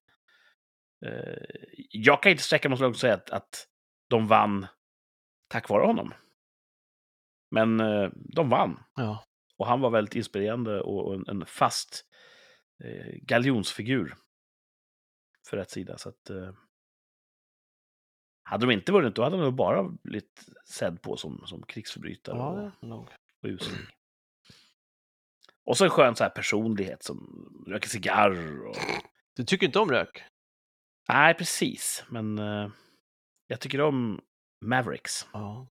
Eh, 1.06 1.44
jag 1.90 2.22
kan 2.22 2.32
inte 2.32 2.42
sträcka 2.42 2.68
mig 2.68 2.78
så 2.78 2.84
långt 2.84 2.96
och 2.96 3.00
säga 3.00 3.14
att, 3.14 3.30
att 3.30 3.68
de 4.08 4.26
vann 4.26 4.66
tack 5.48 5.68
vare 5.68 5.86
honom. 5.86 6.14
Men 7.50 7.80
eh, 7.80 8.10
de 8.14 8.48
vann. 8.48 8.82
Ja. 8.94 9.24
Och 9.56 9.66
han 9.66 9.80
var 9.80 9.90
väldigt 9.90 10.16
inspirerande 10.16 10.80
och 10.80 11.14
en, 11.14 11.24
en 11.28 11.46
fast 11.46 12.04
galjonsfigur 13.22 14.14
för 15.48 15.56
rätt 15.56 15.70
sida. 15.70 15.98
Så 15.98 16.08
att, 16.08 16.30
hade 18.42 18.66
de 18.66 18.72
inte 18.72 18.92
vunnit, 18.92 19.14
då 19.14 19.22
hade 19.22 19.36
de 19.36 19.42
nog 19.42 19.54
bara 19.54 19.82
blivit 20.02 20.44
sedd 20.68 21.02
på 21.02 21.16
som, 21.16 21.42
som 21.46 21.62
krigsförbrytare 21.62 22.36
Ja, 22.36 22.72
och, 22.80 22.88
nog. 22.88 23.08
usling. 23.42 23.86
Och 25.64 25.76
så 25.76 25.84
en 25.84 25.90
skön 25.90 26.16
så 26.16 26.24
här 26.24 26.30
personlighet 26.30 27.02
som 27.02 27.18
röker 27.66 27.88
cigarr. 27.88 28.66
Och... 28.66 28.76
Du 29.36 29.44
tycker 29.44 29.66
inte 29.66 29.78
om 29.78 29.88
rök? 29.90 30.22
Nej, 31.08 31.34
precis. 31.34 32.04
Men 32.08 32.38
eh, 32.38 32.70
jag 33.46 33.60
tycker 33.60 33.80
om 33.80 34.20
Mavericks. 34.64 35.26
Ja. 35.32 35.68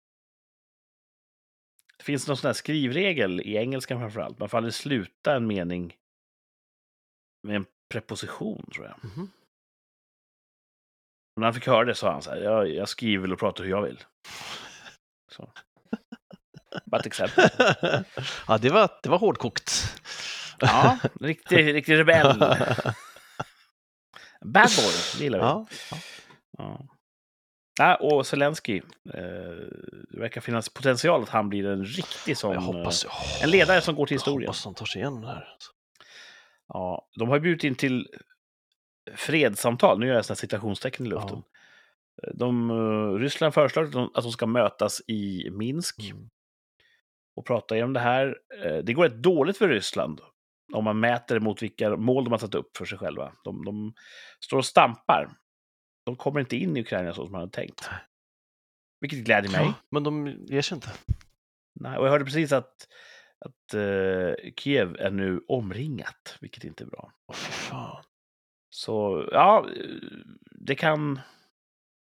Det 1.98 2.04
finns 2.04 2.28
någon 2.28 2.36
sån 2.36 2.48
här 2.48 2.52
skrivregel 2.52 3.40
i 3.40 3.56
engelskan 3.56 3.98
framför 4.00 4.20
allt. 4.20 4.38
Man 4.38 4.48
får 4.48 4.56
aldrig 4.58 4.74
sluta 4.74 5.36
en 5.36 5.46
mening 5.46 5.96
med 7.42 7.56
en 7.56 7.66
preposition, 7.92 8.66
tror 8.74 8.86
jag. 8.86 9.04
Mhm. 9.04 9.30
Och 11.36 11.40
när 11.40 11.46
han 11.46 11.54
fick 11.54 11.66
höra 11.66 11.84
det 11.84 11.94
sa 11.94 12.12
han 12.12 12.22
så 12.22 12.30
här, 12.30 12.36
jag, 12.36 12.68
jag 12.70 12.88
skriver 12.88 13.32
och 13.32 13.38
pratar 13.38 13.64
hur 13.64 13.70
jag 13.70 13.82
vill. 13.82 14.04
Så. 15.32 15.52
Bara 16.84 17.00
ett 17.00 17.06
exempel. 17.06 17.48
ja, 18.48 18.58
det 18.58 18.70
var, 18.70 18.90
det 19.02 19.08
var 19.08 19.18
hårdkokt. 19.18 19.94
Ja, 20.58 20.98
riktig, 21.20 21.74
riktig 21.74 21.98
rebell. 21.98 22.38
Bad 24.44 24.70
boy, 24.76 24.92
det 25.18 25.24
gillar 25.24 25.38
vi. 25.38 25.44
ja. 25.44 25.66
Ja. 26.58 26.86
Ja, 27.78 27.94
och 27.94 28.26
Zelensky, 28.26 28.76
eh, 29.14 29.20
det 30.10 30.20
verkar 30.20 30.40
finnas 30.40 30.68
potential 30.68 31.22
att 31.22 31.28
han 31.28 31.48
blir 31.48 31.66
en 31.66 31.84
riktig 31.84 32.36
sån... 32.36 32.52
Jag 32.54 32.60
hoppas... 32.60 33.04
åh, 33.04 33.42
En 33.42 33.50
ledare 33.50 33.80
som 33.80 33.94
går 33.94 34.06
till 34.06 34.14
Jag 34.14 34.18
historien. 34.20 34.48
hoppas 34.48 34.64
han 34.64 34.74
tar 34.74 34.86
sig 34.86 35.00
igenom 35.00 35.20
det 35.20 35.28
här. 35.28 35.48
Ja, 36.68 37.08
de 37.18 37.28
har 37.28 37.36
ju 37.36 37.40
bjudit 37.40 37.64
in 37.64 37.74
till 37.74 38.08
fredssamtal. 39.14 39.98
Nu 39.98 40.06
gör 40.06 40.14
jag 40.14 40.24
sådana 40.24 40.36
citationstecken 40.36 41.06
i 41.06 41.08
luften. 41.08 41.42
De, 42.34 42.70
eh, 42.70 43.18
Ryssland 43.18 43.54
föreslagit 43.54 43.88
att 43.88 43.92
de, 43.92 44.10
att 44.14 44.22
de 44.22 44.32
ska 44.32 44.46
mötas 44.46 45.02
i 45.06 45.50
Minsk 45.50 46.10
Mm. 46.10 46.28
och 47.36 47.46
prata 47.46 47.74
igenom 47.74 47.92
det 47.92 48.00
här. 48.00 48.38
Eh, 48.64 48.76
Det 48.76 48.92
går 48.92 49.04
rätt 49.08 49.22
dåligt 49.22 49.58
för 49.58 49.68
Ryssland 49.68 50.20
om 50.72 50.84
man 50.84 51.00
mäter 51.00 51.40
mot 51.40 51.62
vilka 51.62 51.96
mål 51.96 52.24
de 52.24 52.30
har 52.30 52.38
satt 52.38 52.54
upp 52.54 52.76
för 52.76 52.84
sig 52.84 52.98
själva. 52.98 53.32
De, 53.44 53.64
de 53.64 53.94
står 54.40 54.58
och 54.58 54.64
stampar. 54.66 55.30
De 56.06 56.16
kommer 56.16 56.40
inte 56.40 56.56
in 56.56 56.76
i 56.76 56.80
Ukraina 56.80 57.12
så 57.14 57.22
som 57.24 57.32
man 57.32 57.40
hade 57.40 57.52
tänkt. 57.52 57.90
Vilket 59.00 59.18
gläder 59.24 59.48
mig. 59.48 59.60
Ja, 59.64 59.74
men 59.90 60.04
de 60.04 60.26
ger 60.46 60.62
sig 60.62 60.74
inte. 60.74 60.90
Nej, 61.80 61.98
och 61.98 62.06
jag 62.06 62.10
hörde 62.10 62.24
precis 62.24 62.52
att, 62.52 62.88
att 63.38 63.74
eh, 63.74 64.50
Kiev 64.56 64.96
är 64.96 65.10
nu 65.10 65.40
omringat, 65.48 66.36
vilket 66.40 66.64
inte 66.64 66.84
är 66.84 66.86
bra. 66.86 67.12
Fy 67.34 67.52
fan. 67.52 68.04
Så 68.76 69.28
ja, 69.32 69.66
det 70.50 70.74
kan, 70.74 71.20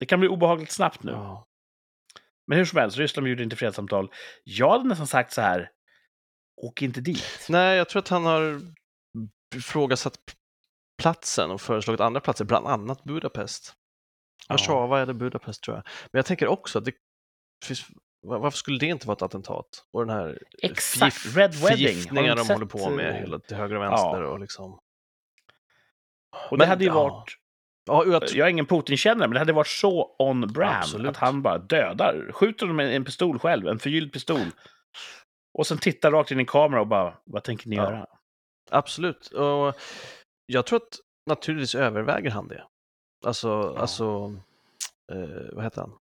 det 0.00 0.06
kan 0.06 0.20
bli 0.20 0.28
obehagligt 0.28 0.70
snabbt 0.72 1.02
nu. 1.02 1.12
Ja. 1.12 1.46
Men 2.46 2.58
hur 2.58 2.64
som 2.64 2.78
helst, 2.78 2.96
Ryssland 2.98 3.24
bjuder 3.24 3.44
inte 3.44 3.56
fredssamtal. 3.56 4.10
Jag 4.44 4.70
hade 4.70 4.84
nästan 4.88 5.06
sagt 5.06 5.32
så 5.32 5.40
här, 5.40 5.70
åk 6.62 6.82
inte 6.82 7.00
dit. 7.00 7.46
Nej, 7.48 7.76
jag 7.76 7.88
tror 7.88 8.02
att 8.02 8.08
han 8.08 8.24
har 8.24 8.60
ifrågasatt 9.54 10.18
platsen 11.02 11.50
och 11.50 11.60
föreslagit 11.60 12.00
andra 12.00 12.20
platser, 12.20 12.44
bland 12.44 12.66
annat 12.66 13.04
Budapest. 13.04 13.74
Ja. 14.48 14.52
Warszawa 14.54 15.00
eller 15.00 15.12
Budapest 15.12 15.62
tror 15.62 15.76
jag. 15.76 15.84
Men 15.86 16.18
jag 16.18 16.26
tänker 16.26 16.46
också 16.46 16.78
att 16.78 16.84
det 16.84 16.92
finns, 17.64 17.86
va- 18.26 18.38
varför 18.38 18.58
skulle 18.58 18.78
det 18.78 18.86
inte 18.86 19.06
vara 19.06 19.16
ett 19.16 19.22
attentat? 19.22 19.66
Och 19.92 20.06
den 20.06 20.16
här 20.16 20.38
Exakt, 20.62 21.36
Red 21.36 21.54
Wedding. 21.54 21.98
Inte 21.98 22.34
de 22.34 22.48
håller 22.48 22.66
på 22.66 22.90
med 22.90 23.08
eh, 23.08 23.14
hela 23.14 23.38
till 23.38 23.56
höger 23.56 23.76
och 23.76 23.82
vänster 23.82 24.22
och 24.22 24.40
liksom. 24.40 24.78
Och 26.32 26.50
Men, 26.50 26.58
det 26.58 26.66
hade 26.66 26.84
ju 26.84 26.90
ja. 26.90 26.94
varit, 26.94 27.38
Ja, 27.84 28.04
jag 28.06 28.22
jag 28.22 28.46
är 28.46 28.50
ingen 28.50 28.66
Putin-kännare, 28.66 29.28
men 29.28 29.32
det 29.34 29.38
hade 29.38 29.52
varit 29.52 29.66
så 29.66 30.16
on 30.18 30.40
brand 30.52 30.76
Absolut. 30.76 31.10
att 31.10 31.16
han 31.16 31.42
bara 31.42 31.58
dödar. 31.58 32.32
Skjuter 32.32 32.66
de 32.66 32.76
med 32.76 32.96
en 32.96 33.04
pistol 33.04 33.38
själv, 33.38 33.68
en 33.68 33.78
förgylld 33.78 34.12
pistol. 34.12 34.46
Och 35.58 35.66
sen 35.66 35.78
tittar 35.78 36.10
rakt 36.10 36.30
in 36.30 36.40
i 36.40 36.44
kameran 36.46 36.80
och 36.80 36.86
bara, 36.86 37.18
vad 37.24 37.42
tänker 37.44 37.68
ni 37.68 37.76
Ja. 37.76 37.82
göra? 37.82 38.06
Absolut. 38.70 39.26
Och 39.26 39.74
jag 40.46 40.66
tror 40.66 40.76
att 40.76 40.98
naturligtvis 41.30 41.74
överväger 41.74 42.30
han 42.30 42.48
det. 42.48 42.64
Alltså, 43.26 43.48
Ja. 43.48 43.80
alltså 43.80 44.34
eh, 45.12 45.52
vad 45.52 45.64
heter 45.64 45.80
han? 45.80 45.98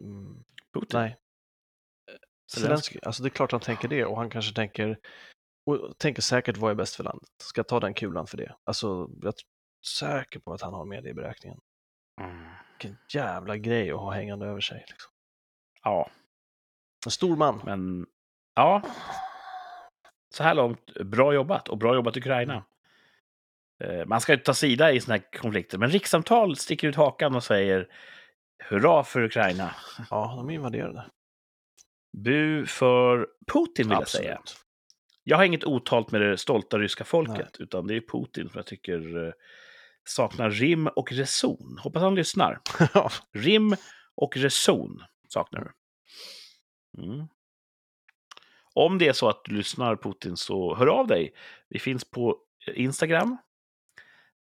Mm, 0.00 0.44
Putin? 0.74 1.00
nej, 1.00 1.16
Zelensky. 2.52 2.98
Alltså 3.02 3.22
det 3.22 3.26
är 3.28 3.30
klart 3.30 3.52
han 3.52 3.60
tänker 3.60 3.88
det 3.88 4.04
och 4.04 4.16
han 4.16 4.30
kanske 4.30 4.54
tänker 4.54 4.98
och 5.66 5.98
tänker 5.98 6.22
säkert 6.22 6.56
vad 6.56 6.70
är 6.70 6.74
bäst 6.74 6.94
för 6.94 7.04
landet. 7.04 7.28
Ska 7.42 7.58
jag 7.58 7.68
ta 7.68 7.80
den 7.80 7.94
kulan 7.94 8.26
för 8.26 8.36
det? 8.36 8.54
Alltså, 8.64 8.86
jag 9.22 9.28
är 9.28 9.34
säker 9.86 10.38
på 10.40 10.52
att 10.52 10.62
han 10.62 10.74
har 10.74 10.84
med 10.84 11.02
det 11.04 11.10
i 11.10 11.14
beräkningen. 11.14 11.60
Mm. 12.20 12.44
Vilken 12.72 12.98
jävla 13.08 13.56
grej 13.56 13.90
att 13.90 13.98
ha 14.00 14.10
hängande 14.10 14.46
över 14.46 14.60
sig. 14.60 14.84
Liksom. 14.88 15.12
Ja, 15.82 16.10
En 17.06 17.10
stor 17.10 17.36
man. 17.36 17.60
men 17.64 18.06
ja. 18.54 18.82
Så 20.34 20.42
här 20.42 20.54
långt, 20.54 20.94
bra 21.00 21.34
jobbat 21.34 21.68
och 21.68 21.78
bra 21.78 21.94
jobbat 21.94 22.16
Ukraina. 22.16 22.64
Eh, 23.84 24.06
Man 24.06 24.20
ska 24.20 24.32
ju 24.32 24.38
ta 24.38 24.54
sida 24.54 24.92
i 24.92 25.00
såna 25.00 25.16
här 25.16 25.38
konflikter, 25.40 25.78
men 25.78 25.88
rikssamtal 25.90 26.56
sticker 26.56 26.88
ut 26.88 26.96
hakan 26.96 27.34
och 27.34 27.44
säger 27.44 27.88
hurra 28.64 29.04
för 29.04 29.22
Ukraina. 29.22 29.74
Ja, 30.10 30.34
de 30.36 30.50
invaderade. 30.50 31.10
Bu 32.16 32.66
för 32.66 33.28
Putin 33.52 33.88
vill 33.88 33.98
jag 33.98 34.08
säga. 34.08 34.40
Jag 35.24 35.36
har 35.36 35.44
inget 35.44 35.64
otalt 35.64 36.10
med 36.10 36.20
det 36.20 36.38
stolta 36.38 36.78
ryska 36.78 37.04
folket, 37.04 37.56
utan 37.58 37.86
det 37.86 37.94
är 37.94 38.00
Putin 38.00 38.48
som 38.48 38.58
jag 38.58 38.66
tycker 38.66 39.26
eh, 39.26 39.32
saknar 40.04 40.50
rim 40.50 40.86
och 40.86 41.12
reson. 41.12 41.78
Hoppas 41.82 42.02
han 42.02 42.14
lyssnar. 42.14 42.60
Rim 43.32 43.76
och 44.14 44.36
reson 44.36 45.02
saknar 45.28 45.60
du. 45.60 45.72
Mm. 47.02 47.26
Om 48.74 48.98
det 48.98 49.08
är 49.08 49.12
så 49.12 49.28
att 49.28 49.44
du 49.44 49.54
lyssnar 49.54 49.96
Putin 49.96 50.36
så 50.36 50.74
hör 50.74 50.86
av 50.86 51.06
dig. 51.06 51.34
Vi 51.68 51.78
finns 51.78 52.10
på 52.10 52.38
Instagram. 52.74 53.36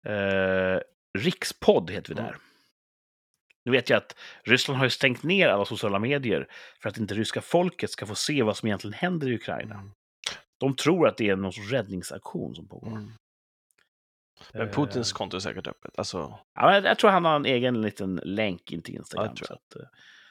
Eh, 0.05 0.79
Rikspodd 1.17 1.89
heter 1.91 2.09
vi 2.09 2.21
där. 2.21 2.27
Mm. 2.27 2.39
Nu 3.65 3.71
vet 3.71 3.89
jag 3.89 3.97
att 3.97 4.15
Ryssland 4.43 4.79
har 4.79 4.89
stängt 4.89 5.23
ner 5.23 5.47
alla 5.47 5.65
sociala 5.65 5.99
medier 5.99 6.47
för 6.79 6.89
att 6.89 6.97
inte 6.97 7.13
ryska 7.13 7.41
folket 7.41 7.91
ska 7.91 8.05
få 8.05 8.15
se 8.15 8.43
vad 8.43 8.57
som 8.57 8.67
egentligen 8.67 8.93
händer 8.93 9.27
i 9.27 9.35
Ukraina. 9.35 9.75
Mm. 9.75 9.91
De 10.63 10.75
tror 10.75 11.07
att 11.07 11.17
det 11.17 11.29
är 11.29 11.35
någon 11.35 11.53
sorts 11.53 11.71
räddningsaktion 11.71 12.55
som 12.55 12.67
pågår. 12.67 12.87
Mm. 12.91 13.11
Men 14.53 14.61
Eh, 14.61 14.73
Putins 14.73 15.13
konto 15.13 15.35
är 15.37 15.39
säkert 15.39 15.67
öppet. 15.67 15.99
Alltså, 15.99 16.39
Ja, 16.55 16.65
men 16.65 16.83
jag 16.83 16.99
tror 16.99 17.09
han 17.09 17.25
har 17.25 17.35
en 17.35 17.45
egen 17.45 17.81
liten 17.81 18.21
länk 18.23 18.71
in 18.71 18.81
till 18.81 18.95
Instagram. 18.95 19.35
Ja, 19.39 19.45
så 19.45 19.53
att, 19.53 19.75
eh, 19.75 19.81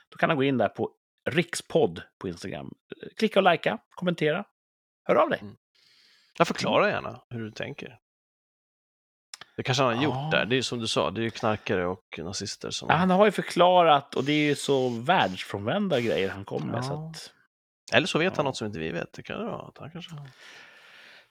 då 0.08 0.16
kan 0.18 0.30
han 0.30 0.36
gå 0.36 0.44
in 0.44 0.58
där 0.58 0.68
på 0.68 0.90
Rikspodd 1.30 2.02
på 2.18 2.28
Instagram. 2.28 2.70
Eh, 3.02 3.08
Klicka 3.16 3.40
och 3.40 3.52
likea, 3.52 3.78
kommentera. 3.90 4.44
Hör 5.04 5.14
av 5.14 5.28
dig. 5.30 5.38
Mm. 5.42 5.56
jag 6.38 6.46
förklarar 6.46 6.88
gärna 6.88 7.20
hur 7.28 7.40
du 7.44 7.50
tänker. 7.50 7.98
Det 9.56 9.62
kanske 9.62 9.82
han 9.84 9.96
har 9.96 10.02
Ja. 10.02 10.08
gjort 10.24 10.30
där. 10.32 10.44
Det 10.46 10.54
är 10.54 10.56
ju 10.56 10.62
som 10.62 10.78
du 10.78 10.86
sa, 10.86 11.10
det 11.10 11.20
är 11.20 11.22
ju 11.24 11.30
knarkare 11.30 11.86
och 11.86 12.18
nazister 12.18 12.70
som... 12.70 12.88
Ja, 12.90 12.94
han 12.96 13.10
har 13.10 13.24
ju 13.24 13.30
förklarat 13.32 14.14
och 14.14 14.24
det 14.24 14.32
är 14.32 14.44
ju 14.48 14.54
så 14.54 14.88
världsfrånvända 14.88 16.00
grejer 16.00 16.30
han 16.30 16.44
kommer 16.44 16.66
med. 16.72 16.84
Så 16.84 16.92
att, 17.08 17.32
Eller 17.92 18.06
så 18.06 18.18
vet 18.18 18.36
han 18.36 18.44
Ja. 18.44 18.48
något 18.48 18.56
som 18.56 18.66
inte 18.66 18.78
vi 18.78 18.90
vet. 18.90 19.12
Det 19.12 19.22
kan 19.22 19.38
det 19.38 19.44
vara. 19.44 19.72
Han 19.76 19.90
kanske... 19.90 20.10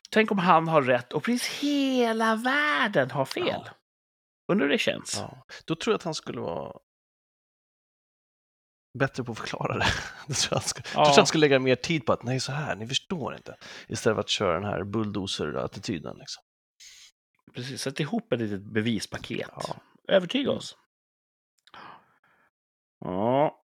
tänk 0.09 0.31
om 0.31 0.37
han 0.39 0.67
har 0.67 0.81
rätt 0.81 1.13
och 1.13 1.23
precis 1.23 1.47
hela 1.61 2.35
världen 2.35 3.11
har 3.11 3.25
fel. 3.25 3.45
Ja. 3.47 3.67
Undrar 4.47 4.65
hur 4.65 4.71
det 4.71 4.77
känns. 4.77 5.17
Ja. 5.17 5.45
Då 5.65 5.75
tror 5.75 5.93
jag 5.93 5.97
att 5.97 6.03
han 6.03 6.15
skulle 6.15 6.41
vara 6.41 6.79
bättre 8.99 9.23
på 9.23 9.31
att 9.31 9.37
förklara 9.37 9.77
det. 9.77 9.85
Jag 10.27 10.37
tror 10.37 10.55
han 10.59 10.67
skulle, 10.67 10.87
Ja. 10.95 11.05
tror 11.05 11.15
han 11.15 11.27
skulle 11.27 11.41
lägga 11.41 11.59
mer 11.59 11.75
tid 11.75 12.05
på 12.05 12.13
att 12.13 12.23
nej, 12.23 12.39
så 12.39 12.51
här, 12.51 12.75
ni 12.75 12.87
förstår 12.87 13.35
inte. 13.35 13.55
Istället 13.87 14.15
för 14.15 14.19
att 14.19 14.29
köra 14.29 14.53
den 14.53 14.63
här 14.63 14.83
bulldozer-attityden. 14.83 16.17
Liksom. 16.17 16.43
Precis, 17.55 17.81
sätt 17.81 17.99
ihop 17.99 18.33
ett 18.33 18.39
litet 18.39 18.61
bevispaket. 18.73 19.49
Ja. 19.55 19.75
Övertyga 20.07 20.43
Mm. 20.49 20.57
oss. 20.57 20.77
Ja. 22.99 23.57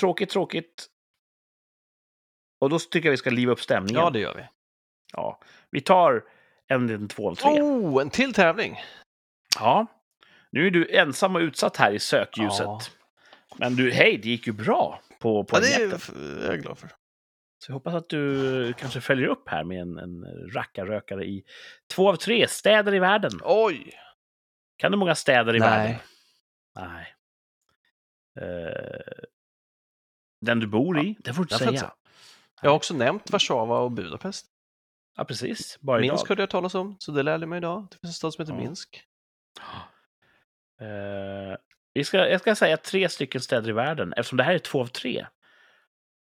Tråkigt, 0.00 0.30
tråkigt. 0.30 0.86
Och 2.62 2.70
då 2.70 2.78
tycker 2.78 3.08
jag 3.08 3.10
vi 3.10 3.16
ska 3.16 3.30
liva 3.30 3.52
upp 3.52 3.60
stämningen. 3.60 4.00
Ja, 4.00 4.10
det 4.10 4.18
gör 4.18 4.34
vi. 4.34 4.48
Ja. 5.12 5.40
Vi 5.70 5.80
tar 5.80 6.24
en 6.66 6.86
liten 6.86 7.08
två 7.08 7.30
av 7.30 7.34
tre. 7.34 7.62
Oh, 7.62 8.02
en 8.02 8.10
till 8.10 8.32
tävling! 8.32 8.80
Ja. 9.58 9.86
Nu 10.50 10.66
är 10.66 10.70
du 10.70 10.96
ensam 10.96 11.36
och 11.36 11.40
utsatt 11.40 11.76
här 11.76 11.92
i 11.92 11.98
sökljuset. 11.98 12.66
Ja. 12.66 12.80
Men 13.56 13.76
du, 13.76 13.90
hej, 13.90 14.18
det 14.18 14.28
gick 14.28 14.46
ju 14.46 14.52
bra 14.52 15.00
på 15.18 15.46
Ja, 15.52 15.60
det 15.60 15.74
är 15.74 15.90
jag 16.44 16.54
är 16.54 16.56
glad 16.56 16.78
för. 16.78 16.88
Så 17.58 17.70
jag 17.70 17.74
hoppas 17.74 17.94
att 17.94 18.08
du 18.08 18.72
kanske 18.72 19.00
följer 19.00 19.28
upp 19.28 19.48
här 19.48 19.64
med 19.64 19.80
en, 19.80 19.98
en 19.98 20.24
rackarrökare 20.54 21.24
i 21.24 21.44
två 21.94 22.08
av 22.08 22.16
tre 22.16 22.48
städer 22.48 22.94
i 22.94 22.98
världen. 22.98 23.40
Oj! 23.44 23.92
Kan 24.76 24.92
du 24.92 24.98
många 24.98 25.14
städer 25.14 25.56
i 25.56 25.58
Nej. 25.58 25.68
världen? 25.68 25.96
Nej. 26.74 27.14
Eh, 28.40 29.24
den 30.40 30.60
du 30.60 30.66
bor 30.66 31.04
i, 31.04 31.16
det 31.18 31.32
får 31.32 31.44
du 31.44 31.54
inte 31.54 31.64
säga. 31.64 31.92
Jag 32.62 32.70
har 32.70 32.76
också 32.76 32.94
nämnt 32.94 33.30
Warszawa 33.30 33.78
och 33.78 33.90
Budapest. 33.90 34.46
Ja, 35.16 35.24
precis. 35.24 35.78
Bara 35.80 36.00
Minsk 36.00 36.14
idag. 36.14 36.28
hörde 36.28 36.42
jag 36.42 36.50
talas 36.50 36.74
om, 36.74 36.96
så 36.98 37.12
det 37.12 37.22
lärde 37.22 37.42
jag 37.42 37.48
mig 37.48 37.56
idag. 37.56 37.86
Det 37.90 37.96
finns 37.98 38.10
en 38.10 38.12
stad 38.14 38.34
som 38.34 38.42
heter 38.42 38.52
Ja. 38.54 38.58
Minsk. 38.64 39.04
Vi 41.94 42.04
ska, 42.04 42.28
jag 42.28 42.40
ska 42.40 42.54
säga 42.54 42.76
tre 42.76 43.08
stycken 43.08 43.40
städer 43.40 43.68
i 43.68 43.72
världen. 43.72 44.12
Eftersom 44.16 44.36
det 44.36 44.44
här 44.44 44.54
är 44.54 44.58
två 44.58 44.80
av 44.80 44.86
tre 44.86 45.26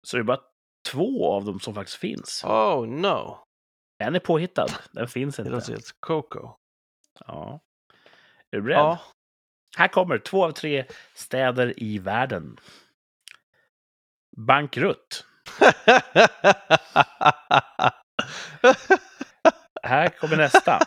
så 0.04 0.18
är 0.18 0.20
det 0.20 0.24
bara 0.24 0.40
två 0.92 1.34
av 1.34 1.46
dem 1.46 1.60
som 1.60 1.74
faktiskt 1.76 1.98
finns. 1.98 2.44
Oh 2.46 2.88
no! 2.88 3.38
En 3.98 4.16
är 4.16 4.20
påhittad, 4.20 4.68
den 4.92 5.08
finns 5.08 5.36
Det 5.36 5.42
inte. 5.42 5.52
låter 5.52 5.72
helt 5.72 5.96
Coco. 6.00 6.50
Ja. 7.28 7.60
Är 8.52 8.58
du 8.58 8.62
beredd? 8.62 8.78
Ja. 8.80 9.00
Här 9.78 9.88
kommer 9.88 10.18
två 10.18 10.46
av 10.46 10.52
tre 10.52 10.86
städer 11.14 11.84
i 11.84 12.00
världen. 12.00 12.58
Bankrutt. 14.38 15.26
Här 19.84 20.10
kommer 20.10 20.38
nästa. 20.38 20.80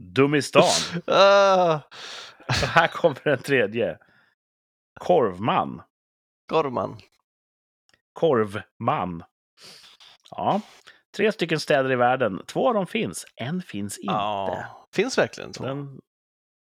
Dumistan. 0.00 0.62
Och 1.06 2.68
här 2.68 2.88
kommer 2.88 3.20
den 3.24 3.38
tredje. 3.42 3.98
Korvman. 5.00 5.82
Gorman. 6.50 7.00
Korvman. 8.12 9.24
Ja, 10.30 10.60
tre 11.16 11.32
stycken 11.32 11.60
städer 11.60 11.92
i 11.92 11.96
världen. 11.96 12.42
Två 12.46 12.68
av 12.68 12.74
dem 12.74 12.86
finns, 12.86 13.26
en 13.36 13.62
finns 13.62 13.98
inte. 13.98 14.12
Ja. 14.12 14.86
Finns 14.94 15.18
verkligen 15.18 15.52
två? 15.52 15.64
Den, 15.64 16.00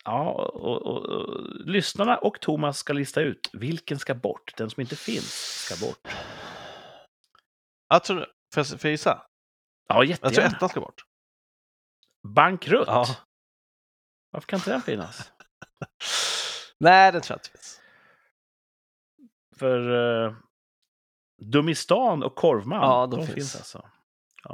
ja, 0.05 0.33
och, 0.33 0.83
och, 0.83 1.03
och, 1.07 1.47
lyssnarna 1.67 2.19
och 2.19 2.41
Thomas 2.41 2.79
ska 2.79 2.93
lista 2.93 3.21
ut 3.21 3.51
vilken 3.53 3.99
ska 3.99 4.15
bort. 4.15 4.57
Den 4.57 4.71
som 4.71 4.81
inte 4.81 4.97
finns 4.97 5.65
ska 5.67 5.87
bort. 5.87 6.09
Jag 7.89 8.05
tror, 8.05 8.19
får 8.55 8.61
jag, 8.61 8.67
får 8.67 8.79
jag 8.83 8.91
gissa? 8.91 9.11
Ja, 9.89 10.05
Jag 10.05 10.21
tror 10.21 10.31
jättegärna. 10.31 10.57
ettan 10.57 10.69
ska 10.69 10.81
bort. 10.81 11.05
Bankrutt. 12.29 12.85
Ja. 12.87 13.07
Varför 14.31 14.47
kan 14.47 14.59
inte 14.59 14.71
den 14.71 14.83
finnas? 14.83 15.33
Nej, 16.81 17.13
det 17.13 17.21
tror 17.21 17.35
jag 17.35 17.39
inte 17.39 17.51
finns. 17.51 17.81
För 19.57 19.91
uh, 19.91 20.35
Dumistan 21.43 22.23
och 22.23 22.35
Korvman, 22.35 22.81
Ja, 22.83 23.07
de 23.07 23.17
de 23.21 23.27
finns. 23.27 23.35
finns 23.35 23.57
alltså. 23.57 23.89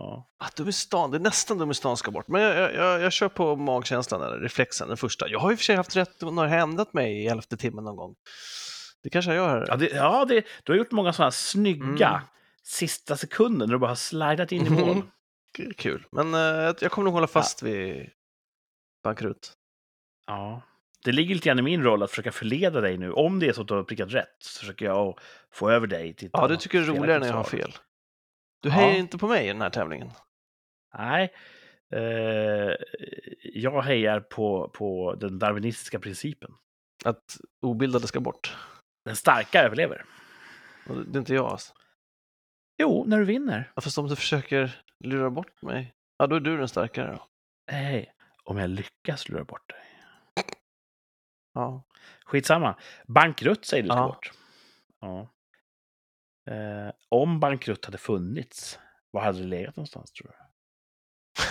Ja. 0.01 0.29
Ah, 0.39 0.49
Dumistan, 0.57 1.11
det 1.11 1.17
är 1.17 1.21
nästan 1.21 1.59
Dumistan 1.59 1.97
ska 1.97 2.11
bort. 2.11 2.29
Men 2.29 2.43
jag, 2.43 2.57
jag, 2.57 2.75
jag, 2.75 3.01
jag 3.01 3.13
kör 3.13 3.29
på 3.29 3.57
magkänslan, 3.57 4.23
eller 4.23 4.39
reflexen, 4.39 4.89
den 4.89 4.97
första. 4.97 5.29
Jag 5.29 5.39
har 5.39 5.53
i 5.53 5.55
och 5.55 5.59
för 5.59 5.65
sig 5.65 5.77
haft 5.77 5.97
rätt 5.97 6.23
och 6.23 6.33
har 6.33 6.47
hämnat 6.47 6.93
mig 6.93 7.23
i 7.25 7.27
elfte 7.27 7.57
timmen 7.57 7.85
någon 7.85 7.97
gång. 7.97 8.15
Det 9.03 9.11
kanske 9.11 9.35
jag 9.35 9.51
gör. 9.51 9.65
Ja, 9.69 9.77
det, 9.77 9.89
ja 9.91 10.25
det, 10.25 10.45
du 10.65 10.73
har 10.73 10.77
gjort 10.79 10.91
många 10.91 11.13
sådana 11.13 11.31
snygga 11.31 12.09
Mm. 12.09 12.21
sista 12.63 13.17
sekunder 13.17 13.67
när 13.67 13.73
du 13.73 13.79
bara 13.79 13.91
har 13.91 13.95
slidat 13.95 14.53
in 14.53 14.67
i 14.67 14.71
mål. 14.71 14.97
Mhm. 14.97 15.03
K- 15.57 15.63
Kul. 15.77 16.07
Men 16.13 16.35
eh, 16.35 16.75
jag 16.81 16.91
kommer 16.91 17.05
nog 17.05 17.15
hålla 17.15 17.27
fast 17.27 17.63
vid 17.63 18.11
bankrutt. 19.05 19.53
Ja. 20.27 20.63
Det 21.05 21.13
ligger 21.13 21.35
lite 21.35 21.49
grann 21.49 21.59
i 21.59 21.63
min 21.63 21.83
roll 21.83 22.03
att 22.03 22.11
försöka 22.11 22.33
förleda 22.33 22.81
dig 22.81 22.99
nu. 22.99 23.13
Om 23.13 23.39
det 23.39 23.49
är 23.49 23.53
så 23.53 23.61
att 23.63 23.69
du 23.69 23.75
har 23.75 23.83
prickat 23.83 24.13
rätt 24.13 24.37
så 24.41 24.59
försöker 24.61 24.85
jag 24.87 25.09
att 25.09 25.17
få 25.53 25.71
över 25.71 25.87
dig 25.87 26.15
till 26.15 26.31
Ja, 26.33 26.49
du 26.49 26.57
tycker 26.57 26.79
det 26.79 26.85
är 26.85 26.89
roligare 26.89 27.19
när 27.19 27.27
jag 27.27 27.35
har 27.35 27.45
fel. 27.45 27.73
Du 28.61 28.69
Ja. 28.69 28.75
hejar 28.75 28.99
inte 28.99 29.19
på 29.19 29.29
mig 29.29 29.45
i 29.45 29.49
den 29.49 29.61
här 29.63 29.71
tävlingen. 29.71 30.11
Nej. 30.99 31.33
Eh, 31.93 32.73
jag 33.43 33.83
hejar 33.83 34.21
på, 34.21 34.69
på 34.75 35.15
den 35.15 35.39
darwinistiska 35.39 35.99
principen. 36.01 36.51
Att 37.05 37.37
obildade 37.63 38.07
ska 38.07 38.21
bort. 38.21 38.57
Den 39.05 39.17
starka 39.17 39.63
överlever. 39.63 40.05
Det 40.87 41.17
är 41.17 41.21
inte 41.21 41.35
jag. 41.35 41.47
Alltså. 41.47 41.75
Jo, 42.79 43.05
när 43.07 43.19
du 43.19 43.25
vinner. 43.25 43.73
Ja, 43.77 43.81
Fast 43.83 43.99
om 43.99 44.09
du 44.09 44.17
försöker 44.17 44.83
lura 45.05 45.31
bort 45.31 45.63
mig, 45.63 45.95
ja 46.19 46.27
då 46.27 46.37
är 46.37 46.41
du 46.41 46.57
den 46.57 46.69
starkare. 46.69 47.13
Då. 47.13 47.27
Nej, 47.73 48.13
om 48.45 48.59
jag 48.59 48.71
lyckas 48.71 49.29
lura 49.29 49.45
bort 49.45 49.69
dig. 49.69 49.85
Ja. 51.55 51.85
Skitsamma. 52.25 52.79
Bankrutt 53.07 53.65
säger 53.65 53.83
du 53.83 53.89
ska 53.89 53.97
Ja. 53.99 54.07
bort. 54.07 54.33
Ja. 55.01 55.29
Eh, 56.49 56.93
om 57.09 57.41
bankrutt 57.41 57.85
hade 57.85 57.99
funnits, 57.99 58.79
var 59.11 59.23
hade 59.23 59.39
det 59.39 59.45
legat 59.45 59.77
någonstans 59.77 60.13
tror 60.13 60.29
du? 60.29 60.35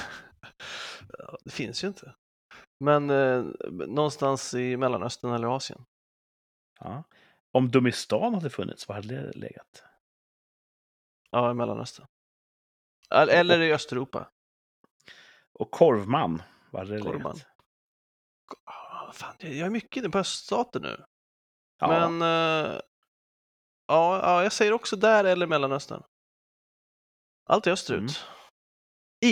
Ja, 1.18 1.38
det 1.44 1.52
finns 1.52 1.84
ju 1.84 1.88
inte. 1.88 2.16
Men 2.80 3.10
eh, 3.10 3.44
någonstans 3.88 4.54
i 4.54 4.78
Mellanöstern 4.78 5.32
eller 5.34 5.56
Asien. 5.56 5.86
Ja. 6.80 7.04
Om 7.52 7.72
Dumistan 7.72 8.34
hade 8.34 8.50
funnits, 8.50 8.88
var 8.88 8.96
hade 8.96 9.08
det 9.08 9.32
legat? 9.38 9.84
Ja, 11.32 11.52
i 11.52 11.54
Mellanöstern. 11.54 12.08
Eller- 13.10 13.62
i 13.62 13.74
Östeuropa. 13.74 14.32
Och 15.60 15.72
Korvman, 15.72 16.42
var 16.72 16.80
hade 16.80 16.96
det 16.96 17.02
Korvman. 17.02 17.36
legat? 17.36 17.48
Ah, 18.64 19.12
fan, 19.12 19.36
jag 19.40 19.54
jag 19.54 19.66
är 19.66 19.70
mycket 19.70 19.98
inne 19.98 20.10
på 20.10 20.18
öststater 20.20 20.80
nu. 20.80 21.06
Ja, 21.80 21.88
Men 21.88 22.22
eh, 22.22 22.80
ja, 23.88 24.20
ja, 24.24 24.44
jag 24.44 24.54
säger 24.54 24.74
också 24.74 24.96
där 24.96 25.24
eller 25.24 25.48
Mellanöstern. 25.48 26.04
Allt 27.50 27.68
är 27.68 27.72
österut. 27.72 28.00
Mm. 28.00 28.12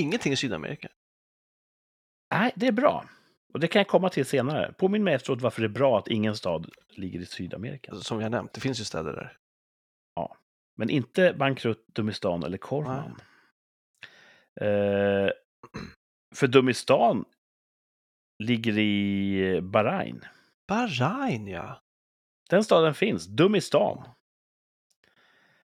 Ingenting 0.04 0.34
i 0.34 0.36
Sydamerika. 0.36 0.90
Nej, 2.34 2.54
det 2.56 2.68
är 2.68 2.72
bra. 2.72 3.06
Och 3.54 3.60
det 3.60 3.68
kan 3.68 3.80
jag 3.80 3.88
komma 3.88 4.10
till 4.10 4.26
senare. 4.26 4.74
Påminn 4.78 5.04
mig 5.04 5.14
efteråt 5.14 5.42
varför 5.42 5.62
det 5.62 5.68
är 5.68 5.70
bra 5.70 6.00
att 6.00 6.08
ingen 6.08 6.36
stad 6.36 6.72
ligger 6.90 7.20
i 7.20 7.26
Sydamerika. 7.26 7.96
Som 7.96 8.22
jag 8.22 8.32
nämnt, 8.32 8.54
det 8.54 8.62
finns 8.62 8.80
ju 8.80 8.84
städer 8.84 9.14
där. 9.14 9.38
Men 10.76 10.90
inte 10.90 11.34
Bankrutt, 11.34 11.88
Dumistan 11.88 12.44
eller 12.44 12.58
Korvman. 12.58 13.22
Eh, 14.62 15.30
för 16.36 16.48
Dumistan 16.48 17.26
ligger 18.44 18.78
i 18.78 19.62
Bahrain. 19.62 20.26
Bahrain, 20.68 21.48
ja. 21.48 21.82
Den 22.50 22.64
staden 22.64 22.94
finns. 22.94 23.26
Dumistan. 23.26 24.08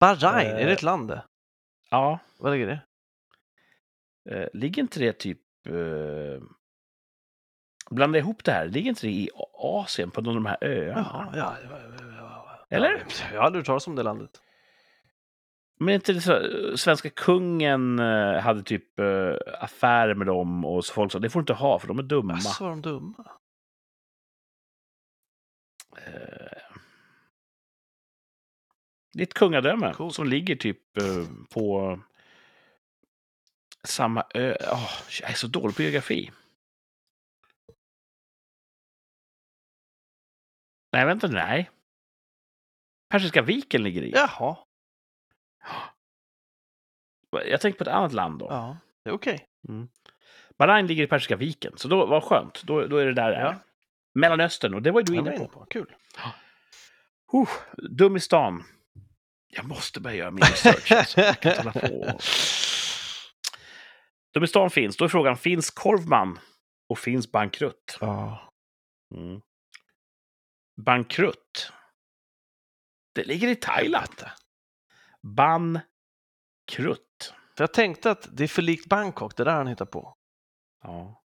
Bahrain, 0.01 0.47
Eh. 0.51 0.61
är 0.61 0.65
det 0.65 0.71
ett 0.73 0.81
land 0.81 1.07
det? 1.07 1.23
Ja, 1.89 2.19
Vad 2.37 2.51
ligger 2.53 2.67
det? 2.67 2.81
eh, 4.35 4.47
ligger 4.53 4.81
inte 4.81 4.99
det 4.99 5.13
typ... 5.13 5.39
Eh, 5.67 6.43
blanda 7.89 8.17
ihop 8.19 8.43
det 8.43 8.51
här. 8.51 8.65
Ligger 8.67 8.89
inte 8.89 9.07
det 9.07 9.11
i 9.13 9.29
Asien 9.53 10.11
på 10.11 10.21
någon 10.21 10.29
av 10.37 10.43
de 10.43 10.45
här 10.49 10.57
öarna? 10.61 11.31
Ja, 11.35 11.55
ja, 11.63 11.77
ja. 12.17 12.59
Eller? 12.69 12.89
Ja, 12.91 13.25
jag 13.33 13.39
har 13.39 13.45
aldrig 13.45 13.59
hört 13.61 13.65
talas 13.65 13.87
om 13.87 13.95
det 13.95 14.03
landet. 14.03 14.41
Men 15.79 15.93
inte 15.95 16.13
det 16.13 16.21
så, 16.21 16.33
eh, 16.33 16.75
svenska 16.75 17.09
kungen 17.09 17.99
eh, 17.99 18.39
hade 18.39 18.63
typ 18.63 18.99
eh, 18.99 19.35
affärer 19.59 20.13
med 20.15 20.27
dem 20.27 20.65
och 20.65 20.85
så 20.85 20.93
folk 20.93 21.11
sa 21.11 21.19
det 21.19 21.29
får 21.29 21.39
du 21.39 21.41
inte 21.41 21.53
ha 21.53 21.79
för 21.79 21.87
de 21.87 21.99
är 21.99 22.03
dumma. 22.03 22.33
Asså, 22.33 22.63
var 22.63 22.69
de 22.69 22.81
dumma? 22.81 23.31
Eh, 25.97 26.50
det 29.13 29.19
är 29.21 29.27
ett 29.27 29.33
kungadöme 29.33 29.93
Coolt. 29.93 30.15
som 30.15 30.27
ligger 30.27 30.55
typ 30.55 30.97
eh, 30.97 31.25
på 31.49 31.99
samma 33.83 34.25
ö. 34.33 34.57
Åh, 34.71 34.89
jag 35.21 35.29
är 35.29 35.33
så 35.33 35.47
dålig 35.47 35.75
på 35.75 35.81
geografi. 35.81 36.31
Nej, 40.93 41.05
vänta, 41.05 41.27
nej. 41.27 41.69
Persiska 43.09 43.41
viken 43.41 43.83
ligger 43.83 44.01
i. 44.03 44.11
Jaha, 44.11 44.57
Jag 47.31 47.61
tänkte 47.61 47.83
på 47.83 47.89
ett 47.89 47.95
annat 47.95 48.13
land 48.13 48.39
då. 48.39 48.47
ja, 48.49 48.77
det 49.03 49.09
är 49.09 49.13
okej. 49.13 49.47
Bahrain 50.57 50.87
ligger 50.87 51.03
i 51.03 51.07
Persiska 51.07 51.35
viken, 51.35 51.73
så 51.77 51.87
då 51.87 52.05
var 52.05 52.21
skönt. 52.21 52.63
Då, 52.63 52.87
då 52.87 52.97
är 52.97 53.05
det 53.05 53.13
där 53.13 53.29
det 53.31 53.37
är. 53.37 53.43
Ja. 53.45 53.55
Mellanöstern, 54.13 54.73
och 54.73 54.81
det 54.81 54.91
var 54.91 54.99
ju 55.01 55.03
du 55.05 55.15
inne 55.15 55.37
på. 55.37 55.47
på. 55.47 55.65
Kul. 55.65 55.95
Uh, 57.33 57.49
dum 57.89 58.15
i 58.15 58.19
stan. 58.19 58.63
Jag 59.51 59.65
måste 59.65 59.99
börja 59.99 60.15
göra 60.15 60.31
min 60.31 60.43
research. 60.43 60.91
Alltså. 60.91 61.21
Jag 61.21 61.39
kan 61.39 61.51
inte 61.51 61.61
hålla 61.61 61.89
på. 61.89 62.19
Dum 64.33 64.43
i 64.43 64.47
stan 64.47 64.69
finns. 64.69 64.97
Då 64.97 65.05
är 65.05 65.09
frågan, 65.09 65.37
finns 65.37 65.69
Korvman 65.69 66.39
och 66.89 66.99
finns 66.99 67.31
Bankrutt? 67.31 67.97
Ja. 68.01 68.53
Mm. 69.15 69.41
Bankrutt. 70.85 71.71
Det 73.15 73.23
ligger 73.23 73.47
i 73.47 73.55
Thailand. 73.55 74.23
Bankrutt. 75.21 77.33
För 77.57 77.63
jag 77.63 77.73
tänkte 77.73 78.11
att 78.11 78.27
det 78.31 78.43
är 78.43 78.47
för 78.47 78.61
likt 78.61 78.85
Bangkok, 78.85 79.37
det 79.37 79.43
där 79.43 79.55
han 79.55 79.67
hittar 79.67 79.85
på. 79.85 80.17
Ja. 80.83 81.21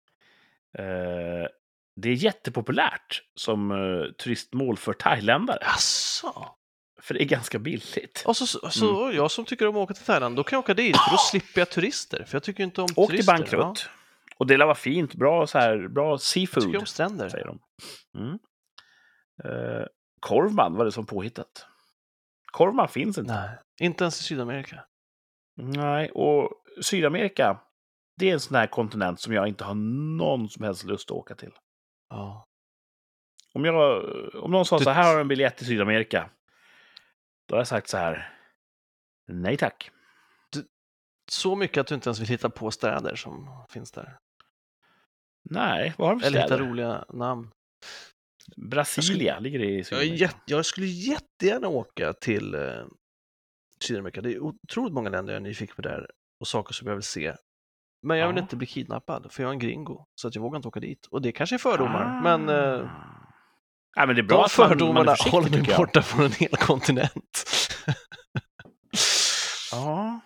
Eh, 0.78 1.47
det 1.95 2.09
är 2.09 2.13
jättepopulärt 2.13 3.24
som 3.36 3.71
eh, 3.71 4.11
turistmål 4.11 4.78
för 4.78 4.93
thailändare. 4.93 5.59
Jaså? 5.61 6.55
För 7.04 7.14
det 7.14 7.24
är 7.24 7.26
ganska 7.26 7.60
billigt. 7.60 8.24
Och 8.26 8.38
så, 8.38 8.47
så, 8.47 8.70
så 8.70 9.12
jag 9.14 9.32
som 9.32 9.45
tycker 9.45 9.68
om 9.68 9.76
att 9.76 9.82
åka 9.82 9.93
till 9.93 10.06
Thailand, 10.06 10.36
då 10.36 10.43
kan 10.43 10.58
jag 10.58 10.64
åka 10.64 10.74
dit, 10.74 10.97
för 10.97 11.12
då 11.12 11.18
slipper 11.18 11.62
jag 11.62 11.70
turister. 11.70 12.24
För 12.24 12.36
jag 12.36 12.43
tycker 12.43 12.64
inte 12.64 12.82
om 12.82 12.88
Åk 12.95 13.10
till 13.10 13.26
turister. 13.26 13.58
Bankrutt. 13.58 13.89
Och 14.38 14.47
det 14.47 14.58
lär 14.58 14.66
vara 14.66 14.76
fint. 14.76 15.14
Bra, 15.16 15.47
så 15.47 15.58
här, 15.58 15.88
bra 15.88 16.10
Jag 16.10 16.22
seafood, 16.22 16.64
tycker 16.64 16.80
om 16.80 16.86
stränder. 16.86 17.30
säger 17.30 17.45
de. 17.45 17.60
Mm. 18.18 18.39
Eh, 19.43 19.86
Korvman 20.20 20.76
var 20.76 20.86
det 20.86 20.91
som 20.91 21.06
påhittat. 21.06 21.66
Korvman 22.51 22.88
finns 22.88 23.18
inte. 23.18 23.34
Nej, 23.34 23.49
Inte 23.89 24.04
ens 24.04 24.20
i 24.20 24.24
Sydamerika. 24.24 24.84
Nej, 25.58 26.12
och 26.12 26.49
Sydamerika, 26.82 27.60
det 28.20 28.30
är 28.30 28.34
en 28.34 28.39
sån 28.39 28.56
här 28.56 28.68
kontinent 28.68 29.20
som 29.20 29.34
jag 29.34 29.47
inte 29.47 29.64
har 29.64 29.76
någon 30.18 30.49
som 30.49 30.64
helst 30.64 30.84
lust 30.84 31.12
att 31.12 31.18
åka 31.18 31.36
till. 31.36 31.51
Ja. 32.10 32.45
Om, 33.54 33.66
jag, 33.66 34.04
om 34.36 34.51
någon 34.51 34.66
sa 34.66 34.78
Du- 34.78 34.84
så 34.84 34.89
här, 34.89 35.01
här 35.04 35.10
har 35.10 35.16
du 35.16 35.22
en 35.22 35.28
biljett 35.28 35.58
till 35.58 35.68
Sydamerika. 35.68 36.30
Då 37.47 37.55
har 37.55 37.59
jag 37.59 37.67
sagt 37.67 37.89
så 37.89 37.97
här, 37.97 38.39
nej 39.27 39.57
tack. 39.57 39.91
Så 41.31 41.55
mycket 41.55 41.77
att 41.77 41.87
du 41.87 41.95
inte 41.95 42.09
ens 42.09 42.19
vill 42.19 42.27
hitta 42.27 42.49
på 42.49 42.71
städer 42.71 43.15
som 43.15 43.65
finns 43.69 43.91
där. 43.91 44.17
Nej, 45.49 45.93
vad 45.97 46.07
har 46.07 46.15
de 46.15 46.19
för 46.21 46.27
Eller 46.27 46.41
hitta 46.41 46.57
roliga 46.57 47.05
namn. 47.09 47.51
Brasilia 48.57 49.39
ligger 49.39 49.59
det 49.59 49.65
i 49.65 49.77
Jag, 49.77 49.85
Sydamerika. 49.85 50.15
jätte, 50.15 50.39
jag 50.45 50.65
skulle 50.65 50.87
jättegärna 50.87 51.67
åka 51.67 52.13
till 52.13 52.53
eh, 52.55 52.85
Sydamerika. 53.79 54.21
Det 54.21 54.33
är 54.33 54.39
otroligt 54.39 54.93
många 54.93 55.09
länder 55.09 55.33
jag 55.33 55.39
är 55.39 55.43
nyfiken 55.43 55.75
på 55.75 55.81
där 55.81 56.09
och 56.39 56.47
saker 56.47 56.73
som 56.73 56.87
jag 56.87 56.95
vill 56.95 57.03
se. 57.03 57.35
Men 58.01 58.17
jag 58.17 58.27
vill 58.27 58.35
Ja. 58.37 58.41
inte 58.41 58.55
bli 58.55 58.67
kidnappad, 58.67 59.31
för 59.31 59.43
jag 59.43 59.49
är 59.49 59.53
en 59.53 59.59
gringo. 59.59 60.05
Så 60.15 60.27
att 60.27 60.35
jag 60.35 60.41
vågar 60.41 60.55
inte 60.55 60.67
åka 60.67 60.79
dit. 60.79 61.05
Och 61.05 61.21
det 61.21 61.31
kanske 61.31 61.55
är 61.55 61.57
fördomar, 61.59 62.21
men 62.23 62.49
eh, 62.49 62.89
ja, 63.95 64.05
men 64.05 64.15
det 64.15 64.21
är 64.21 64.23
bra 64.23 64.37
de 64.37 64.43
att 64.43 64.57
man, 64.57 64.67
man 64.69 64.77
fördomarna 64.77 65.11
är 65.11 65.31
håller 65.31 65.49
mig 65.49 65.75
borta 65.77 66.01
från 66.01 66.25
en 66.25 66.31
hel 66.31 66.49
kontinent. 66.49 67.45
Ja. 69.71 70.19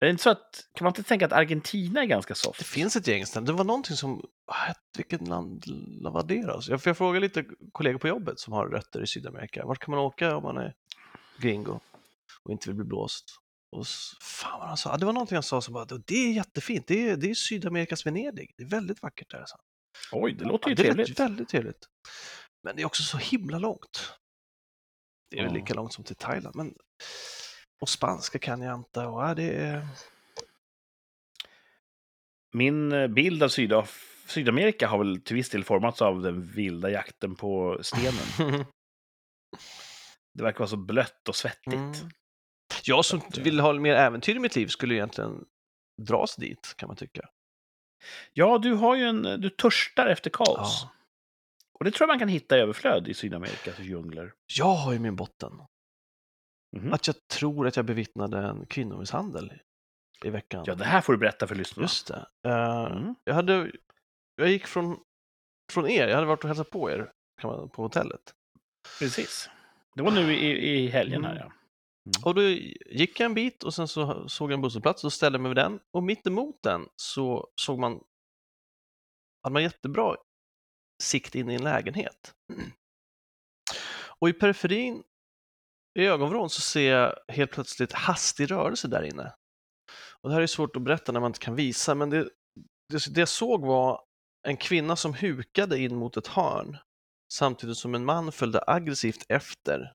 Är 0.00 0.06
det 0.06 0.10
inte 0.10 0.22
så 0.22 0.30
att, 0.30 0.64
kan 0.74 0.84
man 0.84 0.90
inte 0.90 1.02
tänka 1.02 1.26
att 1.26 1.32
Argentina 1.32 2.02
är 2.02 2.06
ganska 2.06 2.34
soft? 2.34 2.58
Det 2.58 2.64
finns 2.64 2.96
ett 2.96 3.06
gäng 3.06 3.26
ställen. 3.26 3.44
Det 3.46 3.52
var 3.52 3.64
någonting 3.64 3.96
som, 3.96 4.22
ah, 4.46 4.72
vilket 4.96 5.28
land 5.28 5.64
var 6.00 6.22
det 6.22 6.42
då? 6.42 6.60
Jag, 6.68 6.80
jag 6.84 6.96
frågade 6.96 7.20
lite 7.20 7.44
kollegor 7.72 7.98
på 7.98 8.08
jobbet 8.08 8.40
som 8.40 8.52
har 8.52 8.66
rötter 8.66 9.02
i 9.02 9.06
Sydamerika. 9.06 9.66
Vart 9.66 9.78
kan 9.78 9.90
man 9.94 10.00
åka 10.00 10.36
om 10.36 10.42
man 10.42 10.56
är 10.56 10.74
gringo 11.38 11.80
och 12.42 12.52
inte 12.52 12.68
vill 12.68 12.76
bli 12.76 12.84
blåst? 12.84 13.24
Och 13.76 13.86
fan 14.20 14.58
vad 14.58 14.68
han 14.68 14.76
sa, 14.76 14.92
Ah, 14.92 14.96
det 14.96 15.06
var 15.06 15.12
någonting 15.12 15.36
han 15.36 15.42
sa 15.42 15.60
som 15.60 15.74
bara, 15.74 15.84
det 15.84 16.14
är 16.14 16.32
jättefint, 16.32 16.86
det 16.86 17.08
är, 17.08 17.16
det 17.16 17.30
är 17.30 17.34
Sydamerikas 17.34 18.06
Venedig, 18.06 18.54
det 18.56 18.62
är 18.62 18.68
väldigt 18.68 19.02
vackert 19.02 19.30
där. 19.30 19.44
Så. 19.46 19.56
Oj, 20.12 20.32
det 20.32 20.44
låter 20.44 20.68
ju 20.68 20.74
det 20.74 20.82
är 20.82 20.84
trevligt. 20.84 21.20
väldigt 21.20 21.48
trevligt. 21.48 21.88
Men 22.68 22.76
det 22.76 22.82
är 22.82 22.86
också 22.86 23.02
så 23.02 23.18
himla 23.18 23.58
långt. 23.58 24.12
Det 25.30 25.38
är 25.38 25.44
väl 25.44 25.52
lika 25.52 25.74
långt 25.74 25.92
som 25.92 26.04
till 26.04 26.16
Thailand, 26.16 26.56
men 26.56 26.74
och 27.80 27.88
spanska 27.88 28.38
kan 28.38 28.62
jag 28.62 28.74
inte 28.74 29.00
och 29.00 29.22
ja, 29.22 29.34
det 29.34 29.52
är... 29.52 29.86
Min 32.52 32.92
eh, 32.92 33.06
bild 33.06 33.42
av 33.42 33.48
Sydaf 33.48 34.24
Sydamerika 34.26 34.88
har 34.88 34.98
väl 34.98 35.20
till 35.20 35.36
viss 35.36 35.50
del 35.50 35.64
formats 35.64 36.02
av 36.02 36.22
den 36.22 36.42
vilda 36.42 36.90
jakten 36.90 37.36
på 37.36 37.78
stenen. 37.82 38.64
Det 40.34 40.42
verkar 40.42 40.58
vara 40.58 40.68
så 40.68 40.76
blött 40.76 41.28
och 41.28 41.36
svettigt. 41.36 41.74
Mm. 41.74 42.10
Jag 42.84 43.04
som 43.04 43.18
att, 43.18 43.38
eh, 43.38 43.44
vill 43.44 43.60
ha 43.60 43.72
mer 43.72 43.94
äventyr 43.94 44.36
i 44.36 44.38
mitt 44.38 44.56
liv 44.56 44.66
skulle 44.66 44.94
egentligen 44.94 45.44
dras 46.02 46.36
dit, 46.36 46.74
kan 46.76 46.86
man 46.86 46.96
tycka. 46.96 47.28
Ja, 48.32 48.58
du 48.58 48.72
har 48.72 48.96
ju 48.96 49.04
en... 49.04 49.22
Du 49.22 49.50
törstar 49.50 50.06
efter 50.06 50.30
kaos. 50.30 50.80
Ja. 50.82 50.90
Och 51.78 51.84
det 51.84 51.90
tror 51.90 52.04
jag 52.08 52.12
man 52.12 52.18
kan 52.18 52.28
hitta 52.28 52.58
i 52.58 52.60
överflöd 52.60 53.08
i 53.08 53.14
Sydamerikas 53.14 53.78
djungler. 53.78 54.32
Jag 54.58 54.74
har 54.74 54.92
ju 54.92 54.98
min 54.98 55.16
botten. 55.16 55.52
Mhm. 56.76 56.92
Att 56.92 57.06
jag 57.06 57.16
tror 57.28 57.66
att 57.66 57.76
jag 57.76 57.84
bevittnade 57.84 58.38
en 58.38 58.66
kvinnomisshandel 58.66 59.52
i 60.24 60.30
veckan. 60.30 60.64
Ja, 60.66 60.74
det 60.74 60.84
här 60.84 61.00
får 61.00 61.12
du 61.12 61.18
berätta 61.18 61.46
för 61.46 61.54
lyssnarna. 61.54 61.84
Just 61.84 62.06
det. 62.06 62.26
Eh, 62.48 62.84
Mm. 62.96 63.14
jag, 63.24 63.34
hade, 63.34 63.72
jag 64.36 64.48
gick 64.50 64.66
från, 64.66 64.98
från 65.72 65.88
er, 65.88 66.08
jag 66.08 66.14
hade 66.14 66.26
varit 66.26 66.44
och 66.44 66.48
hälsat 66.48 66.70
på 66.70 66.90
er 66.90 67.12
man, 67.42 67.68
på 67.70 67.82
hotellet. 67.82 68.34
Precis. 68.98 69.50
Det 69.94 70.02
var 70.02 70.10
nu 70.10 70.34
i, 70.34 70.68
i 70.70 70.88
helgen 70.88 71.24
här, 71.24 71.36
Mm. 71.36 71.48
ja. 71.48 71.52
Och 72.24 72.34
då 72.34 72.42
gick 72.86 73.20
jag 73.20 73.26
en 73.26 73.34
bit 73.34 73.62
och 73.62 73.74
sen 73.74 73.88
så 73.88 74.28
såg 74.28 74.50
jag 74.50 74.54
en 74.56 74.62
busshållplats 74.62 75.04
och 75.04 75.12
ställde 75.12 75.38
mig 75.38 75.48
vid 75.48 75.56
den. 75.56 75.80
Och 75.90 76.02
mitt 76.02 76.26
emot 76.26 76.62
den 76.62 76.88
så 76.96 77.48
såg 77.54 77.78
man, 77.78 78.00
hade 79.42 79.52
man 79.52 79.62
jättebra 79.62 80.16
sikt 81.02 81.34
in 81.34 81.50
i 81.50 81.54
en 81.54 81.64
lägenhet. 81.64 82.34
Och 84.20 84.28
i 84.28 84.32
periferin, 84.32 85.02
i 85.98 86.06
ögonvrån, 86.06 86.50
så 86.50 86.60
ser 86.60 86.92
jag 86.92 87.14
helt 87.28 87.50
plötsligt 87.50 87.92
hastig 87.92 88.50
rörelse 88.50 88.88
där 88.88 89.02
inne. 89.02 89.34
Och 90.20 90.28
det 90.28 90.34
här 90.34 90.42
är 90.42 90.46
svårt 90.46 90.76
att 90.76 90.82
berätta 90.82 91.12
när 91.12 91.20
man 91.20 91.30
inte 91.30 91.38
kan 91.38 91.54
visa, 91.54 91.94
men 91.94 92.10
det, 92.10 92.28
det, 92.88 93.14
det 93.14 93.20
jag 93.20 93.28
såg 93.28 93.66
var 93.66 94.04
en 94.48 94.56
kvinna 94.56 94.96
som 94.96 95.14
hukade 95.14 95.78
in 95.78 95.96
mot 95.96 96.16
ett 96.16 96.26
hörn 96.26 96.78
samtidigt 97.32 97.76
som 97.76 97.94
en 97.94 98.04
man 98.04 98.32
följde 98.32 98.64
aggressivt 98.66 99.26
efter 99.28 99.92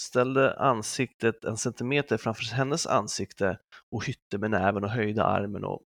ställde 0.00 0.58
ansiktet 0.58 1.44
en 1.44 1.56
centimeter 1.56 2.16
framför 2.16 2.44
hennes 2.44 2.86
ansikte 2.86 3.58
och 3.90 4.06
hytte 4.06 4.38
med 4.38 4.50
näven 4.50 4.84
och 4.84 4.90
höjde 4.90 5.24
armen. 5.24 5.64
Och 5.64 5.82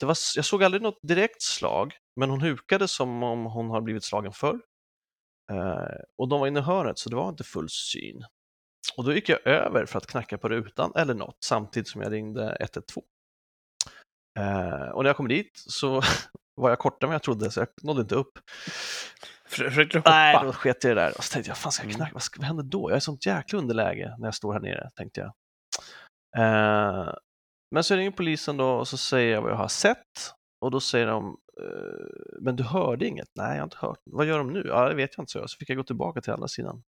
det 0.00 0.06
var, 0.06 0.16
jag 0.36 0.44
såg 0.44 0.64
aldrig 0.64 0.82
något 0.82 0.98
direkt 1.02 1.42
slag, 1.42 1.94
men 2.20 2.30
hon 2.30 2.40
hukade 2.40 2.88
som 2.88 3.22
om 3.22 3.44
hon 3.44 3.70
har 3.70 3.80
blivit 3.80 4.04
slagen 4.04 4.32
förr. 4.32 4.60
Eh, 5.52 6.00
och 6.18 6.28
de 6.28 6.40
var 6.40 6.46
inne 6.46 6.58
i 6.58 6.62
hörnet, 6.62 6.98
så 6.98 7.10
det 7.10 7.16
var 7.16 7.28
inte 7.28 7.44
full 7.44 7.68
syn. 7.70 8.24
Och 8.96 9.04
då 9.04 9.12
gick 9.12 9.28
jag 9.28 9.46
över 9.46 9.86
för 9.86 9.98
att 9.98 10.06
knacka 10.06 10.38
på 10.38 10.48
rutan 10.48 10.92
eller 10.96 11.14
något, 11.14 11.36
samtidigt 11.44 11.88
som 11.88 12.02
jag 12.02 12.12
ringde 12.12 12.56
112. 12.60 13.04
Eh, 14.38 14.88
och 14.88 15.02
när 15.02 15.08
jag 15.08 15.16
kom 15.16 15.28
dit 15.28 15.50
så 15.54 16.02
var 16.54 16.68
jag 16.70 16.78
kortare 16.78 17.08
än 17.08 17.12
jag 17.12 17.22
trodde, 17.22 17.50
så 17.50 17.60
jag 17.60 17.68
nådde 17.82 18.00
inte 18.00 18.14
upp. 18.14 18.38
För- 19.48 19.68
Försökte 19.68 19.96
du 19.96 19.98
hoppa? 19.98 20.10
Nej, 20.10 20.38
då 20.42 20.52
sket 20.52 20.84
jag 20.84 20.90
i 20.90 20.94
det 20.94 21.00
där. 21.00 21.18
Och 21.18 21.24
så 21.24 21.32
tänkte 21.32 21.50
jag, 21.50 21.58
fan 21.58 21.72
ska 21.72 21.82
jag 21.82 21.86
Mm. 21.86 21.96
knacka? 21.96 22.12
Vad, 22.12 22.22
ska, 22.22 22.40
vad 22.40 22.46
händer 22.46 22.64
då? 22.64 22.90
Jag 22.90 22.92
är 22.92 22.98
i 22.98 23.00
sånt 23.00 23.26
jäkla 23.26 23.58
underläge 23.58 24.14
när 24.18 24.26
jag 24.26 24.34
står 24.34 24.52
här 24.52 24.60
nere, 24.60 24.90
tänkte 24.96 25.20
jag. 25.20 25.32
Eh, 26.36 27.14
men 27.70 27.84
så 27.84 27.96
ringer 27.96 28.10
polisen 28.10 28.56
då 28.56 28.70
och 28.70 28.88
så 28.88 28.96
säger 28.96 29.32
jag 29.32 29.42
vad 29.42 29.50
jag 29.50 29.56
har 29.56 29.68
sett. 29.68 30.34
Och 30.60 30.70
då 30.70 30.80
säger 30.80 31.06
de, 31.06 31.36
eh, 31.62 32.40
men 32.40 32.56
du 32.56 32.62
hörde 32.62 33.06
inget? 33.06 33.28
Nej, 33.34 33.50
jag 33.50 33.58
har 33.58 33.64
inte 33.64 33.76
hört. 33.80 34.00
Vad 34.04 34.26
gör 34.26 34.38
de 34.38 34.52
nu? 34.52 34.64
Ja, 34.66 34.88
det 34.88 34.94
vet 34.94 35.10
jag 35.16 35.22
inte, 35.22 35.32
så 35.32 35.38
jag. 35.38 35.50
Så 35.50 35.56
fick 35.56 35.70
jag 35.70 35.76
gå 35.76 35.84
tillbaka 35.84 36.20
till 36.20 36.32
andra 36.32 36.48
sidan 36.48 36.82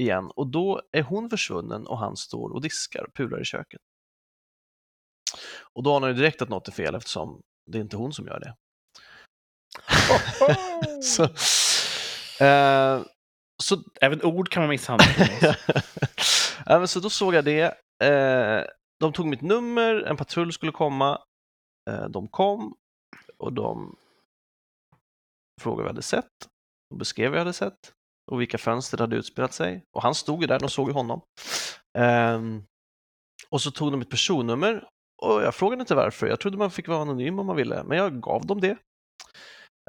igen. 0.00 0.30
Och 0.36 0.46
då 0.46 0.82
är 0.92 1.02
hon 1.02 1.30
försvunnen 1.30 1.86
och 1.86 1.98
han 1.98 2.16
står 2.16 2.50
och 2.52 2.62
diskar 2.62 3.04
och 3.04 3.14
pular 3.14 3.40
i 3.40 3.44
köket. 3.44 3.80
Och 5.72 5.82
då 5.82 5.96
anar 5.96 6.08
jag 6.08 6.16
direkt 6.16 6.42
att 6.42 6.48
något 6.48 6.68
är 6.68 6.72
fel 6.72 6.94
eftersom 6.94 7.42
det 7.70 7.78
är 7.78 7.82
inte 7.82 7.96
hon 7.96 8.12
som 8.12 8.26
gör 8.26 8.40
det. 8.40 8.54
så, 11.02 11.22
eh, 12.44 13.02
så 13.62 13.82
Även 14.00 14.22
ord 14.22 14.48
kan 14.48 14.62
man 14.62 14.70
misshandla. 14.70 15.06
ja, 16.66 16.78
men 16.78 16.88
så 16.88 17.00
då 17.00 17.10
såg 17.10 17.34
jag 17.34 17.44
det. 17.44 17.74
Eh, 18.04 18.64
de 19.02 19.12
tog 19.12 19.26
mitt 19.26 19.42
nummer, 19.42 19.94
en 19.94 20.16
patrull 20.16 20.52
skulle 20.52 20.72
komma. 20.72 21.20
Eh, 21.90 22.08
de 22.08 22.28
kom 22.28 22.74
och 23.38 23.52
de 23.52 23.96
frågade 25.60 25.82
vad 25.82 25.88
jag 25.88 25.94
hade 25.94 26.02
sett 26.02 26.48
och 26.90 26.98
beskrev 26.98 27.30
vad 27.30 27.38
jag 27.38 27.44
hade 27.44 27.52
sett 27.52 27.92
och 28.30 28.40
vilka 28.40 28.58
fönster 28.58 28.96
det 28.96 29.02
hade 29.02 29.16
utspelat 29.16 29.52
sig. 29.52 29.84
Och 29.96 30.02
han 30.02 30.14
stod 30.14 30.40
ju 30.40 30.46
där, 30.46 30.58
de 30.58 30.68
såg 30.68 30.88
ju 30.88 30.94
honom. 30.94 31.20
Ehm, 31.98 32.64
och 33.50 33.60
så 33.60 33.70
tog 33.70 33.90
de 33.90 33.98
mitt 33.98 34.10
personnummer 34.10 34.88
och 35.22 35.42
jag 35.42 35.54
frågade 35.54 35.80
inte 35.80 35.94
varför. 35.94 36.26
Jag 36.26 36.40
trodde 36.40 36.58
man 36.58 36.70
fick 36.70 36.88
vara 36.88 37.02
anonym 37.02 37.38
om 37.38 37.46
man 37.46 37.56
ville, 37.56 37.84
men 37.84 37.98
jag 37.98 38.22
gav 38.22 38.46
dem 38.46 38.60
det. 38.60 38.76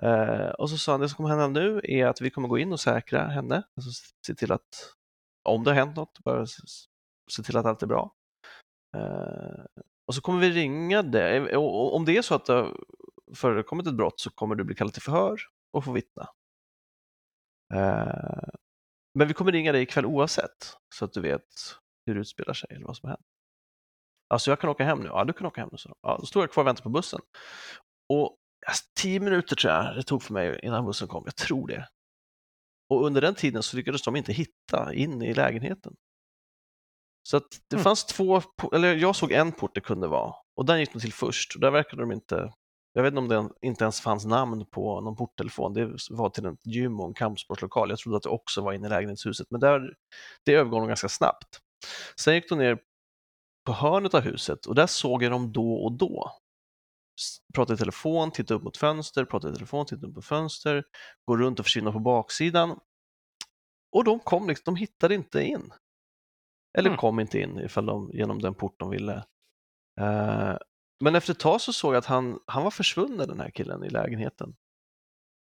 Eh, 0.02 0.50
och 0.50 0.70
så 0.70 0.78
sa 0.78 0.92
han, 0.92 1.02
det 1.02 1.10
som 1.10 1.16
kommer 1.16 1.30
hända 1.30 1.48
nu 1.48 1.82
är 1.84 2.08
att 2.08 2.22
vi 2.22 2.30
kommer 2.30 2.48
gå 2.48 2.58
in 2.58 2.74
och 2.74 2.80
säkra 2.80 3.28
henne. 3.28 3.56
Alltså 3.56 3.92
se 4.28 4.36
till 4.36 4.52
att, 4.52 4.94
om 5.50 5.64
det 5.64 5.70
har 5.70 5.76
hänt 5.76 5.96
något, 5.96 6.20
bara 6.20 6.46
se 7.32 7.44
till 7.44 7.58
att 7.58 7.66
allt 7.66 7.84
är 7.84 7.88
bra. 7.88 8.14
Eh, 8.98 9.66
och 10.08 10.16
så 10.16 10.22
kommer 10.22 10.40
vi 10.40 10.52
ringa 10.52 11.02
dig. 11.02 11.38
Eh, 11.38 11.60
om 11.60 12.06
det 12.06 12.18
är 12.18 12.22
så 12.22 12.36
att 12.36 12.46
det 12.46 12.54
har 12.54 12.78
förekommit 13.36 13.88
ett 13.88 13.96
brott 13.96 14.20
så 14.20 14.30
kommer 14.30 14.56
du 14.56 14.64
bli 14.64 14.76
kallad 14.76 14.94
till 14.94 15.02
förhör 15.02 15.40
och 15.74 15.86
få 15.86 15.92
vittna. 15.92 16.30
Eh, 17.74 18.50
men 19.20 19.28
vi 19.28 19.34
kommer 19.34 19.52
ringa 19.52 19.72
dig 19.72 19.82
ikväll 19.82 20.06
oavsett, 20.06 20.78
så 20.96 21.06
att 21.06 21.14
du 21.14 21.22
vet 21.22 21.48
hur 22.06 22.16
det 22.16 22.22
utspelar 22.22 22.54
sig 22.54 22.70
eller 22.72 22.86
vad 22.86 22.98
som 22.98 23.08
har 23.10 23.16
hänt. 23.16 23.26
Alltså 24.30 24.52
jag 24.52 24.60
kan 24.60 24.70
åka 24.70 24.84
hem 24.84 25.00
nu? 25.00 25.06
Ja, 25.06 25.24
du 25.24 25.34
kan 25.34 25.48
åka 25.48 25.62
hem 25.62 25.70
nu. 25.72 25.78
Så. 25.78 25.96
Ja, 26.02 26.18
då 26.20 26.26
stod 26.26 26.44
jag 26.44 26.52
kvar 26.52 26.64
och 26.64 26.68
väntade 26.68 26.84
på 26.84 26.90
bussen. 26.90 27.20
Och 28.10 28.38
alltså, 28.68 28.84
tio 29.00 29.20
minuter 29.20 29.56
tror 29.56 29.74
jag 29.74 29.96
det 29.96 30.04
tog 30.04 30.24
för 30.24 30.34
mig 30.34 30.60
innan 30.64 30.86
bussen 30.86 31.08
kom. 31.08 31.24
Jag 31.26 31.36
tror 31.36 31.68
det. 31.68 31.88
Och 32.90 33.06
under 33.06 33.22
den 33.22 33.36
tiden 33.36 33.64
så 33.64 33.78
lyckades 33.78 34.04
de 34.04 34.16
inte 34.16 34.34
hitta 34.34 34.94
in 34.94 35.22
i 35.22 35.34
lägenheten. 35.34 35.96
Så 37.24 37.38
att 37.38 37.48
det 37.70 37.76
Mm. 37.76 37.84
fanns 37.84 38.06
två, 38.06 38.42
eller 38.74 38.96
jag 38.96 39.16
såg 39.16 39.32
en 39.32 39.52
port 39.52 39.76
det 39.76 39.82
kunde 39.82 40.08
vara 40.08 40.34
och 40.56 40.66
den 40.66 40.80
gick 40.80 40.94
de 40.94 41.00
till 41.00 41.14
först 41.14 41.56
och 41.56 41.62
där 41.62 41.72
verkade 41.72 42.02
de 42.02 42.12
inte, 42.12 42.54
jag 42.94 43.04
vet 43.04 43.12
inte 43.14 43.36
om 43.36 43.50
det 43.62 43.68
inte 43.68 43.84
ens 43.84 44.02
fanns 44.02 44.26
namn 44.26 44.66
på 44.66 45.02
någon 45.02 45.16
porttelefon, 45.16 45.74
det 45.74 45.86
var 46.10 46.30
till 46.30 46.46
ett 46.46 46.66
gym 46.66 47.00
och 47.00 47.08
en 47.08 47.14
kampsportslokal. 47.14 47.90
Jag 47.90 48.00
trodde 48.00 48.18
att 48.18 48.24
det 48.24 48.30
också 48.30 48.62
var 48.62 48.74
inne 48.74 48.88
i 48.88 48.90
lägenhetshuset, 48.90 49.48
men 49.52 49.60
där, 49.60 49.94
det 50.46 50.54
övergår 50.54 50.80
de 50.80 50.88
ganska 50.88 51.10
snabbt. 51.10 51.60
Sen 52.20 52.34
gick 52.36 52.50
de 52.50 52.58
ner 52.60 52.78
på 53.66 53.74
hörnet 53.74 54.14
av 54.14 54.22
huset 54.22 54.66
och 54.66 54.76
där 54.76 54.88
såg 54.88 55.24
jag 55.24 55.32
dem 55.32 55.52
då 55.52 55.74
och 55.74 55.92
då. 55.98 56.32
Pratade 57.54 57.74
i 57.76 57.78
telefon, 57.78 58.32
tittade 58.32 58.58
upp 58.58 58.64
mot 58.64 58.78
fönster, 58.78 59.26
pratade 59.26 59.54
i 59.54 59.56
telefon, 59.56 59.86
tittade 59.86 60.08
upp 60.08 60.16
mot 60.16 60.26
fönster, 60.26 60.84
går 61.26 61.38
runt 61.38 61.60
och 61.60 61.66
försvinner 61.66 61.92
på 61.92 62.00
baksidan. 62.00 62.80
Och 63.92 64.04
de 64.04 64.20
kom 64.20 64.48
liksom, 64.48 64.64
de 64.76 64.80
hittade 64.80 65.16
inte 65.16 65.44
in. 65.44 65.74
Eller 66.78 66.90
Mm. 66.90 66.98
kom 66.98 67.20
inte 67.20 67.40
in 67.40 67.60
ifall 67.60 67.86
de, 67.86 68.10
genom 68.14 68.40
den 68.42 68.54
port 68.56 68.80
de 68.80 68.90
ville. 68.90 69.14
Eh, 70.02 70.58
men 71.04 71.16
efter 71.16 71.34
ett 71.34 71.40
tag 71.40 71.62
så 71.62 71.74
såg 71.74 71.94
jag 71.94 71.98
att 72.00 72.06
han, 72.06 72.40
han 72.48 72.64
var 72.64 72.72
försvunnen 72.72 73.28
den 73.28 73.40
här 73.40 73.50
killen 73.50 73.84
i 73.84 73.90
lägenheten. 73.90 74.50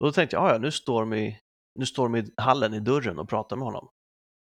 Och 0.01 0.07
då 0.07 0.13
tänkte 0.13 0.37
jag, 0.37 0.45
"Ah, 0.45 0.53
ja 0.53 0.59
nu 0.59 0.71
står 0.71 1.01
de 1.01 1.15
i, 1.15 1.39
nu 1.79 1.87
står 1.87 2.09
de 2.09 2.17
i 2.17 2.33
hallen 2.37 2.75
i 2.75 2.81
dörren 2.81 3.19
och 3.19 3.29
pratar 3.29 3.57
med 3.57 3.65
honom. 3.65 3.89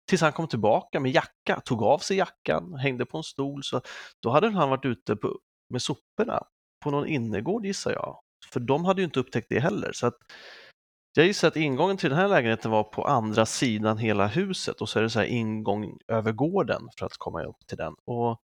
Tills 0.08 0.20
han 0.22 0.32
kom 0.32 0.48
tillbaka 0.48 1.00
med 1.00 1.12
jacka, 1.12 1.60
tog 1.64 1.82
av 1.82 1.98
sig 1.98 2.16
jackan, 2.16 2.74
hängde 2.74 3.06
på 3.06 3.16
en 3.18 3.22
stol. 3.24 3.62
Så 3.64 3.80
då 4.22 4.30
hade 4.30 4.50
han 4.50 4.70
varit 4.70 4.84
ute 4.84 5.16
på, 5.16 5.38
med 5.70 5.82
soporna 5.82 6.42
på 6.84 6.90
någon 6.90 7.06
innergård 7.06 7.66
gissar 7.66 7.92
jag. 7.92 8.20
För 8.52 8.60
de 8.60 8.84
hade 8.84 9.00
ju 9.00 9.04
inte 9.04 9.20
upptäckt 9.20 9.46
det 9.48 9.60
heller. 9.60 9.92
Så 9.92 10.06
att 10.06 10.14
jag 11.20 11.26
gissar 11.26 11.48
att 11.48 11.56
ingången 11.56 11.96
till 11.96 12.10
den 12.10 12.18
här 12.18 12.28
lägenheten 12.28 12.70
var 12.70 12.84
på 12.84 13.04
andra 13.04 13.46
sidan 13.46 13.98
hela 13.98 14.26
huset 14.26 14.80
och 14.80 14.88
så 14.88 14.98
är 14.98 15.02
det 15.02 15.10
så 15.10 15.18
här 15.18 15.26
ingång 15.26 15.98
över 16.08 16.32
gården 16.32 16.88
för 16.98 17.06
att 17.06 17.16
komma 17.18 17.44
upp 17.44 17.66
till 17.66 17.76
den. 17.78 17.94
Och 18.06 18.40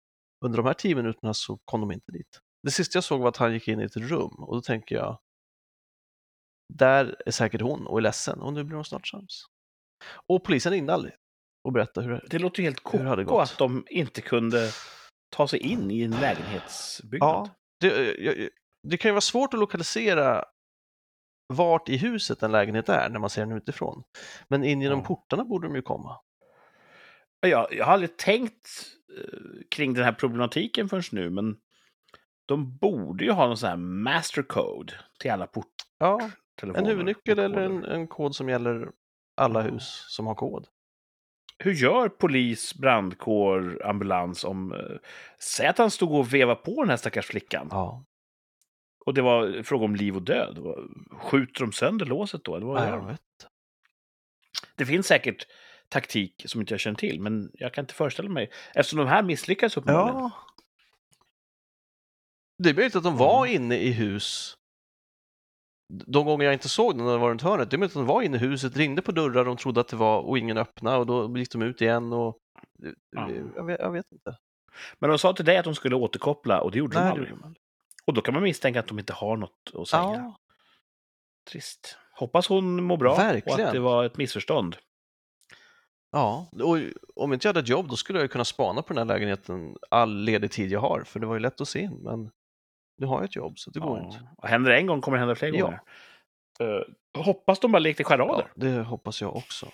under 0.46 0.58
de 0.58 0.66
här 0.66 0.74
tio 0.74 0.96
minuterna 0.96 1.34
så 1.34 1.58
kom 1.66 1.82
de 1.82 1.92
inte 1.92 2.12
dit. 2.12 2.40
Det 2.64 2.72
sista 2.72 2.98
jag 2.98 3.04
såg 3.04 3.22
var 3.22 3.30
att 3.30 3.38
han 3.38 3.54
gick 3.54 3.68
in 3.68 3.80
i 3.80 3.84
ett 3.84 3.98
rum 3.98 4.36
och 4.38 4.56
då 4.56 4.62
tänker 4.62 4.96
jag 4.96 5.20
där 6.74 7.16
är 7.26 7.32
säkert 7.32 7.62
hon 7.62 7.88
och 7.88 7.98
är 7.98 8.02
ledsen 8.02 8.40
och 8.42 8.54
nu 8.54 8.64
blir 8.64 8.76
de 8.76 8.84
snart 8.84 9.08
sams. 9.08 9.46
Och 10.28 10.44
polisen 10.44 10.72
ringde 10.72 10.94
aldrig 10.94 11.14
och 11.68 11.74
berättade 11.74 12.08
hur 12.08 12.14
det 12.14 12.28
Det 12.30 12.40
låter 12.40 12.60
ju 12.60 12.64
helt 12.64 12.80
koko 12.84 13.38
att 13.40 13.58
de 13.58 13.86
inte 13.90 14.22
kunde 14.22 14.72
ta 15.36 15.48
sig 15.48 15.60
in 15.60 15.92
i 15.92 16.02
en 16.04 16.12
lägenhetsbyggnad. 16.12 17.30
Ja, 17.30 17.50
det, 17.80 18.16
jag- 18.20 18.50
det 18.88 18.98
kan 18.98 19.10
ju 19.10 19.14
vara 19.14 19.22
svårt 19.22 19.54
att 19.54 19.60
lokalisera 19.60 20.46
vart 21.48 21.90
i 21.90 21.98
huset 21.98 22.44
en 22.44 22.52
lägenhet 22.52 22.90
är 22.90 23.10
när 23.10 23.20
man 23.20 23.30
ser 23.30 23.46
den 23.46 23.58
utifrån. 23.58 24.04
Men 24.48 24.64
in 24.64 24.82
genom 24.82 25.00
Ja. 25.00 25.06
portarna 25.06 25.44
borde 25.44 25.68
de 25.68 25.76
ju 25.76 25.82
komma. 25.82 26.20
Jag, 27.40 27.74
jag 27.74 27.86
har 27.86 27.94
aldrig 27.94 28.18
tänkt 28.18 28.70
eh, 29.18 29.40
kring 29.72 29.94
den 29.94 30.04
här 30.04 30.12
problematiken 30.12 30.90
förrän 30.90 31.04
nu, 31.12 31.30
men 31.30 31.56
de 32.46 32.78
borde 32.78 33.26
ju 33.26 33.32
ha 33.32 33.48
någon 33.48 33.58
sån 33.58 33.70
här 33.70 33.78
mastercode 33.78 34.94
till 35.20 35.32
alla 35.32 35.48
Ja, 36.00 36.20
porttelefoner. 36.58 36.80
en 36.80 36.86
huvudnyckel 36.86 37.40
eller 37.40 37.62
en, 37.62 37.84
en 37.86 38.08
kod 38.08 38.36
som 38.36 38.50
gäller 38.50 38.90
alla 39.38 39.64
Ja. 39.66 39.72
hus 39.72 40.06
som 40.10 40.28
har 40.28 40.36
kod. 40.36 40.68
Hur 41.60 41.74
gör 41.74 42.10
polis, 42.10 42.76
brandkår, 42.76 43.86
ambulans 43.86 44.44
om... 44.44 44.72
Eh, 44.74 44.98
säg 45.40 45.68
att 45.68 45.78
han 45.78 45.92
stod 45.92 46.12
och 46.12 46.34
vevade 46.34 46.62
på 46.62 46.82
den 46.84 46.90
här 46.90 46.98
stackars 46.98 47.26
flickan. 47.26 47.68
Ja, 47.72 48.04
Och 49.08 49.14
det 49.14 49.22
var 49.22 49.64
fråga 49.64 49.86
om 49.86 49.96
liv 49.96 50.16
och 50.16 50.22
död. 50.22 50.60
Skjuter 51.12 51.62
de 51.62 51.72
sönder 51.72 52.06
låset 52.06 52.44
då? 52.44 52.56
Eller 52.56 52.66
vad 52.66 52.82
gör 52.84 52.90
jag 52.90 53.00
de? 53.00 53.08
vet. 53.08 53.22
Det 54.76 54.86
finns 54.86 55.08
säkert 55.08 55.48
taktik 55.90 56.44
som 56.46 56.62
inte 56.62 56.74
jag 56.74 56.80
känner 56.80 56.98
till, 56.98 57.22
men 57.22 57.52
jag 57.54 57.74
kan 57.74 57.84
inte 57.84 57.94
föreställa 57.94 58.30
mig. 58.30 58.52
Eftersom 58.76 59.00
de 59.00 59.08
här 59.08 59.24
misslyckades 59.24 59.78
uppenbarligen. 59.78 60.22
Ja. 60.22 60.32
Det 62.64 62.70
är 62.70 62.74
möjligt 62.74 62.96
att 62.96 63.04
de 63.04 63.18
var 63.18 63.46
inne 63.46 63.78
i 63.78 63.92
hus 63.92 64.58
de 66.06 66.26
gånger 66.26 66.46
jag 66.46 66.54
inte 66.54 66.70
såg 66.70 66.98
den 66.98 67.06
när 67.06 67.12
de 67.12 67.22
var 67.22 67.30
runt 67.30 67.42
hörnet. 67.42 67.72
Det 67.72 67.76
är 67.76 67.78
möjligt 67.78 67.96
att 67.96 68.08
de 68.08 68.14
var 68.14 68.22
inne 68.22 68.38
i 68.38 68.40
huset, 68.40 68.78
ringde 68.78 69.02
på 69.02 69.12
dörrar 69.12 69.46
de 69.46 69.58
trodde 69.58 69.82
att 69.82 69.88
det 69.88 69.96
var 69.96 70.20
och 70.20 70.38
ingen 70.38 70.58
öppnade 70.58 70.98
och 70.98 71.06
då 71.06 71.38
gick 71.38 71.52
de 71.52 71.62
ut 71.62 71.82
igen 71.82 72.14
och 72.14 72.38
Ja. 73.12 73.30
jag, 73.56 73.66
vet, 73.66 73.80
jag 73.80 73.92
vet 73.92 74.12
inte. 74.12 74.38
Men 75.00 75.10
de 75.10 75.20
sa 75.20 75.34
till 75.34 75.46
dig 75.46 75.58
att 75.58 75.66
de 75.66 75.76
skulle 75.76 75.96
återkoppla 75.96 76.62
och 76.62 76.72
det 76.72 76.78
gjorde 76.78 76.98
de 76.98 77.04
Nej, 77.04 77.14
det 77.16 77.26
de 77.26 77.44
aldrig. 77.44 77.67
Och 78.08 78.14
då 78.14 78.22
kan 78.22 78.34
man 78.34 78.44
misstänka 78.44 78.80
att 78.80 78.88
de 78.88 79.00
inte 79.00 79.14
har 79.14 79.38
något 79.38 79.72
att 79.74 79.88
säga. 79.88 80.02
Ja, 80.04 80.38
Trist. 81.52 81.98
Hoppas 82.14 82.48
hon 82.48 82.84
mår 82.84 82.98
bra 82.98 83.12
och 83.14 83.20
Verkligen. 83.20 83.68
att 83.68 83.74
det 83.74 83.80
var 83.80 84.04
ett 84.06 84.18
missförstånd. 84.18 84.78
ja, 86.12 86.50
och 86.64 86.78
om 87.16 87.34
inte 87.34 87.48
jag 87.48 87.50
hade 87.50 87.60
ett 87.60 87.70
jobb 87.70 87.90
då 87.90 87.96
skulle 87.96 88.20
jag 88.20 88.32
kunna 88.32 88.46
spana 88.46 88.82
på 88.82 88.94
den 88.94 88.98
här 88.98 89.16
lägenheten 89.16 89.78
all 89.92 90.16
ledig 90.24 90.52
tid 90.52 90.72
jag 90.72 90.80
har 90.80 91.04
för 91.04 91.20
det 91.20 91.26
var 91.26 91.34
ju 91.34 91.40
lätt 91.40 91.62
att 91.62 91.68
se 91.68 91.80
in 91.80 92.04
men 92.04 92.32
nu 92.98 93.06
har 93.06 93.16
jag 93.18 93.24
ett 93.26 93.36
jobb 93.36 93.60
så 93.60 93.72
det 93.72 93.80
går 93.80 93.98
Ja. 94.00 94.06
inte. 94.06 94.30
Och 94.38 94.48
händer 94.48 94.72
det 94.72 94.78
en 94.78 94.88
gång 94.88 95.02
kommer 95.02 95.18
det 95.18 95.20
hända 95.20 95.36
fler 95.36 95.54
Ja. 95.54 95.66
gånger. 95.66 95.82
Eh, 96.60 97.24
hoppas 97.24 97.60
de 97.60 97.72
bara 97.72 97.80
lekte 97.80 98.04
Ja, 98.04 98.10
charader. 98.10 98.52
det 98.56 98.82
hoppas 98.84 99.22
jag 99.22 99.36
också. 99.36 99.70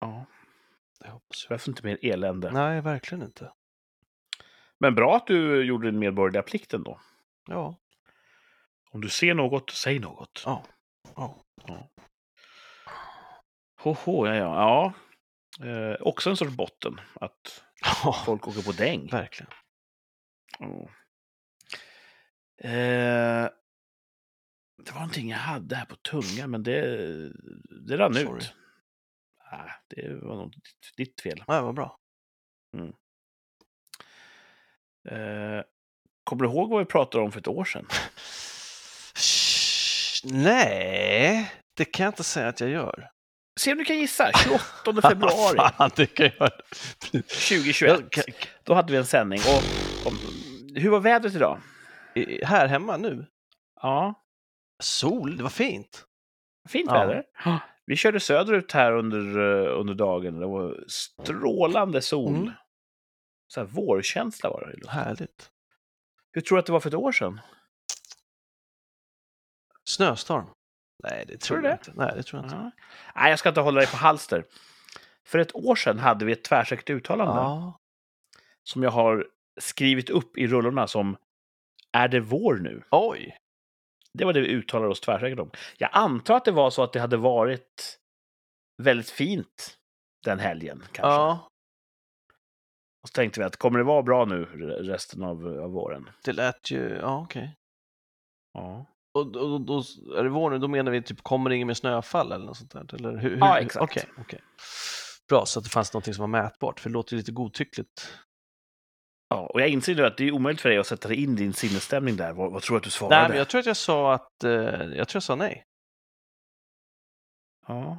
Ja. 0.00 0.24
Det 1.00 1.08
hoppas 1.10 1.36
Så 1.38 1.48
behövs 1.48 1.68
inte 1.68 1.84
mer 1.84 1.98
elände. 2.02 2.46
jag. 2.46 2.54
Nej, 2.54 2.80
verkligen 2.80 3.24
inte. 3.24 3.52
Men 4.78 4.94
bra 4.94 5.16
att 5.16 5.26
du 5.26 5.64
gjorde 5.64 5.90
din 5.90 5.98
medborgerliga 5.98 6.42
plikt 6.42 6.74
ändå. 6.74 7.00
Ja, 7.46 7.80
Om 8.90 9.00
du 9.00 9.08
ser 9.08 9.34
något, 9.34 9.70
säg 9.70 9.98
något. 9.98 10.42
ja, 10.44 10.64
ja. 11.16 11.90
Hoho, 13.80 14.26
ja, 14.26 14.34
ja. 14.34 14.54
ja. 15.58 15.66
Eh, 15.66 15.96
också 16.00 16.30
en 16.30 16.36
sorts 16.36 16.52
botten, 16.56 17.00
att 17.14 17.64
ja 18.04 18.22
folk 18.26 18.48
åker 18.48 18.62
på 18.62 18.72
däng. 18.72 19.08
verkligen. 19.10 19.52
Ja. 20.58 20.88
Eh, 22.68 23.50
det 24.84 24.92
var 24.92 25.00
någonting 25.00 25.28
jag 25.30 25.38
hade 25.38 25.76
här 25.76 25.86
på 25.86 25.96
tungan, 25.96 26.50
men 26.50 26.62
det, 26.62 26.80
det 27.86 27.96
rann 27.98 28.14
Sorry. 28.14 28.38
ut. 28.38 28.54
Ah, 29.50 29.70
det 29.88 30.14
var 30.14 30.36
nog 30.36 30.50
ditt, 30.52 30.92
ditt 30.96 31.20
fel. 31.20 31.44
Ja, 31.46 31.62
vad 31.62 31.74
bra. 31.74 31.98
Eh, 35.08 35.62
kommer 36.26 36.42
du 36.44 36.48
ihåg 36.50 36.70
vad 36.70 36.78
vi 36.78 36.84
pratade 36.84 37.24
om 37.24 37.32
för 37.32 37.40
ett 37.40 37.48
år 37.48 37.64
sedan? 37.64 37.86
Nej, 40.24 41.52
det 41.76 41.84
kan 41.84 42.04
jag 42.04 42.10
inte 42.10 42.24
säga 42.24 42.48
att 42.48 42.60
jag 42.60 42.70
gör. 42.70 43.08
Se 43.60 43.72
om 43.72 43.78
du 43.78 43.84
kan 43.84 43.96
gissa. 43.96 44.30
28 44.84 45.02
februari 45.08 45.58
Fan, 45.76 45.90
det 45.96 46.06
kan 46.06 46.30
jag 46.38 46.50
2021. 47.12 48.00
Jag 48.00 48.10
kan- 48.12 48.34
Då 48.64 48.74
hade 48.74 48.92
vi 48.92 48.98
en 48.98 49.06
sändning. 49.06 49.40
Och, 49.40 49.62
om, 50.06 50.18
hur 50.76 50.90
var 50.90 51.00
vädret 51.00 51.34
idag? 51.34 51.60
i- 52.14 52.44
Här 52.44 52.66
hemma 52.66 52.96
nu? 52.96 53.26
Ja, 53.82 54.14
Sol, 54.82 55.36
det 55.36 55.42
var 55.42 55.50
fint. 55.50 56.04
fint 56.68 56.90
Ja. 56.90 57.06
väder. 57.06 57.24
Vi 57.86 57.96
körde 57.96 58.20
söderut 58.20 58.72
här 58.72 58.92
under, 58.92 59.18
eh, 59.38 59.80
under 59.80 59.94
dagen. 59.94 60.40
Det 60.40 60.46
var 60.46 60.84
strålande 60.88 62.02
sol. 62.02 62.34
Mm. 62.36 62.50
Så 63.48 63.60
här 63.60 63.66
vårkänsla 63.66 64.50
var 64.50 64.74
det. 64.82 64.90
Härligt. 64.90 65.50
Hur 66.36 66.40
tror 66.42 66.56
du 66.56 66.60
att 66.60 66.66
det 66.66 66.72
var 66.72 66.80
för 66.80 66.88
ett 66.88 66.94
år 66.94 67.12
sedan? 67.12 67.40
Snöstorm? 69.84 70.46
Nej, 71.02 71.24
det 71.28 71.36
tror, 71.38 71.56
Tror 71.56 71.68
jag 71.70 71.78
det? 71.78 71.88
inte. 71.88 72.00
Nej, 72.04 72.12
det 72.16 72.22
tror 72.22 72.42
jag 72.42 72.46
inte. 72.46 72.56
Ja. 72.56 72.70
Nej, 73.14 73.30
jag 73.30 73.38
ska 73.38 73.48
inte 73.48 73.60
hålla 73.60 73.80
dig 73.80 73.90
på 73.90 73.96
halster. 73.96 74.44
För 75.24 75.38
ett 75.38 75.54
år 75.54 75.76
sedan 75.76 75.98
hade 75.98 76.24
vi 76.24 76.32
ett 76.32 76.44
tvärsäkert 76.44 76.90
uttalande 76.90 77.34
Ja, 77.34 77.78
som 78.62 78.82
jag 78.82 78.90
har 78.90 79.26
skrivit 79.60 80.10
upp 80.10 80.38
i 80.38 80.46
rullorna 80.46 80.86
som 80.86 81.16
Är 81.92 82.08
det 82.08 82.20
vår 82.20 82.54
nu? 82.54 82.82
oj. 82.90 83.36
Det 84.12 84.24
var 84.24 84.32
det 84.32 84.40
vi 84.40 84.48
uttalade 84.48 84.90
oss 84.90 85.00
tvärsäkert 85.00 85.38
om. 85.38 85.50
Jag 85.78 85.90
antar 85.92 86.36
att 86.36 86.44
det 86.44 86.52
var 86.52 86.70
så 86.70 86.82
att 86.82 86.92
det 86.92 87.00
hade 87.00 87.16
varit 87.16 87.98
väldigt 88.82 89.10
fint 89.10 89.78
den 90.24 90.38
helgen. 90.38 90.78
Kanske. 90.92 91.00
Ja, 91.02 91.48
Och 93.06 93.10
så 93.10 93.12
tänkte 93.12 93.40
vi 93.40 93.46
att 93.46 93.56
kommer 93.56 93.78
det 93.78 93.84
vara 93.84 94.02
bra 94.02 94.24
nu 94.24 94.44
resten 94.80 95.22
av, 95.22 95.46
av 95.46 95.70
våren? 95.70 96.10
det 96.24 96.32
lät 96.32 96.70
ju, 96.70 96.98
ja 97.00 97.20
okej. 97.20 97.56
Ja. 98.52 98.86
Och 99.14 99.32
då, 99.32 99.58
då, 99.58 99.78
är 100.18 100.22
det 100.22 100.28
vår 100.28 100.50
nu, 100.50 100.58
då 100.58 100.68
menar 100.68 100.92
vi 100.92 101.02
typ, 101.02 101.22
kommer 101.22 101.50
det 101.50 101.56
inget 101.56 101.66
mer 101.66 101.74
snöfall 101.74 102.32
eller 102.32 102.46
något 102.46 102.56
sånt 102.56 102.70
där? 102.70 102.94
Eller 102.94 103.16
hur, 103.16 103.30
hur, 103.30 103.38
Ja, 103.38 103.58
exakt. 103.58 103.82
Okej, 103.84 104.04
okej. 104.18 104.40
Bra, 105.28 105.46
så 105.46 105.58
att 105.58 105.64
det 105.64 105.70
fanns 105.70 105.92
någonting 105.92 106.14
som 106.14 106.20
var 106.30 106.42
mätbart, 106.42 106.80
för 106.80 106.90
det 106.90 106.94
låter 106.94 107.12
ju 107.12 107.18
lite 107.18 107.32
godtyckligt. 107.32 108.18
ja. 109.28 109.46
Och 109.46 109.60
jag 109.60 109.68
inser 109.68 109.94
nu 109.94 110.06
att 110.06 110.16
det 110.16 110.24
är 110.24 110.32
omöjligt 110.32 110.60
för 110.60 110.68
dig 110.68 110.78
att 110.78 110.86
sätta 110.86 111.08
dig 111.08 111.22
in 111.22 111.36
din 111.36 111.52
sinnesstämning 111.52 112.16
där. 112.16 112.32
Vad, 112.32 112.52
vad 112.52 112.62
tror 112.62 112.74
du 112.74 112.78
att 112.78 112.84
du 112.84 112.90
svarade? 112.90 113.20
Nej, 113.20 113.28
men 113.28 113.38
jag 113.38 113.48
tror 113.48 113.58
att 113.58 113.66
jag 113.66 113.76
sa 113.76 114.14
att, 114.14 114.44
eh, 114.44 114.50
jag 114.50 115.08
tror 115.08 115.16
jag 115.16 115.22
sa 115.22 115.34
nej. 115.34 115.64
Ja. 117.66 117.98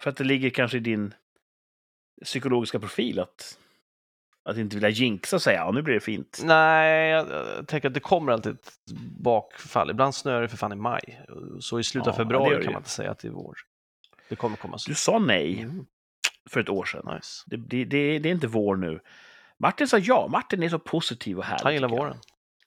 För 0.00 0.10
att 0.10 0.16
det 0.16 0.24
ligger 0.24 0.50
kanske 0.50 0.76
i 0.76 0.80
din 0.80 1.14
psykologiska 2.24 2.80
profil 2.80 3.20
att, 3.20 3.58
att 4.50 4.56
inte 4.56 4.76
vilja 4.76 4.88
jinxa 4.88 5.36
och 5.36 5.42
säga 5.42 5.58
ja, 5.58 5.70
nu 5.72 5.82
blir 5.82 5.94
det 5.94 6.00
fint. 6.00 6.40
Nej, 6.44 7.10
jag, 7.10 7.28
jag 7.30 7.66
tänker 7.68 7.88
att 7.88 7.94
det 7.94 8.00
kommer 8.00 8.32
alltid 8.32 8.52
ett 8.52 8.72
bakfall. 9.20 9.90
Ibland 9.90 10.14
snöar 10.14 10.42
det 10.42 10.48
för 10.48 10.56
fan 10.56 10.72
i 10.72 10.76
maj. 10.76 11.20
Så 11.60 11.80
i 11.80 11.84
slutet 11.84 12.08
av 12.08 12.12
februari 12.16 12.54
kan 12.54 12.62
ju. 12.62 12.66
man 12.70 12.76
inte 12.80 12.90
säga 12.90 13.10
att 13.10 13.18
det 13.18 13.28
är 13.28 13.32
vår. 13.32 13.58
Det 14.28 14.36
kommer 14.36 14.56
komma 14.56 14.78
så. 14.78 14.90
Du 14.90 14.94
sa 14.94 15.18
nej 15.18 15.60
Mm, 15.62 15.86
för 16.50 16.60
ett 16.60 16.68
år 16.68 16.84
sedan. 16.84 17.14
nice. 17.14 17.42
Det, 17.46 17.56
det, 17.56 17.84
det, 17.84 18.18
det 18.18 18.28
är 18.28 18.32
inte 18.32 18.46
vår 18.46 18.76
nu. 18.76 19.00
Martin 19.58 19.88
sa 19.88 19.98
ja. 19.98 20.28
Martin 20.28 20.62
är 20.62 20.68
så 20.68 20.78
positiv 20.78 21.38
och 21.38 21.44
härlig. 21.44 21.64
Han 21.64 21.74
gillar 21.74 21.88
jag. 21.88 21.96
våren. 21.98 22.16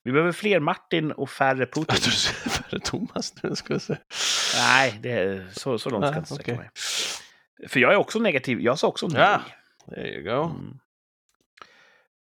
Vi 0.03 0.11
behöver 0.11 0.31
fler 0.31 0.59
Martin 0.59 1.11
och 1.11 1.29
färre 1.29 1.59
Jag 1.59 1.71
Putin. 1.71 1.85
tror 1.95 2.11
du 2.11 2.17
säger 2.17 2.49
färre 2.49 2.79
Thomas 2.79 3.43
nu, 3.43 3.55
ska 3.55 3.73
jag 3.73 3.81
säga. 3.81 3.99
Nej, 4.57 4.99
det 5.01 5.11
är, 5.11 5.47
så, 5.51 5.79
så 5.79 5.89
långt 5.89 6.05
ska 6.05 6.13
jag 6.15 6.21
inte 6.21 6.33
sträcka 6.33 6.51
okej. 6.51 6.57
mig. 6.57 6.69
För 7.69 7.79
jag 7.79 7.91
är 7.93 7.95
också 7.97 8.19
negativ. 8.19 8.61
Jag 8.61 8.79
sa 8.79 8.87
också 8.87 9.07
nej. 9.07 9.21
Ja. 9.21 9.41
There 9.95 10.13
you 10.13 10.23
go. 10.23 10.43
Mm. 10.43 10.79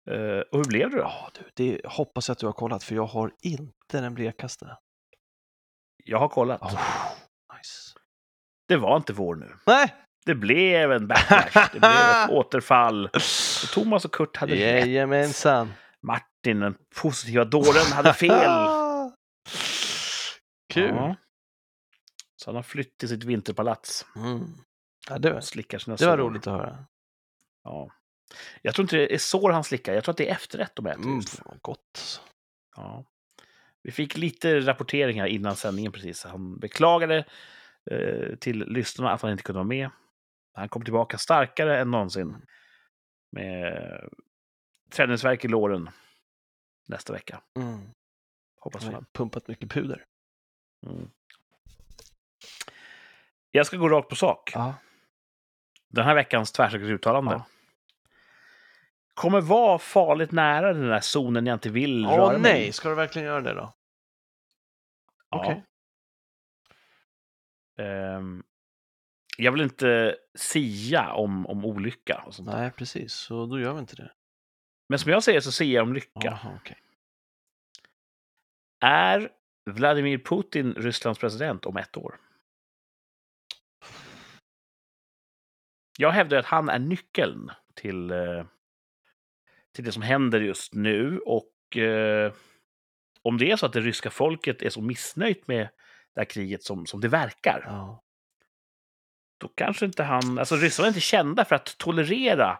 Eh, 0.09 0.39
och 0.51 0.57
hur 0.57 0.65
blev 0.65 0.89
det 0.89 0.97
då? 0.97 1.03
Ja, 1.03 1.31
du, 1.33 1.49
det 1.53 1.81
hoppas 1.85 2.27
jag 2.27 2.33
att 2.33 2.39
du 2.39 2.45
har 2.45 2.53
kollat, 2.53 2.83
för 2.83 2.95
jag 2.95 3.05
har 3.05 3.31
inte 3.41 4.01
den 4.01 4.13
blekaste. 4.13 4.77
Jag 6.03 6.19
har 6.19 6.29
kollat. 6.29 6.61
Oh, 6.61 6.71
nice. 7.57 7.99
Det 8.67 8.77
var 8.77 8.97
inte 8.97 9.13
vår 9.13 9.35
nu. 9.35 9.55
Nej, 9.65 9.95
det 10.25 10.35
blev 10.35 10.91
en 10.91 11.07
backlash. 11.07 11.69
Det 11.73 11.79
blev 11.79 11.91
ett 11.91 12.29
återfall. 12.29 13.05
Och 13.05 13.21
Thomas 13.73 14.05
och 14.05 14.13
Kurt 14.13 14.37
hade 14.37 14.53
rätt. 14.53 14.59
Jajamensan. 14.61 15.73
Martin, 16.01 16.59
den 16.59 16.75
positiva 17.01 17.45
dåren, 17.45 17.91
hade 17.93 18.13
fel. 18.13 18.51
Kul. 20.73 20.95
Ja. 20.95 21.15
Så 22.35 22.49
han 22.49 22.55
har 22.55 22.63
flytt 22.63 22.97
till 22.97 23.09
sitt 23.09 23.23
vinterpalats 23.23 24.05
Mm. 24.15 24.43
Ja, 25.09 25.17
det, 25.19 25.29
var, 25.29 25.37
och 25.37 25.43
slickar 25.43 25.79
sina 25.79 25.95
det 25.95 26.05
var 26.07 26.17
roligt 26.17 26.47
att 26.47 26.53
höra. 26.53 26.85
Ja. 27.63 27.89
Jag 28.61 28.75
tror 28.75 28.83
inte 28.83 28.95
det 28.95 29.13
är 29.13 29.17
sår 29.17 29.51
han 29.51 29.63
slickar, 29.63 29.93
jag 29.93 30.03
tror 30.03 30.13
att 30.13 30.17
det 30.17 30.29
är 30.29 30.31
efterrätt 30.31 30.75
de 30.75 30.85
äter. 30.87 31.03
Mm, 31.03 31.21
gott. 31.61 32.21
Ja. 32.75 33.05
Vi 33.83 33.91
fick 33.91 34.17
lite 34.17 34.59
rapporteringar 34.59 35.25
innan 35.25 35.55
sändningen 35.55 35.91
precis. 35.91 36.23
Han 36.23 36.59
beklagade 36.59 37.25
eh, 37.91 38.35
till 38.35 38.59
lyssnarna 38.59 39.11
att 39.11 39.21
han 39.21 39.31
inte 39.31 39.43
kunde 39.43 39.57
vara 39.57 39.67
med. 39.67 39.89
Han 40.53 40.69
kom 40.69 40.83
tillbaka 40.83 41.17
starkare 41.17 41.79
än 41.79 41.91
någonsin 41.91 42.45
med 43.31 44.09
träningsvärk 44.91 45.45
i 45.45 45.47
låren 45.47 45.89
nästa 46.87 47.13
vecka. 47.13 47.41
Mm. 47.55 47.79
Hoppas 48.59 48.83
Han 48.83 48.93
har 48.93 49.05
pumpat 49.13 49.47
mycket 49.47 49.71
puder. 49.71 50.05
Mm. 50.87 51.11
Jag 53.51 53.65
ska 53.65 53.77
gå 53.77 53.89
rakt 53.89 54.09
på 54.09 54.15
sak. 54.15 54.51
Ja. 54.53 54.75
Den 55.87 56.05
här 56.05 56.15
veckans 56.15 56.51
tvärsäkert 56.51 56.87
uttalande 56.87 57.31
Ja. 57.31 57.45
Kommer 59.19 59.41
vara 59.41 59.79
farligt 59.79 60.31
nära 60.31 60.73
den 60.73 60.87
där 60.87 60.99
zonen 60.99 61.45
jag 61.45 61.55
inte 61.55 61.69
vill 61.69 62.05
Åh 62.05 62.17
röra 62.17 62.37
mig 62.37 62.51
i. 62.51 62.53
nej, 62.53 62.71
ska 62.73 62.89
du 62.89 62.95
verkligen 62.95 63.27
göra 63.27 63.41
det 63.41 63.53
då? 63.53 63.73
Ja. 65.29 65.39
Okej. 65.39 65.63
Ehm, 67.79 68.43
jag 69.37 69.51
vill 69.51 69.61
inte 69.61 70.17
sia 70.35 71.13
om, 71.13 71.47
om 71.47 71.65
olycka 71.65 72.23
och 72.25 72.35
sånt. 72.35 72.49
Nej, 72.49 72.71
precis. 72.71 73.13
Så 73.13 73.45
då 73.45 73.59
gör 73.59 73.73
vi 73.73 73.79
inte 73.79 73.95
det. 73.95 74.11
Men 74.89 74.99
som 74.99 75.11
jag 75.11 75.23
säger 75.23 75.39
så 75.39 75.51
siar 75.51 75.75
jag 75.75 75.83
om 75.83 75.93
lycka. 75.93 76.19
Jaha, 76.23 76.57
okej. 76.61 76.77
Är 78.85 79.29
Vladimir 79.65 80.17
Putin 80.17 80.73
Rysslands 80.73 81.19
president 81.19 81.65
om 81.65 81.77
ett 81.77 81.97
år? 81.97 82.19
Jag 85.97 86.11
hävdar 86.11 86.37
att 86.37 86.45
han 86.45 86.69
är 86.69 86.79
nyckeln 86.79 87.51
till, 87.75 88.11
eh, 88.11 88.45
till 89.79 89.85
det 89.85 89.91
som 89.91 90.01
händer 90.01 90.41
just 90.41 90.73
nu. 90.73 91.19
Och 91.25 91.77
eh, 91.77 92.33
om 93.21 93.37
det 93.37 93.51
är 93.51 93.55
så 93.55 93.65
att 93.65 93.73
det 93.73 93.81
ryska 93.81 94.09
folket 94.09 94.61
är 94.61 94.69
så 94.69 94.81
missnöjt 94.81 95.47
med 95.47 95.69
det 96.15 96.21
här 96.21 96.25
kriget 96.25 96.63
som, 96.63 96.85
som 96.85 97.01
det 97.01 97.07
verkar, 97.07 97.63
Ja. 97.65 98.03
då 99.41 99.47
kanske 99.47 99.85
inte 99.85 100.03
han... 100.03 100.39
Alltså 100.39 100.55
ryssarna 100.55 100.85
är 100.85 100.89
inte 100.89 100.99
kända 100.99 101.45
för 101.45 101.55
att 101.55 101.77
tolerera 101.77 102.59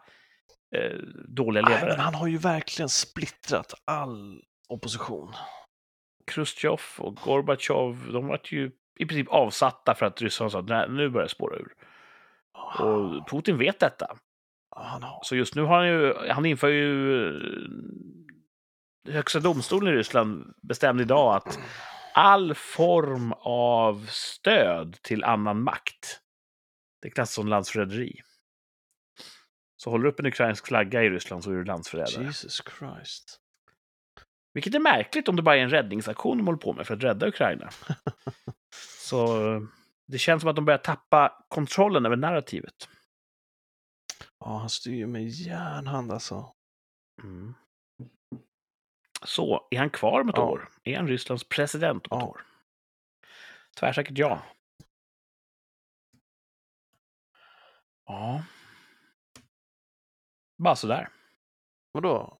eh, 0.75 0.97
dåliga 1.27 1.63
Nej, 1.63 1.73
ledare. 1.73 1.89
men 1.91 1.99
han 1.99 2.15
har 2.15 2.27
ju 2.27 2.37
verkligen 2.37 2.89
splittrat 2.89 3.73
all 3.85 4.43
opposition. 4.69 5.33
Khrushchev 6.31 6.79
och 6.97 7.15
Gorbatjov, 7.15 8.09
de 8.13 8.27
var 8.27 8.39
ju 8.43 8.71
i 8.99 9.05
princip 9.05 9.27
avsatta 9.29 9.95
för 9.95 10.05
att 10.05 10.21
ryssarna 10.21 10.49
sa 10.49 10.59
att 10.59 10.67
"Nej, 10.69 10.89
nu 10.89 11.09
börjar 11.09 11.25
det 11.27 11.29
spåra 11.33 11.55
ur. 11.57 11.73
Och 12.79 13.29
Putin 13.29 13.57
vet 13.57 13.79
detta. 13.79 14.17
Han 14.75 15.03
har... 15.03 15.19
Så 15.23 15.35
just 15.35 15.55
nu 15.55 15.61
har 15.61 15.77
han 15.77 15.87
ju, 15.87 16.13
han 16.29 16.45
inför 16.45 16.67
ju 16.67 17.27
eh, 17.27 19.13
Högsta 19.13 19.39
domstolen 19.39 19.93
i 19.93 19.97
Ryssland 19.97 20.53
bestämde 20.61 21.03
idag 21.03 21.35
att 21.35 21.59
all 22.13 22.55
form 22.55 23.33
av 23.41 24.05
stöd 24.09 24.97
till 25.01 25.23
annan 25.23 25.63
makt, 25.63 26.19
det 27.01 27.09
klassas 27.09 27.33
som 27.33 27.47
landsförräderi. 27.47 28.21
Så 29.77 29.89
håller 29.89 30.03
du 30.03 30.09
upp 30.09 30.19
en 30.19 30.25
ukrainsk 30.25 30.67
flagga 30.67 31.03
i 31.03 31.09
Ryssland 31.09 31.43
så 31.43 31.51
är 31.51 31.55
du 31.55 31.63
landsförrädare. 31.63 32.23
Jesus 32.23 32.61
Christ. 32.79 33.39
Vilket 34.53 34.75
är 34.75 34.79
märkligt 34.79 35.27
om 35.27 35.35
det 35.35 35.41
bara 35.41 35.55
är 35.57 35.61
en 35.61 35.69
räddningsaktion 35.69 36.37
de 36.37 36.47
håller 36.47 36.59
på 36.59 36.73
med 36.73 36.87
för 36.87 36.95
att 36.95 37.03
rädda 37.03 37.27
Ukraina. 37.27 37.69
Så 38.99 39.53
eh, 39.55 39.61
det 40.07 40.17
känns 40.17 40.41
som 40.41 40.49
att 40.49 40.55
de 40.55 40.65
börjar 40.65 40.77
tappa 40.77 41.45
kontrollen 41.47 42.05
över 42.05 42.15
narrativet. 42.15 42.89
Ja, 44.39 44.57
han 44.57 44.69
styr 44.69 45.05
med 45.05 45.27
järnhand 45.27 46.11
alltså. 46.11 46.55
Mm. 47.23 47.53
Så, 49.25 49.67
är 49.71 49.77
han 49.79 49.89
kvar 49.89 50.21
om 50.21 50.29
ett 50.29 50.37
Ja. 50.37 50.49
år? 50.49 50.69
Är 50.83 50.97
han 50.97 51.07
Rysslands 51.07 51.43
president 51.49 52.07
om 52.07 52.17
ett 52.17 52.23
Ja. 52.23 52.29
år? 52.29 52.45
Tvärsäkert 53.79 54.17
ja. 54.17 54.43
Ja. 58.05 58.43
Bara 60.57 60.75
sådär. 60.75 61.09
Vadå? 61.91 62.39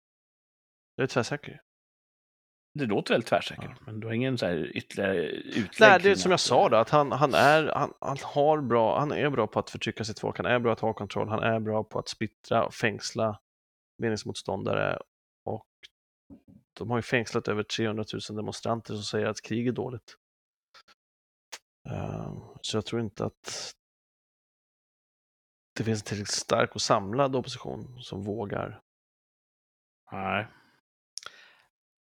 Det 0.98 1.04
är 1.04 1.08
tvärsäker. 1.08 1.62
Det 2.74 2.86
låter 2.86 3.14
väldigt 3.14 3.28
tvärsäkert, 3.30 3.72
Ja. 3.78 3.84
men 3.86 4.00
du 4.00 4.08
har 4.08 4.14
ingen 4.14 4.38
så 4.38 4.46
här 4.46 4.78
ytterligare 4.78 5.16
utlägg? 5.30 5.90
Nej, 5.90 6.00
det 6.04 6.12
är 6.12 6.16
som 6.16 6.32
jag 6.32 6.40
sa 6.40 6.70
då, 6.70 6.78
att 6.78 6.90
han, 6.90 7.12
han, 7.12 7.34
är, 7.34 7.72
han, 7.76 7.94
han, 8.00 8.18
har 8.24 8.62
bra, 8.62 9.00
han 9.00 9.12
är 9.12 9.30
bra 9.30 9.48
på 9.48 9.60
att 9.60 9.70
förtrycka 9.70 10.04
sitt 10.04 10.20
folk, 10.20 10.38
han 10.38 10.46
är 10.46 10.60
bra 10.60 10.74
att 10.74 10.80
ha 10.80 10.94
kontroll, 10.94 11.30
han 11.30 11.44
är 11.44 11.60
bra 11.60 11.84
på 11.84 12.00
att 12.00 12.08
splittra 12.10 12.66
och 12.66 12.74
fängsla 12.74 13.40
meningsmotståndare 13.98 15.00
och 15.46 15.66
de 16.80 16.90
har 16.90 16.98
ju 16.98 17.02
fängslat 17.02 17.48
över 17.48 17.64
300 17.64 18.04
000 18.30 18.38
demonstranter 18.38 18.94
som 18.94 19.04
säger 19.04 19.26
att 19.28 19.42
krig 19.42 19.68
är 19.68 19.72
dåligt. 19.72 20.16
Ehm, 21.90 22.40
Så 22.62 22.78
jag 22.78 22.86
tror 22.86 23.02
inte 23.02 23.26
att 23.26 23.74
det 25.78 25.84
finns 25.84 26.02
en 26.02 26.06
tillräckligt 26.06 26.34
stark 26.36 26.76
och 26.76 26.82
samlad 26.82 27.36
opposition 27.36 28.02
som 28.02 28.24
vågar. 28.24 28.82
Nej. 30.12 30.48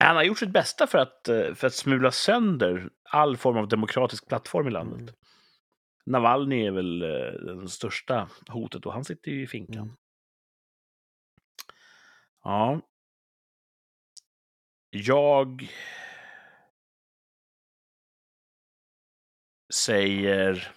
Han 0.05 0.16
har 0.16 0.22
gjort 0.22 0.38
sitt 0.38 0.53
bästa 0.53 0.86
för 0.86 0.98
att, 0.98 1.28
eh, 1.28 1.55
för 1.55 1.66
att 1.66 1.74
smula 1.74 2.11
sönder 2.11 2.90
all 3.05 3.36
form 3.36 3.57
av 3.57 3.68
demokratisk 3.68 4.28
plattform 4.28 4.68
i 4.68 4.70
landet. 4.70 5.01
Mm. 5.01 5.14
Navalny 6.07 6.66
är 6.66 6.70
väl 6.70 7.03
eh, 7.03 7.57
det 7.62 7.68
största 7.68 8.28
hotet 8.48 8.86
och 8.86 8.92
han 8.92 9.05
sitter 9.05 9.30
ju 9.30 9.42
i 9.42 9.46
finkan. 9.46 9.82
Mm. 9.82 9.96
Ja. 12.42 12.80
Jag 14.90 15.68
säger 19.74 20.72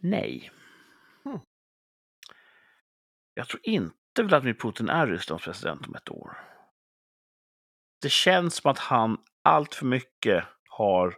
nej. 0.00 0.50
Hmm. 1.24 1.40
Jag 3.34 3.48
tror 3.48 3.60
inte 3.64 4.22
Vladimir 4.22 4.54
Putin 4.54 4.88
är 4.88 5.06
Rysslands 5.06 5.44
president 5.44 5.86
om 5.86 5.94
ett 5.94 6.08
år. 6.08 6.53
Det 8.04 8.10
känns 8.10 8.54
som 8.54 8.70
att 8.70 8.78
han 8.78 9.18
allt 9.44 9.74
för 9.74 9.86
mycket 9.86 10.44
har, 10.68 11.16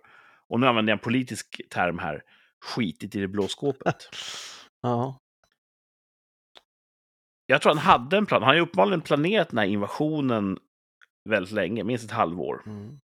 och 0.48 0.60
nu 0.60 0.66
använder 0.66 0.90
jag 0.90 0.98
en 0.98 1.02
politisk 1.02 1.60
term 1.70 1.98
här, 1.98 2.22
skitit 2.64 3.14
i 3.14 3.20
det 3.20 3.28
blå 3.28 3.48
skåpet. 3.48 4.08
Ja, 4.82 5.18
Jag 7.46 7.62
tror 7.62 7.70
han 7.70 7.78
hade 7.78 8.16
en 8.16 8.26
plan. 8.26 8.42
Han 8.42 8.48
har 8.48 8.54
ju 8.54 8.60
uppenbarligen 8.60 9.00
planerat 9.00 9.48
den 9.48 9.58
här 9.58 9.66
invasionen 9.66 10.58
väldigt 11.28 11.52
länge, 11.52 11.84
minst 11.84 12.04
ett 12.04 12.10
halvår. 12.10 12.62
mm. 12.66 13.00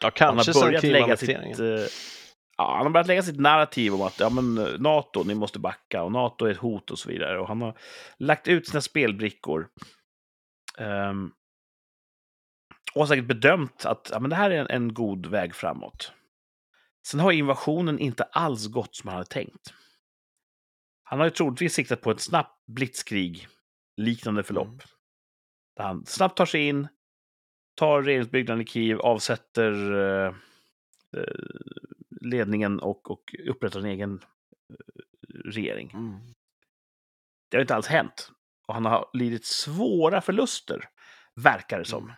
ja 0.00 0.06
Han 0.06 0.12
kanske 0.12 0.50
har 0.50 0.54
sen 0.54 0.62
börjat 0.62 0.82
lägga 0.82 1.16
sitt, 1.16 1.58
eh, 1.58 1.66
ja, 2.56 2.76
han 2.76 2.86
har 2.86 2.90
börjat 2.90 3.06
lägga 3.06 3.22
sitt 3.22 3.40
narrativ 3.40 3.94
om 3.94 4.02
att 4.02 4.20
ja, 4.20 4.30
men, 4.30 4.58
eh, 4.58 4.78
NATO, 4.78 5.24
ni 5.24 5.34
måste 5.34 5.58
backa 5.58 6.02
och 6.02 6.12
NATO 6.12 6.44
är 6.46 6.50
ett 6.50 6.56
hot 6.56 6.90
och 6.90 6.98
så 6.98 7.08
vidare. 7.08 7.40
Och 7.40 7.48
han 7.48 7.62
har 7.62 7.78
lagt 8.18 8.48
ut 8.48 8.68
sina 8.68 8.80
spelbrickor. 8.80 9.68
Ehm, 10.78 11.32
och 12.94 13.00
har 13.00 13.06
säkert 13.06 13.26
bedömt 13.26 13.84
att 13.84 14.08
ja, 14.12 14.20
men 14.20 14.30
det 14.30 14.36
här 14.36 14.50
är 14.50 14.58
en, 14.58 14.70
en 14.70 14.94
god 14.94 15.26
väg 15.26 15.54
framåt. 15.54 16.12
Sen 17.06 17.20
har 17.20 17.32
invasionen 17.32 17.98
inte 17.98 18.24
alls 18.24 18.66
gått 18.66 18.96
som 18.96 19.08
han 19.08 19.16
hade 19.16 19.28
tänkt. 19.28 19.74
Han 21.02 21.18
har 21.18 21.26
ju 21.26 21.30
troligtvis 21.30 21.74
siktat 21.74 22.00
på 22.00 22.10
ett 22.10 22.20
snabbt 22.20 22.66
blitzkrig 22.66 23.48
liknande 23.96 24.42
förlopp. 24.42 24.66
Mm. 24.66 24.78
Där 25.76 25.84
han 25.84 26.06
snabbt 26.06 26.36
tar 26.36 26.46
sig 26.46 26.68
in, 26.68 26.88
tar 27.74 28.02
regeringsbyggnaden 28.02 28.62
i 28.62 28.66
Kiev, 28.66 29.00
avsätter 29.00 29.92
eh, 29.92 30.34
eh, 31.16 31.34
ledningen 32.20 32.80
och, 32.80 33.10
och 33.10 33.34
upprättar 33.48 33.80
en 33.80 33.86
egen 33.86 34.14
eh, 34.70 35.34
regering. 35.44 35.90
Mm. 35.90 36.20
Det 37.50 37.56
har 37.56 37.60
inte 37.60 37.74
alls 37.74 37.86
hänt. 37.86 38.32
Och 38.66 38.74
han 38.74 38.84
har 38.84 39.10
lidit 39.12 39.44
svåra 39.44 40.20
förluster, 40.20 40.88
verkar 41.34 41.78
det 41.78 41.84
som. 41.84 42.12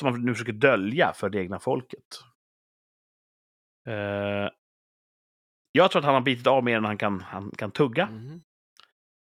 Som 0.00 0.12
han 0.12 0.24
nu 0.24 0.34
försöker 0.34 0.52
dölja 0.52 1.12
för 1.12 1.30
det 1.30 1.38
egna 1.38 1.58
folket. 1.58 2.24
Eh, 3.86 4.48
jag 5.72 5.90
tror 5.90 6.00
att 6.00 6.04
han 6.06 6.14
har 6.14 6.20
bitit 6.20 6.46
av 6.46 6.64
mer 6.64 6.76
än 6.76 6.84
han 6.84 6.98
kan, 6.98 7.20
han 7.20 7.50
kan 7.50 7.70
tugga. 7.70 8.06
Mm. 8.06 8.42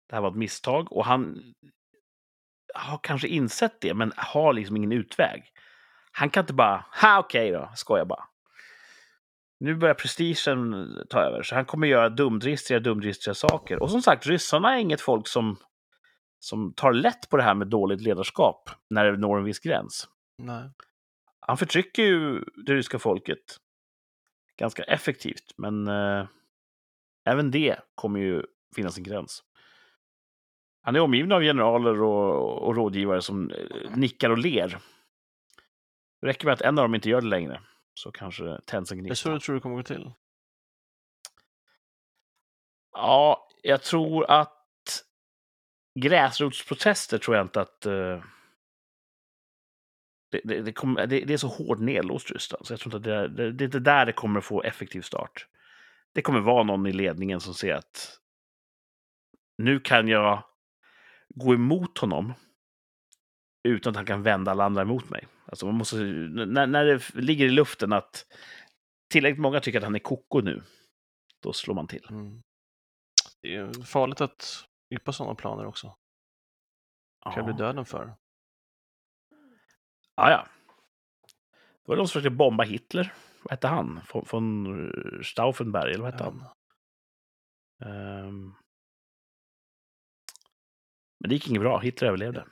Det 0.10 0.16
här 0.16 0.22
var 0.22 0.30
ett 0.30 0.36
misstag. 0.36 0.94
Och 0.94 1.06
han 1.06 1.54
har 2.74 3.00
kanske 3.04 3.28
insett 3.28 3.82
det, 3.82 3.94
men 3.94 4.14
har 4.16 4.54
liksom 4.54 4.78
ingen 4.78 4.92
utväg. 4.92 5.44
Han 6.12 6.30
kan 6.30 6.44
inte 6.44 6.54
bara, 6.54 6.86
ha 7.02 7.20
okej 7.20 7.52
då, 7.52 7.72
skojar 7.76 8.06
bara. 8.06 8.24
nu 9.60 9.76
börjar 9.76 9.96
prestigen 9.96 10.88
ta 11.10 11.20
över, 11.20 11.44
så 11.44 11.56
han 11.56 11.66
kommer 11.66 11.88
göra 11.88 12.10
dumdristiga, 12.10 12.80
dumdristiga 12.80 13.34
saker. 13.34 13.82
Och 13.84 13.92
som 13.92 14.02
sagt, 14.02 14.28
ryssarna 14.28 14.76
är 14.76 14.80
inget 14.80 15.02
folk 15.02 15.28
som, 15.28 15.58
som 16.40 16.74
tar 16.74 16.94
lätt 16.94 17.30
på 17.30 17.38
det 17.38 17.44
här 17.44 17.56
med 17.56 17.68
dåligt 17.68 18.02
ledarskap 18.02 18.70
när 18.90 19.06
det 19.06 19.18
når 19.18 19.38
en 19.38 19.44
viss 19.44 19.60
gräns. 19.60 20.08
Han 21.40 21.58
förtrycker 21.58 22.04
ju 22.04 22.44
det 22.66 22.74
ryska 22.74 23.00
folket 23.00 23.58
ganska 24.58 24.84
effektivt, 24.84 25.54
men 25.58 25.88
eh, 25.88 26.28
även 27.26 27.52
det 27.52 27.80
kommer 27.96 28.20
ju 28.20 28.44
finnas 28.76 28.98
en 28.98 29.04
gräns. 29.04 29.44
Han 30.82 30.96
är 30.96 31.00
omgiven 31.00 31.32
av 31.32 31.42
generaler 31.42 32.02
och, 32.02 32.68
och 32.68 32.76
rådgivare 32.76 33.22
som 33.22 33.52
eh, 33.52 33.96
nickar 33.96 34.30
och 34.30 34.38
ler. 34.38 34.80
Det 36.22 36.28
räcker 36.28 36.46
med 36.46 36.54
att 36.54 36.62
en 36.62 36.80
av 36.80 36.84
dem 36.84 36.96
inte 36.96 37.10
gör 37.10 37.22
det 37.22 37.28
längre, 37.28 37.62
så 37.94 38.12
kanske 38.12 38.44
det 38.44 38.62
tänds 38.66 38.92
en 38.92 38.98
Det 38.98 39.02
är 39.02 39.04
gnista. 39.04 39.24
så 39.24 39.34
du 39.34 39.40
tror 39.40 39.56
det 39.56 39.62
kommer 39.62 39.76
gå 39.76 39.84
till? 39.84 40.12
Ja, 42.92 43.48
jag 43.64 43.82
tror 43.82 44.32
att 44.32 44.56
gräsrotsprotester 46.00 47.18
tror 47.18 47.38
jag 47.38 47.46
inte 47.46 47.62
att... 47.62 47.86
eh, 47.86 48.24
det, 50.30 50.42
det, 50.44 50.62
det, 50.62 50.74
kommer, 50.74 51.08
det, 51.08 51.20
det 51.26 51.34
är 51.34 51.38
så 51.38 51.48
hårt 51.48 51.80
nedlåst 51.80 52.32
Ryssland, 52.32 52.68
så 52.68 52.74
jag 52.74 52.80
tror 52.80 52.96
inte 52.96 52.98
att 52.98 53.04
det, 53.36 53.44
är- 53.44 53.52
det, 53.52 53.68
det 53.68 53.76
är 53.78 53.80
där 53.80 54.06
det 54.06 54.14
kommer 54.14 54.42
få 54.42 54.62
effektiv 54.64 55.02
start. 55.02 55.48
Det 56.14 56.22
kommer 56.22 56.40
vara 56.40 56.64
någon 56.64 56.88
i 56.88 56.92
ledningen 56.92 57.40
som 57.40 57.54
ser 57.54 57.74
att 57.74 58.20
nu 59.58 59.80
kan 59.80 60.08
jag 60.08 60.44
gå 61.36 61.54
emot 61.54 61.98
honom 61.98 62.34
utan 63.64 63.92
att 63.92 63.96
han 63.96 64.06
kan 64.06 64.24
vända 64.24 64.52
alla 64.52 64.64
andra 64.66 64.82
emot 64.82 65.10
mig. 65.10 65.28
Alltså 65.46 65.66
man 65.66 65.76
måste, 65.76 65.96
när, 65.98 66.68
när 66.68 66.86
det 66.86 67.14
ligger 67.16 67.46
i 67.46 67.50
luften 67.50 67.94
att 67.94 68.26
tillräckligt 69.12 69.42
många 69.42 69.60
tycker 69.60 69.78
att 69.80 69.84
han 69.84 69.96
är 69.96 70.00
koko 70.00 70.42
nu, 70.42 70.64
då 71.44 71.54
slår 71.54 71.76
man 71.76 71.88
till. 71.88 72.08
Mm. 72.10 72.42
Det 73.42 73.56
är 73.56 73.86
farligt 73.86 74.22
att 74.22 74.66
yppa 74.94 75.14
sådana 75.14 75.36
planer 75.36 75.66
också. 75.66 75.88
Kan 77.24 77.34
Ja. 77.36 77.44
bli 77.44 77.54
döden 77.54 77.86
för. 77.86 78.14
Ja, 80.20 80.32
ja. 80.32 80.48
Det 81.86 81.92
var 81.92 81.96
de 81.96 82.08
som 82.08 82.14
försökte 82.14 82.30
bomba 82.36 82.64
Hitler. 82.64 83.14
Vad 83.44 83.52
hette 83.52 83.68
han? 83.68 84.00
Von, 84.14 84.26
von 84.32 85.22
Stauffenberg, 85.24 85.94
eller 85.94 86.04
vad 86.04 86.14
hette 86.14 86.24
han? 86.24 86.44
Ehm. 87.86 88.54
Men 91.20 91.30
det 91.30 91.36
gick 91.36 91.48
inget 91.48 91.62
bra. 91.62 91.80
Hitler 91.80 92.08
överlevde. 92.08 92.46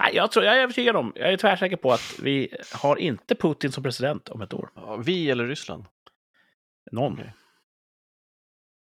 Nej, 0.00 0.14
jag, 0.14 0.32
tror, 0.32 0.44
jag 0.44 0.56
är 0.56 0.62
övertygad 0.62 0.96
om, 0.96 1.12
jag 1.16 1.32
är 1.32 1.36
tvärsäker 1.36 1.76
på 1.76 1.92
att 1.92 2.18
vi 2.22 2.56
har 2.74 2.96
inte 2.96 3.34
Putin 3.34 3.72
som 3.72 3.82
president 3.82 4.28
om 4.28 4.42
ett 4.42 4.54
år. 4.54 4.70
Ja, 4.74 4.96
vi 4.96 5.30
eller 5.30 5.46
Ryssland? 5.46 5.84
Någon. 6.92 7.12
Okej. 7.12 7.34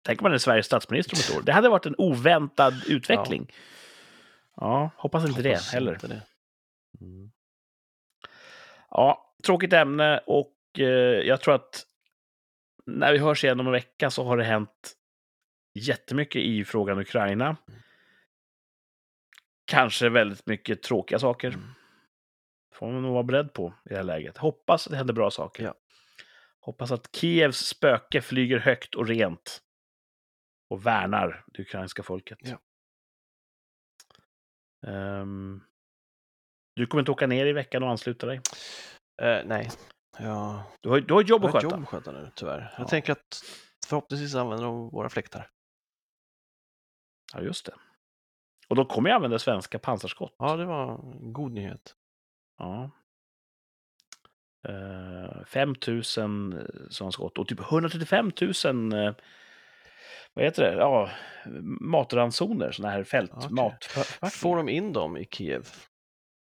Tänk 0.05 0.21
om 0.21 0.25
man 0.25 0.33
är 0.33 0.39
Sveriges 0.39 0.67
statsminister 0.67 1.17
om 1.17 1.21
ett 1.21 1.43
år. 1.43 1.47
Det 1.47 1.53
hade 1.53 1.69
varit 1.69 1.87
en 1.87 1.95
oväntad 1.99 2.75
utveckling. 2.87 3.53
Ja, 4.57 4.91
hoppas 4.97 5.25
inte 5.25 5.43
Hoppas 5.43 5.71
det 5.71 5.77
heller. 5.77 5.93
inte 5.93 6.09
det. 6.09 6.23
Ja, 8.91 9.35
tråkigt 9.47 9.73
ämne 9.73 10.19
och 10.27 10.57
eh, 10.79 10.85
jag 11.27 11.41
tror 11.41 11.55
att 11.55 11.87
när 12.87 13.13
vi 13.13 13.19
hörs 13.19 13.45
igen 13.45 13.61
om 13.61 13.67
en 13.67 13.73
vecka 13.73 14.11
så 14.11 14.25
har 14.25 14.37
det 14.37 14.45
hänt 14.45 14.97
jättemycket 15.75 16.43
i 16.43 16.65
frågan 16.65 16.99
Ukraina. 16.99 17.57
Kanske 19.65 20.09
väldigt 20.09 20.47
mycket 20.47 20.83
tråkiga 20.83 21.19
saker. 21.19 21.49
Mm. 21.49 21.69
Får 22.75 22.93
man 22.93 23.03
nog 23.03 23.13
vara 23.13 23.23
beredd 23.23 23.53
på 23.53 23.75
i 23.85 23.89
det 23.89 23.97
här 23.97 24.03
läget. 24.03 24.37
Hoppas 24.37 24.87
att 24.87 24.91
det 24.91 24.97
händer 24.97 25.15
bra 25.15 25.31
saker. 25.31 25.65
Ja. 25.65 25.75
Hoppas 26.61 26.93
att 26.93 27.17
Kievs 27.17 27.59
spöke 27.59 28.21
flyger 28.21 28.59
högt 28.59 28.95
och 28.95 29.07
rent 29.07 29.63
och 30.69 30.87
värnar 30.87 31.45
det 31.47 31.63
ukrainska 31.63 32.03
folket. 32.03 32.39
Ja. 32.43 32.59
Ehm, 34.91 35.61
du 36.77 36.87
kommer 36.87 37.01
inte 37.03 37.11
åka 37.11 37.27
ner 37.27 37.47
i 37.47 37.53
veckan 37.53 37.83
och 37.83 37.91
ansluta 37.91 38.27
dig? 38.27 38.41
Eh, 39.23 39.39
nej, 39.45 39.71
jag 40.19 40.61
Du 40.81 40.89
har, 40.89 41.01
du 41.01 41.15
har 41.15 41.23
jobb 41.23 41.43
jag 41.43 41.49
att 41.49 41.53
har 41.53 41.59
ett 41.59 41.65
sköta. 41.65 41.77
jobb 41.77 41.83
att 41.83 41.89
sköta 41.89 42.13
nu 42.13 42.31
tyvärr. 42.35 42.59
Ja. 42.61 42.75
Jag 42.79 42.89
tänker 42.89 43.13
att 43.13 43.43
förhoppningsvis 43.87 44.35
använder 44.35 44.65
de 44.65 44.91
våra 44.91 45.09
fläktar. 45.09 45.51
Ja, 47.35 47.41
just 47.41 47.67
det. 47.67 47.75
Och 48.69 48.77
då 48.77 48.85
kommer 48.85 49.11
jag 49.11 49.17
använda 49.17 49.39
svenska 49.39 49.79
pansarskott. 49.79 50.35
Ja, 50.39 50.57
det 50.57 50.65
var 50.65 50.93
en 50.93 51.33
god 51.33 51.53
nyhet. 51.53 51.95
Ja. 52.59 52.91
Uh, 54.69 55.45
5 55.45 55.75
000 55.87 56.05
sådana 56.05 57.13
skott 57.13 57.39
och 57.39 57.49
typ 57.49 57.61
135 57.61 58.33
000 58.65 58.93
eh, 58.93 59.15
vad 60.35 60.45
heter 60.45 60.63
det? 60.63 60.73
Ja, 60.73 61.11
matransoner, 61.81 62.73
sådana 62.73 62.95
här 62.95 63.05
fält. 63.05 63.33
Okej. 63.35 63.49
Mat. 63.51 63.85
Får 64.33 64.57
de 64.57 64.69
in 64.69 64.93
dem 64.93 65.17
i 65.17 65.25
Kiev? 65.31 65.69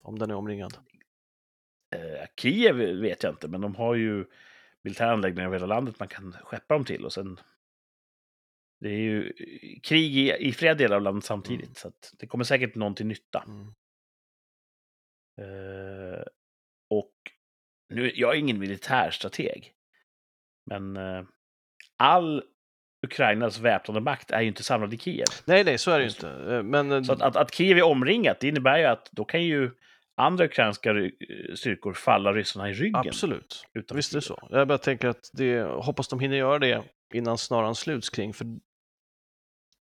Om 0.01 0.18
den 0.18 0.30
är 0.30 0.34
omringad? 0.34 0.78
Eh, 1.96 2.26
Kiev 2.36 2.76
vet 2.76 3.22
jag 3.22 3.32
inte, 3.32 3.49
men 3.49 3.61
de 3.61 3.74
har 3.74 3.94
ju 3.94 4.26
militära 4.82 5.12
anläggningar 5.12 5.46
över 5.46 5.57
hela 5.57 5.66
landet 5.74 5.99
man 5.99 6.09
kan 6.09 6.32
skeppa 6.32 6.74
dem 6.74 6.84
till. 6.84 7.05
Och 7.05 7.12
sen, 7.12 7.40
det 8.80 8.88
är 8.88 8.99
ju 8.99 9.32
krig 9.82 10.16
i, 10.16 10.32
i 10.49 10.53
flera 10.53 10.74
delar 10.74 10.96
av 10.96 11.03
landet 11.03 11.24
samtidigt, 11.24 11.64
Mm. 11.64 11.74
så 11.74 11.92
det 12.18 12.26
kommer 12.26 12.44
säkert 12.44 12.74
någon 12.74 12.94
till 12.94 13.07
nytta. 13.07 13.44
Mm. 13.49 13.66
Eh, 15.40 16.24
och 16.90 17.14
nu, 17.88 18.12
jag 18.14 18.34
är 18.34 18.38
ingen 18.38 18.59
militärstrateg, 18.59 19.72
men 20.66 20.96
eh, 20.96 21.24
all 21.96 22.42
Ukrainas 23.07 23.59
väpnade 23.59 24.01
makt 24.01 24.30
är 24.30 24.40
ju 24.40 24.49
inte 24.49 24.62
samlad 24.62 24.94
i 24.94 24.99
Kiev. 24.99 25.24
Nej, 25.44 25.64
nej, 25.64 25.78
så 25.78 25.90
är 25.90 25.99
det 25.99 26.05
ju 26.05 26.11
inte. 26.11 26.28
Eh, 26.55 26.62
Men 26.62 26.92
eh, 26.92 27.03
Så 27.03 27.12
att, 27.12 27.22
att, 27.22 27.36
att 27.36 27.55
Kiev 27.55 27.78
är 27.78 27.82
omringat, 27.82 28.40
det 28.40 28.49
innebär 28.49 28.78
ju 28.78 28.84
att 28.84 29.09
då 29.12 29.24
kan 29.24 29.42
ju 29.42 29.70
andra 30.16 30.44
ukrainska 30.44 30.92
ry- 30.94 31.57
styrkor 31.57 31.92
falla 31.94 32.32
ryssarna 32.32 32.70
i 32.70 32.72
ryggen. 32.72 32.96
absolut, 33.09 33.62
visst 33.94 34.12
är 34.12 34.16
det 34.16 34.22
så. 34.22 34.49
Jag 34.51 34.68
bara 34.68 34.78
tänker 34.78 35.09
att 35.09 35.30
det, 35.32 35.62
hoppas 35.62 36.09
de 36.09 36.20
hinner 36.20 36.36
göra 36.36 36.59
det 36.59 36.82
innan 37.14 37.38
snaran 37.38 37.74
sluts 37.74 38.11
kring. 38.11 38.34
För... 38.34 38.44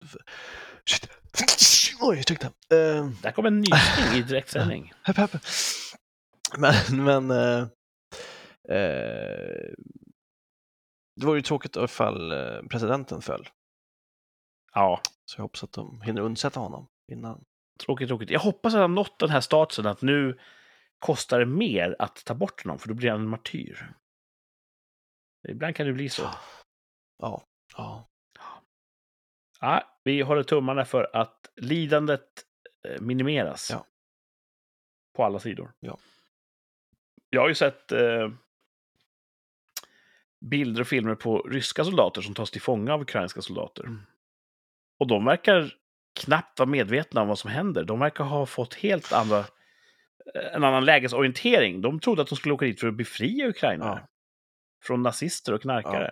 för... 0.07 0.21
Shit. 0.91 1.09
Oj, 2.03 2.19
ursäkta. 2.19 2.47
Uh, 2.47 3.11
Där 3.23 3.31
kommer 3.33 3.49
en 3.49 3.59
nysning 3.61 4.19
i 4.19 4.23
direktsändning. 4.23 4.93
Men, 6.59 6.75
men 7.05 7.31
eh, 7.31 7.67
eh, 8.77 9.73
det 11.21 11.27
vore 11.27 11.39
ju 11.39 11.43
tråkigt 11.43 11.77
ifall 11.77 12.33
eh, 12.33 12.63
presidenten 12.71 13.23
föll. 13.23 13.49
Ja, 14.75 15.01
Så 15.25 15.39
jag 15.39 15.43
hoppas 15.43 15.65
att 15.65 15.73
de 15.73 16.01
hinner 16.03 16.23
undsätta 16.23 16.61
honom 16.61 16.89
innan. 17.13 17.45
tråkigt, 17.85 18.09
tråkigt. 18.09 18.31
Jag 18.31 18.41
hoppas 18.41 18.75
att 18.75 18.81
han 18.81 18.95
nått 18.95 19.19
den 19.19 19.31
här 19.31 19.41
statusen 19.41 19.87
att 19.87 20.03
nu 20.03 20.39
kostar 20.99 21.39
det 21.39 21.47
mer 21.47 21.97
att 21.99 22.25
ta 22.25 22.35
bort 22.35 22.63
honom, 22.65 22.79
för 22.79 22.89
då 22.89 22.95
blir 22.95 23.11
han 23.11 23.21
en 23.21 23.29
martyr. 23.29 23.95
Ibland 25.49 25.77
kan 25.77 25.87
det 25.87 25.93
bli 25.93 26.09
så. 26.09 26.23
Ja, 27.19 27.45
ja. 27.77 28.07
Ja, 29.61 29.83
vi 30.05 30.21
håller 30.21 30.43
tummarna 30.43 30.85
för 30.85 31.17
att 31.17 31.51
lidandet 31.57 32.45
eh, 32.89 33.01
minimeras. 33.01 33.71
Ja. 33.71 33.87
På 35.17 35.25
alla 35.25 35.39
sidor. 35.39 35.73
Ja. 35.81 35.99
Jag 37.31 37.41
har 37.41 37.49
ju 37.49 37.55
sett 37.55 37.93
eh, 37.93 38.29
bilder 40.41 40.81
och 40.81 40.87
filmer 40.87 41.15
på 41.15 41.39
ryska 41.39 41.85
soldater 41.85 42.23
som 42.23 42.35
tas 42.35 42.51
till 42.51 42.61
fånga 42.61 42.95
av 42.95 43.01
ukrainska 43.01 43.43
soldater. 43.43 43.85
Mm. 43.85 44.01
Och 44.99 45.07
de 45.07 45.25
verkar 45.25 45.75
knappt 46.21 46.59
vara 46.59 46.71
medvetna 46.71 47.23
om 47.23 47.29
vad 47.29 47.39
som 47.39 47.51
händer. 47.51 47.85
De 47.85 47.99
verkar 47.99 48.25
ha 48.25 48.47
fått 48.47 48.75
helt 48.75 49.13
andra, 49.13 49.39
eh, 49.39 50.55
en 50.55 50.65
annan 50.65 50.85
lägesorientering. 50.85 51.81
De 51.81 52.01
trodde 52.01 52.23
att 52.23 52.29
de 52.29 52.37
skulle 52.37 52.55
åka 52.55 52.65
dit 52.65 52.81
för 52.81 52.89
att 52.89 52.97
befria 52.97 53.49
ukrainare 53.49 54.01
Ja. 54.01 54.09
från 54.85 55.03
nazister 55.03 55.53
och 55.53 55.63
knarkare. 55.63 56.11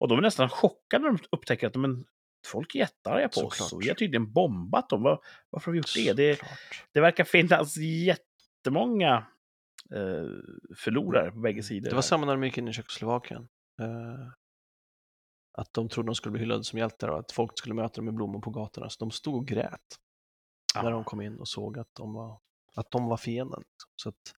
Och 0.00 0.08
de 0.08 0.18
är 0.18 0.22
nästan 0.22 0.48
chockade 0.48 1.04
när 1.04 1.10
de 1.10 1.18
upptäcker 1.32 1.66
att 1.66 1.74
men, 1.74 2.04
folk 2.46 2.74
är 2.74 2.78
jättearga 2.78 3.28
på 3.28 3.40
oss. 3.40 3.56
Såklart. 3.56 3.72
Och 3.72 3.82
vi 3.82 3.88
har 3.88 3.94
tydligen 3.94 4.32
bombat 4.32 4.88
dem. 4.88 5.02
Var, 5.02 5.20
varför 5.50 5.66
har 5.66 5.72
vi 5.72 5.78
gjort 5.78 5.94
det? 5.94 6.12
Det, 6.12 6.40
det 6.92 7.00
verkar 7.00 7.24
finnas 7.24 7.76
jättemånga 7.76 9.26
eh, 9.90 10.28
förlorare 10.76 11.30
på 11.32 11.38
bägge 11.38 11.62
sidor. 11.62 11.88
Det 11.90 11.94
var 11.94 12.02
samma 12.02 12.26
när 12.26 12.32
de 12.32 12.44
gick 12.44 12.58
in 12.58 12.68
i 12.68 12.72
Tjeckoslovakien. 12.72 13.48
Eh, 13.80 14.28
att 15.58 15.72
de 15.74 15.88
trodde 15.88 16.08
de 16.08 16.14
skulle 16.14 16.32
bli 16.32 16.40
hyllade 16.40 16.64
som 16.64 16.78
hjältar 16.78 17.08
och 17.08 17.18
att 17.18 17.32
folk 17.32 17.58
skulle 17.58 17.74
möta 17.74 17.94
dem 17.94 18.04
med 18.04 18.14
blommor 18.14 18.40
på 18.40 18.50
gatorna. 18.50 18.90
Så 18.90 18.96
de 19.04 19.10
stod 19.10 19.34
och 19.34 19.46
grät 19.46 19.98
Ja. 20.74 20.82
när 20.82 20.90
de 20.90 21.04
kom 21.04 21.20
in 21.20 21.38
och 21.38 21.48
såg 21.48 21.78
att 21.78 21.88
de 21.96 22.12
var, 22.12 22.40
att 22.74 22.90
de 22.90 23.06
var 23.06 23.16
fienden. 23.16 23.60
liksom. 23.60 23.90
Så 23.96 24.08
att 24.08 24.34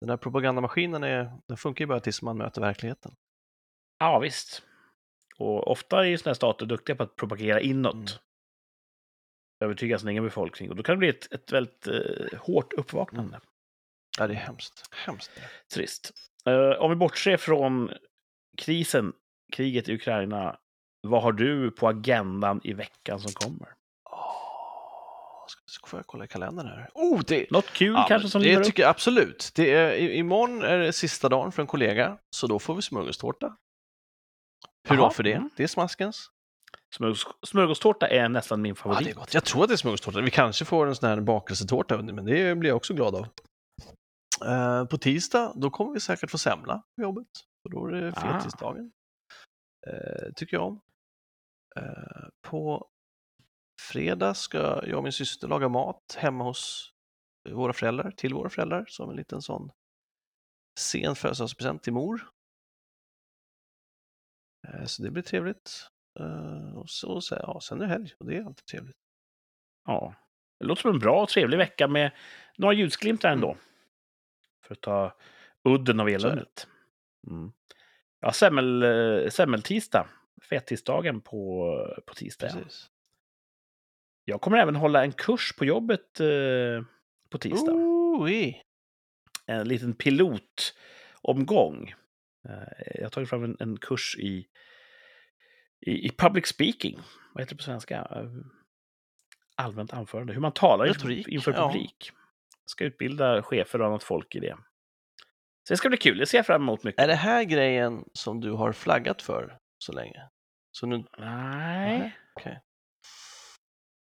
den 0.00 0.10
här 0.10 0.16
propagandamaskinen 0.16 1.04
är, 1.04 1.32
den 1.48 1.56
funkar 1.56 1.82
ju 1.82 1.86
bara 1.86 2.00
tills 2.00 2.22
man 2.22 2.36
möter 2.38 2.60
verkligheten. 2.60 3.14
Ja, 3.98 4.18
visst. 4.18 4.62
Och 5.38 5.68
ofta 5.70 6.00
är 6.00 6.04
ju 6.04 6.18
sådana 6.18 6.30
här 6.30 6.34
stater 6.34 6.66
duktiga 6.66 6.96
på 6.96 7.02
att 7.02 7.16
propagera 7.16 7.60
inåt. 7.60 7.94
Mm. 7.94 8.06
Övertyga 9.64 9.98
sin 9.98 10.08
egen 10.08 10.24
befolkning. 10.24 10.70
Och 10.70 10.76
då 10.76 10.82
kan 10.82 10.94
det 10.94 10.98
bli 10.98 11.08
ett, 11.08 11.32
ett 11.32 11.52
väldigt 11.52 11.86
eh, 11.86 12.38
hårt 12.40 12.72
uppvaknande. 12.72 13.40
Ja, 14.18 14.26
det 14.26 14.32
är 14.34 14.38
hemskt. 14.38 14.84
Hemskt. 15.06 15.30
Trist. 15.74 16.12
Eh, 16.46 16.80
om 16.82 16.90
vi 16.90 16.96
bortser 16.96 17.36
från 17.36 17.90
krisen, 18.58 19.12
kriget 19.52 19.88
i 19.88 19.94
Ukraina. 19.94 20.56
Vad 21.06 21.22
har 21.22 21.32
du 21.32 21.70
på 21.70 21.88
agendan 21.88 22.60
i 22.64 22.72
veckan 22.72 23.20
som 23.20 23.32
kommer? 23.32 23.68
Ska, 25.66 25.86
får 25.86 25.98
jag 25.98 26.06
kolla 26.06 26.24
i 26.24 26.28
kalendern 26.28 26.66
här? 26.66 26.90
Oh, 26.94 27.20
det, 27.26 27.50
Något 27.50 27.70
kul 27.72 27.92
ja, 27.94 28.04
kanske 28.08 28.28
som 28.28 28.42
det 28.42 28.64
tycker 28.64 28.82
jag 28.82 28.90
absolut. 28.90 29.52
Det 29.54 29.70
är, 29.74 29.96
imorgon 29.98 30.62
är 30.62 30.78
det 30.78 30.92
sista 30.92 31.28
dagen 31.28 31.52
för 31.52 31.62
en 31.62 31.66
kollega, 31.66 32.18
så 32.36 32.46
då 32.46 32.58
får 32.58 32.74
vi 32.74 32.82
smörgåstårta. 32.82 33.56
Hurra 34.88 34.98
Jaha, 34.98 35.10
för 35.10 35.22
det. 35.22 35.32
mm. 35.32 35.50
Det 35.56 35.62
är 35.62 35.66
smaskens. 35.66 36.30
Smörgås, 36.96 37.26
smörgåstårta 37.46 38.08
är 38.08 38.28
nästan 38.28 38.62
min 38.62 38.70
Ja, 38.70 38.82
favorit. 38.82 39.04
det 39.04 39.10
är 39.10 39.14
gott. 39.14 39.34
Jag 39.34 39.44
tror 39.44 39.62
att 39.62 39.68
det 39.68 39.74
är 39.74 39.76
smörgåstårta. 39.76 40.20
Vi 40.20 40.30
kanske 40.30 40.64
får 40.64 40.86
en 40.86 40.94
sån 40.96 41.08
här 41.08 41.20
bakelsetårta 41.20 41.96
men 42.02 42.24
det 42.24 42.54
blir 42.54 42.70
jag 42.70 42.76
också 42.76 42.94
glad 42.94 43.14
av. 43.14 43.26
Eh, 44.44 44.84
på 44.84 44.98
tisdag, 44.98 45.52
då 45.56 45.70
kommer 45.70 45.92
vi 45.92 46.00
säkert 46.00 46.30
få 46.30 46.38
semla 46.38 46.82
på 46.96 47.02
jobbet. 47.02 47.28
Och 47.64 47.70
då 47.70 47.86
är 47.86 47.92
det 47.92 48.12
Ah. 48.16 48.38
fetisdagen. 48.40 48.92
Eh, 49.86 50.32
tycker 50.36 50.56
jag 50.56 50.66
om. 50.66 50.80
Eh, 51.76 52.28
på 52.42 52.88
fredag 53.92 54.34
ska 54.34 54.58
jag 54.58 54.96
och 54.96 55.02
min 55.02 55.12
syster 55.12 55.48
laga 55.48 55.68
mat 55.68 56.16
hemma 56.18 56.44
hos 56.44 56.90
våra 57.50 57.72
föräldrar, 57.72 58.10
till 58.10 58.34
våra 58.34 58.50
föräldrar, 58.50 58.84
som 58.88 59.10
en 59.10 59.16
liten 59.16 59.42
sån 59.42 59.70
sen 60.80 61.14
födelsedagspresent 61.16 61.82
till 61.82 61.92
mor. 61.92 62.30
Eh, 64.68 64.84
så 64.84 65.02
det 65.02 65.10
blir 65.10 65.22
trevligt. 65.22 65.88
Eh, 66.20 66.76
och 66.76 66.90
så, 66.90 67.20
så, 67.20 67.34
ja, 67.34 67.60
sen 67.60 67.80
är 67.80 67.84
det 67.86 67.92
helg 67.92 68.12
och 68.18 68.26
det 68.26 68.36
är 68.36 68.44
alltid 68.44 68.66
trevligt. 68.66 68.96
Ja. 69.84 70.14
Det 70.60 70.66
låter 70.66 70.82
som 70.82 70.90
en 70.90 70.98
bra 70.98 71.22
och 71.22 71.28
trevlig 71.28 71.58
vecka 71.58 71.88
med 71.88 72.12
några 72.58 72.74
ljusglimtar 72.74 73.32
Mm. 73.32 73.40
För 74.66 74.74
att 74.74 74.80
ta 74.80 75.16
udden 75.64 76.00
av 76.00 76.08
eländet. 76.08 76.66
Mm. 77.26 77.52
Ja, 78.20 78.32
semmel, 78.32 78.82
eh, 78.82 79.30
semmeltisdag. 79.30 80.08
Fettisdagen 80.48 81.20
på, 81.20 81.76
på 82.06 82.14
tisdag. 82.14 82.46
Ja. 82.46 82.54
Precis. 82.54 82.90
Jag 84.24 84.40
kommer 84.40 84.58
även 84.58 84.76
hålla 84.76 85.04
en 85.04 85.12
kurs 85.12 85.52
på 85.52 85.64
jobbet 85.64 86.20
eh, 86.20 86.82
på 87.30 87.38
tisdag. 87.38 87.72
Oi. 87.72 88.62
En 89.46 89.68
liten 89.68 89.94
pilotomgång. 89.94 91.94
Eh, 92.48 92.92
jag 92.94 93.02
har 93.02 93.10
tagit 93.10 93.28
fram 93.28 93.44
en, 93.44 93.56
en 93.60 93.76
kurs 93.76 94.16
i, 94.18 94.46
i, 95.80 96.06
i 96.06 96.10
public 96.18 96.46
speaking. 96.46 97.00
Vad 97.32 97.42
heter 97.42 97.54
det 97.54 97.58
på 97.58 97.62
svenska? 97.62 98.08
Eh, 98.10 98.30
Allmänt 99.56 99.92
anförande. 99.92 100.32
Hur 100.32 100.40
man 100.40 100.52
talar 100.52 100.86
inför, 100.86 101.00
Retorik, 101.00 101.28
inför 101.28 101.52
ja. 101.52 101.68
publik. 101.68 102.12
Ska 102.66 102.84
utbilda 102.84 103.42
chefer 103.42 103.80
och 103.80 103.86
annat 103.86 104.02
folk 104.02 104.34
i 104.34 104.40
det. 104.40 104.56
Så 105.68 105.72
det 105.72 105.76
ska 105.76 105.88
bli 105.88 105.98
kul. 105.98 106.18
Det 106.18 106.26
ser 106.26 106.38
jag 106.38 106.46
fram 106.46 106.62
emot 106.62 106.84
mycket. 106.84 107.02
Är 107.02 107.08
det 107.08 107.14
här 107.14 107.44
grejen 107.44 108.04
som 108.12 108.40
du 108.40 108.50
har 108.52 108.72
flaggat 108.72 109.22
för 109.22 109.58
så 109.78 109.92
länge? 109.92 110.28
Så 110.72 110.86
nu... 110.86 111.04
Nej. 111.18 111.98
Nej, 111.98 112.16
okej. 112.36 112.60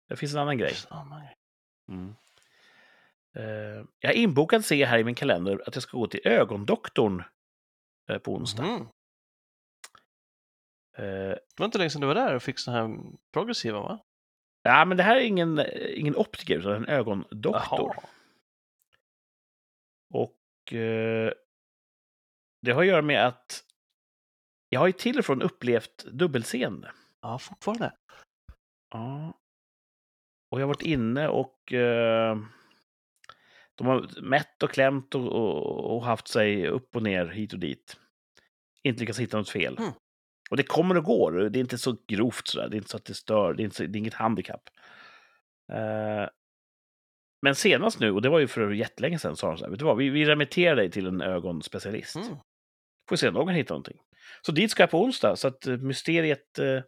Det 0.08 0.16
finns 0.16 0.34
en 0.34 0.40
annan 0.40 0.58
grej. 0.58 0.74
Nej. 1.10 1.34
Mm. 1.88 2.14
Eh, 3.36 3.84
jag 3.98 4.08
har 4.08 4.14
inbokat 4.14 4.64
se 4.64 4.84
här 4.84 4.98
i 4.98 5.04
min 5.04 5.14
kalender 5.14 5.62
att 5.66 5.74
jag 5.76 5.82
ska 5.82 5.98
gå 5.98 6.06
till 6.06 6.20
ögondoktorn 6.24 7.24
eh, 8.10 8.18
på 8.18 8.34
onsdag. 8.34 8.64
Eh, 8.64 8.80
Det 10.98 11.38
var 11.58 11.66
inte 11.66 11.78
länge 11.78 11.90
sedan 11.90 12.00
du 12.00 12.06
var 12.06 12.14
där 12.14 12.34
och 12.34 12.42
fick 12.42 12.58
sådana 12.58 12.86
här 12.88 12.98
progressiva, 13.32 13.80
va? 13.80 13.98
ja, 14.62 14.84
men 14.84 14.96
det 14.96 15.02
här 15.02 15.16
är 15.16 15.20
ingen, 15.20 15.62
ingen 15.94 16.16
optiker, 16.16 16.58
utan 16.58 16.72
en 16.72 16.88
ögondoktor. 16.88 17.94
Jaha. 17.96 18.08
Och 20.14 20.72
eh, 20.72 21.32
det 22.62 22.72
har 22.72 22.80
att 22.80 22.88
göra 22.88 23.02
med 23.02 23.26
att 23.26 23.64
jag 24.68 24.80
har 24.80 24.86
ju 24.86 24.92
till 24.92 25.18
och 25.18 25.24
från 25.24 25.42
upplevt 25.42 26.04
dubbelseende. 26.04 26.92
Ja, 27.22 27.38
fortfarande. 27.38 27.92
Ja. 28.90 29.40
Och 30.50 30.60
jag 30.60 30.66
har 30.66 30.74
varit 30.74 30.82
inne 30.82 31.28
och 31.28 31.72
eh, 31.72 32.38
de 33.74 33.86
har 33.86 34.22
mätt 34.22 34.62
och 34.62 34.70
klämt 34.70 35.14
och, 35.14 35.26
och, 35.26 35.96
och 35.96 36.04
haft 36.04 36.28
sig 36.28 36.68
upp 36.68 36.96
och 36.96 37.02
ner, 37.02 37.26
hit 37.26 37.52
och 37.52 37.58
dit. 37.58 37.96
Inte 38.82 39.00
lyckats 39.00 39.18
hitta 39.18 39.36
något 39.36 39.50
fel. 39.50 39.78
Mm. 39.78 39.92
Och 40.50 40.56
det 40.56 40.62
kommer 40.62 40.96
och 40.96 41.04
går. 41.04 41.32
Det 41.32 41.58
är 41.58 41.60
inte 41.60 41.78
så 41.78 41.96
grovt 42.06 42.46
sådär. 42.48 42.68
Det 42.68 42.74
är 42.74 42.78
inte 42.78 42.90
så 42.90 42.96
att 42.96 43.04
det 43.04 43.14
stör. 43.14 43.54
Det 43.54 43.62
är, 43.62 43.64
inte 43.64 43.76
så, 43.76 43.82
det 43.82 43.96
är 43.96 44.00
inget 44.00 44.14
handikapp. 44.14 44.70
Eh, 45.72 46.28
men 47.42 47.54
senast 47.54 48.00
nu, 48.00 48.10
och 48.10 48.22
det 48.22 48.28
var 48.28 48.38
ju 48.38 48.48
för 48.48 48.70
jättelänge 48.70 49.18
sedan, 49.18 49.36
sa 49.36 49.48
de 49.48 49.58
så 49.58 49.64
här, 49.64 49.70
vet 49.70 49.78
du 49.78 49.84
vad, 49.84 49.96
vi, 49.96 50.08
vi 50.08 50.24
remitterar 50.24 50.76
dig 50.76 50.90
till 50.90 51.06
en 51.06 51.20
ögonspecialist. 51.20 52.16
Mm. 52.16 52.36
Får 53.08 53.16
se 53.16 53.28
om 53.28 53.34
någon 53.34 53.46
kan 53.46 53.54
hitta 53.54 53.74
någonting. 53.74 53.98
Så 54.42 54.52
dit 54.52 54.70
ska 54.70 54.82
jag 54.82 54.90
på 54.90 55.02
onsdag, 55.02 55.36
så 55.36 55.48
att 55.48 55.66
eh, 55.66 55.76
mysteriet 55.76 56.58
eh, 56.58 56.82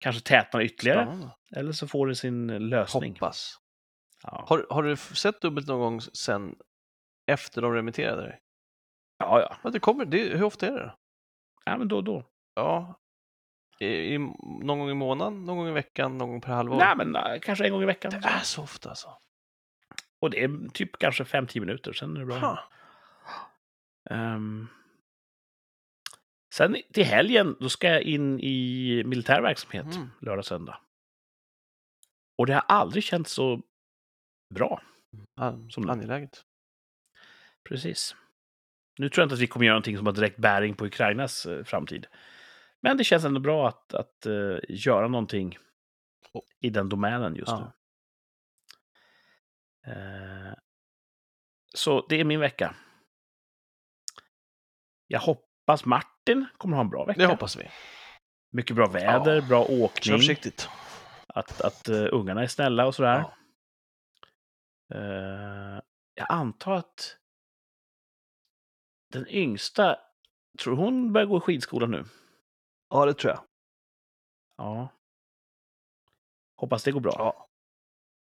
kanske 0.00 0.22
tätnar 0.22 0.60
ytterligare. 0.60 1.02
Spännande. 1.02 1.34
Eller 1.56 1.72
så 1.72 1.88
får 1.88 2.06
det 2.06 2.14
sin 2.14 2.68
lösning. 2.68 3.12
Hoppas. 3.12 3.56
Ja. 4.22 4.44
Har, 4.48 4.66
har 4.70 4.82
du 4.82 4.96
sett 4.96 5.40
dubbelt 5.40 5.68
någon 5.68 5.80
gång 5.80 6.00
sen 6.00 6.54
efter 7.26 7.62
de 7.62 7.74
remitterade 7.74 8.22
dig? 8.22 8.40
ja, 9.18 9.40
ja. 9.40 9.56
Ja, 9.64 9.70
det 9.70 9.80
kommer, 9.80 10.04
det, 10.04 10.18
hur 10.18 10.42
ofta 10.42 10.66
är 10.66 10.72
det? 10.72 10.94
Ja, 11.64 11.76
men 11.76 11.88
då 11.88 11.96
och 11.96 12.04
då. 12.04 12.26
Ja, 12.54 13.00
i, 13.80 13.86
i, 13.86 14.18
någon 14.62 14.78
gång 14.78 14.90
i 14.90 14.94
månaden, 14.94 15.44
någon 15.44 15.56
gång 15.56 15.68
i 15.68 15.72
veckan, 15.72 16.18
någon 16.18 16.28
gång 16.28 16.40
per 16.40 16.52
halvår? 16.52 16.76
Nej, 16.76 16.96
men 16.96 17.16
äh, 17.16 17.40
kanske 17.42 17.64
en 17.64 17.72
gång 17.72 17.82
i 17.82 17.86
veckan. 17.86 18.10
det 18.10 18.28
är 18.28 18.38
så 18.38 18.62
ofta 18.62 18.88
alltså. 18.88 19.08
Och 20.20 20.30
det 20.30 20.44
är 20.44 20.68
typ 20.68 20.98
kanske 20.98 21.24
5-10 21.24 21.60
minuter, 21.60 21.92
sen 21.92 22.16
är 22.16 22.20
det 22.20 22.26
bra. 22.26 22.38
Ehm, 24.10 24.66
sen 26.54 26.76
till 26.92 27.04
helgen, 27.04 27.56
då 27.60 27.68
ska 27.68 27.88
jag 27.88 28.02
in 28.02 28.40
i 28.40 29.02
militär 29.06 29.42
verksamhet, 29.42 29.96
Mm. 29.96 30.08
lördag, 30.20 30.44
söndag. 30.44 30.80
Och 32.38 32.46
det 32.46 32.52
har 32.54 32.64
aldrig 32.68 33.04
känts 33.04 33.32
så 33.32 33.62
bra. 34.54 34.82
Som- 35.70 35.90
angeläget. 35.90 36.44
Precis. 37.68 38.16
Nu 38.98 39.08
tror 39.08 39.22
jag 39.22 39.26
inte 39.26 39.34
att 39.34 39.40
vi 39.40 39.46
kommer 39.46 39.66
göra 39.66 39.74
någonting 39.74 39.96
som 39.96 40.06
har 40.06 40.12
direkt 40.12 40.36
bäring 40.36 40.74
på 40.74 40.86
Ukrainas 40.86 41.46
eh, 41.46 41.64
framtid. 41.64 42.06
Men 42.80 42.96
det 42.96 43.04
känns 43.04 43.24
ändå 43.24 43.40
bra 43.40 43.68
att, 43.68 43.94
att 43.94 44.26
eh, 44.26 44.56
göra 44.68 45.08
någonting 45.08 45.58
i 46.60 46.70
den 46.70 46.88
domänen 46.88 47.34
just 47.36 47.48
Ja. 47.52 47.58
nu. 47.60 47.72
Eh, 49.86 50.52
så 51.74 52.06
det 52.08 52.20
är 52.20 52.24
min 52.24 52.40
vecka. 52.40 52.74
Jag 55.06 55.20
hoppas 55.20 55.84
Martin 55.84 56.46
kommer 56.58 56.76
ha 56.76 56.80
en 56.84 56.90
bra 56.90 57.04
vecka. 57.04 57.20
Det 57.20 57.26
hoppas 57.26 57.56
vi. 57.56 57.70
Mycket 58.52 58.76
bra 58.76 58.86
väder, 58.88 59.34
Ja. 59.34 59.42
bra 59.48 59.66
Kör 59.66 59.82
åkning, 59.82 60.18
försiktigt. 60.18 60.68
att, 61.26 61.60
att 61.60 61.88
uh, 61.88 62.08
ungarna 62.12 62.42
är 62.42 62.46
snälla 62.46 62.86
och 62.86 62.94
sådär. 62.94 63.18
Ja. 64.88 64.96
Eh, 64.96 65.80
jag 66.14 66.26
antar 66.28 66.72
att 66.72 67.16
den 69.12 69.28
yngsta, 69.28 69.98
tror 70.58 70.76
hon 70.76 71.12
börjar 71.12 71.26
gå 71.26 71.36
i 71.36 71.40
skidskola 71.40 71.86
nu? 71.86 72.04
ja, 72.90 73.06
det 73.06 73.14
tror 73.14 73.32
jag. 73.32 73.44
Ja. 74.56 74.88
Hoppas 76.56 76.82
det 76.84 76.92
går 76.92 77.00
bra. 77.00 77.14
Ja. 77.18 77.49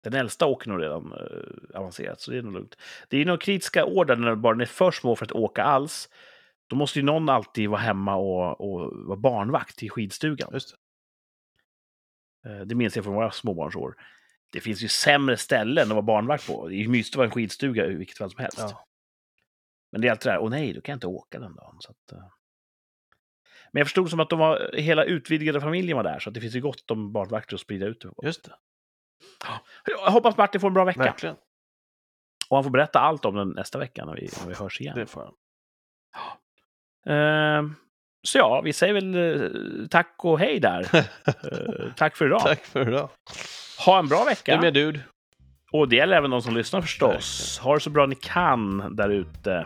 Den 0.03 0.14
äldsta 0.14 0.45
åker 0.45 0.69
nog 0.69 0.82
redan 0.82 1.14
eh, 1.14 1.80
avancerat, 1.80 2.22
så 2.22 2.32
det 2.32 2.38
är 2.38 2.41
nog 2.41 2.53
lugnt. 2.53 2.78
Det 3.10 3.18
är 3.18 3.26
nog 3.26 3.41
kritiska 3.41 3.86
år 3.86 4.06
där 4.06 4.15
när 4.15 4.36
barnen 4.36 4.61
är 4.61 4.65
för 4.65 4.91
små 4.91 5.15
för 5.15 5.26
att 5.26 5.32
åka 5.32 5.64
alls. 5.64 6.10
Då 6.68 6.76
måste 6.76 6.99
ju 6.99 7.06
någon 7.06 7.30
alltid 7.30 7.69
vara 7.69 7.82
hemma 7.82 8.15
och, 8.15 8.61
och 8.61 8.91
vara 9.07 9.18
barnvakt 9.18 9.84
i 9.84 9.90
skidstugan. 9.90 10.49
Just 10.53 10.76
det. 12.44 12.49
Eh, 12.49 12.61
Det 12.61 12.76
minns 12.76 12.95
jag 12.95 13.06
från 13.06 13.15
våra 13.15 13.32
småbarnsår. 13.32 13.95
Det 14.49 14.60
finns 14.60 14.82
ju 14.82 14.88
sämre 14.88 15.38
ställen 15.38 15.84
att 15.84 15.90
vara 15.90 16.02
barnvakt 16.02 16.48
på. 16.48 16.68
Det 16.68 16.76
är 16.76 16.78
ju 16.78 16.88
mysigt 16.88 17.15
att 17.15 17.18
vara 17.18 17.26
en 17.26 17.32
skidstuga 17.32 17.86
i 17.86 17.95
vilket 17.95 18.18
fall 18.18 18.32
som 18.32 18.41
helst. 18.41 18.57
Ja. 18.60 18.86
Men 19.91 20.02
det 20.02 20.07
är 20.07 20.11
alltid 20.11 20.28
det 20.28 20.32
här, 20.32 20.40
åh 20.40 20.49
nej, 20.49 20.73
då 20.73 20.82
kan 20.82 20.94
jag 20.94 20.98
inte 20.98 21.07
åka 21.07 21.40
den 21.40 21.56
dagen. 21.56 21.76
Så 21.80 21.91
att, 21.91 22.11
eh. 22.11 22.28
Men 23.72 23.80
jag 23.80 23.88
förstod 23.88 24.10
som 24.10 24.19
att 24.19 24.30
de 24.30 24.40
var, 24.40 24.72
hela 24.73 25.03
utvidgade 25.03 25.61
familjen 25.61 25.98
var 25.98 26.03
där, 26.03 26.19
så 26.19 26.30
att 26.30 26.34
det 26.34 26.41
finns 26.41 26.56
ju 26.56 26.61
gott 26.61 26.91
om 26.91 27.11
barnvakter 27.11 27.56
att 27.56 27.61
sprida 27.61 27.86
ut 27.86 28.02
det 28.02 28.07
på. 28.07 28.26
Just 28.26 28.44
det. 28.44 28.56
Jag 29.85 30.11
hoppas 30.11 30.38
Martin 30.38 30.61
får 30.61 30.68
en 30.68 30.73
bra 30.73 30.84
vecka. 30.85 30.99
Verkligen. 31.03 31.35
Och 32.49 32.57
han 32.57 32.64
får 32.64 32.72
berätta 32.72 32.99
allt 32.99 33.26
om 33.26 33.35
den 33.35 33.49
nästa 33.49 33.80
vecka 33.80 34.06
när 34.06 34.15
vi, 34.15 34.30
när 34.41 34.48
vi 34.48 34.53
hörs 34.56 34.81
igen. 34.81 34.95
Det 34.95 35.06
får 35.06 35.22
han. 35.22 35.34
Ehm, 37.15 37.76
så 38.23 38.38
ja, 38.38 38.61
vi 38.61 38.73
säger 38.73 38.93
väl 38.93 39.15
eh, 39.15 39.88
tack 39.88 40.15
och 40.18 40.39
hej 40.39 40.60
där. 40.60 40.88
Eh, 41.26 41.93
tack 41.95 42.15
för 42.15 42.26
idag. 42.26 42.41
Tack 42.41 42.65
för 42.65 42.88
idag. 42.88 43.10
Ha 43.85 43.99
en 43.99 44.07
bra 44.07 44.19
Du 44.19 44.26
vecka. 44.26 44.53
är 44.53 44.61
med 44.61 44.73
dude. 44.73 44.99
Och 45.72 45.89
det 45.89 45.95
gäller 45.95 46.18
även 46.18 46.31
de 46.31 46.41
som 46.41 46.56
lyssnar 46.56 46.81
förstås. 46.81 47.60
Ha 47.60 47.73
det 47.73 47.80
så 47.80 47.89
bra 47.89 48.06
ni 48.06 48.15
kan 48.15 48.95
där 48.95 49.10
ute. 49.10 49.65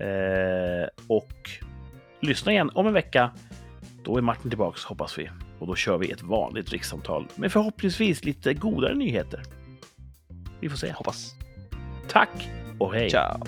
Eh, 0.00 0.88
och 1.08 1.50
lyssna 2.20 2.52
igen 2.52 2.70
om 2.74 2.86
en 2.86 2.92
vecka. 2.92 3.30
Då 4.04 4.16
är 4.16 4.22
Martin 4.22 4.50
tillbaks 4.50 4.84
hoppas 4.84 5.18
vi. 5.18 5.30
Och 5.64 5.68
då 5.68 5.74
kör 5.74 5.98
vi 5.98 6.10
ett 6.10 6.22
vanligt 6.22 6.72
rikssamtal 6.72 7.26
med 7.34 7.52
förhoppningsvis 7.52 8.24
lite 8.24 8.54
godare 8.54 8.94
nyheter. 8.94 9.42
Vi 10.60 10.68
får 10.68 10.76
se. 10.76 10.92
Hoppas. 10.92 11.34
Tack 12.08 12.48
och 12.78 12.94
hej. 12.94 13.10
Ciao. 13.10 13.40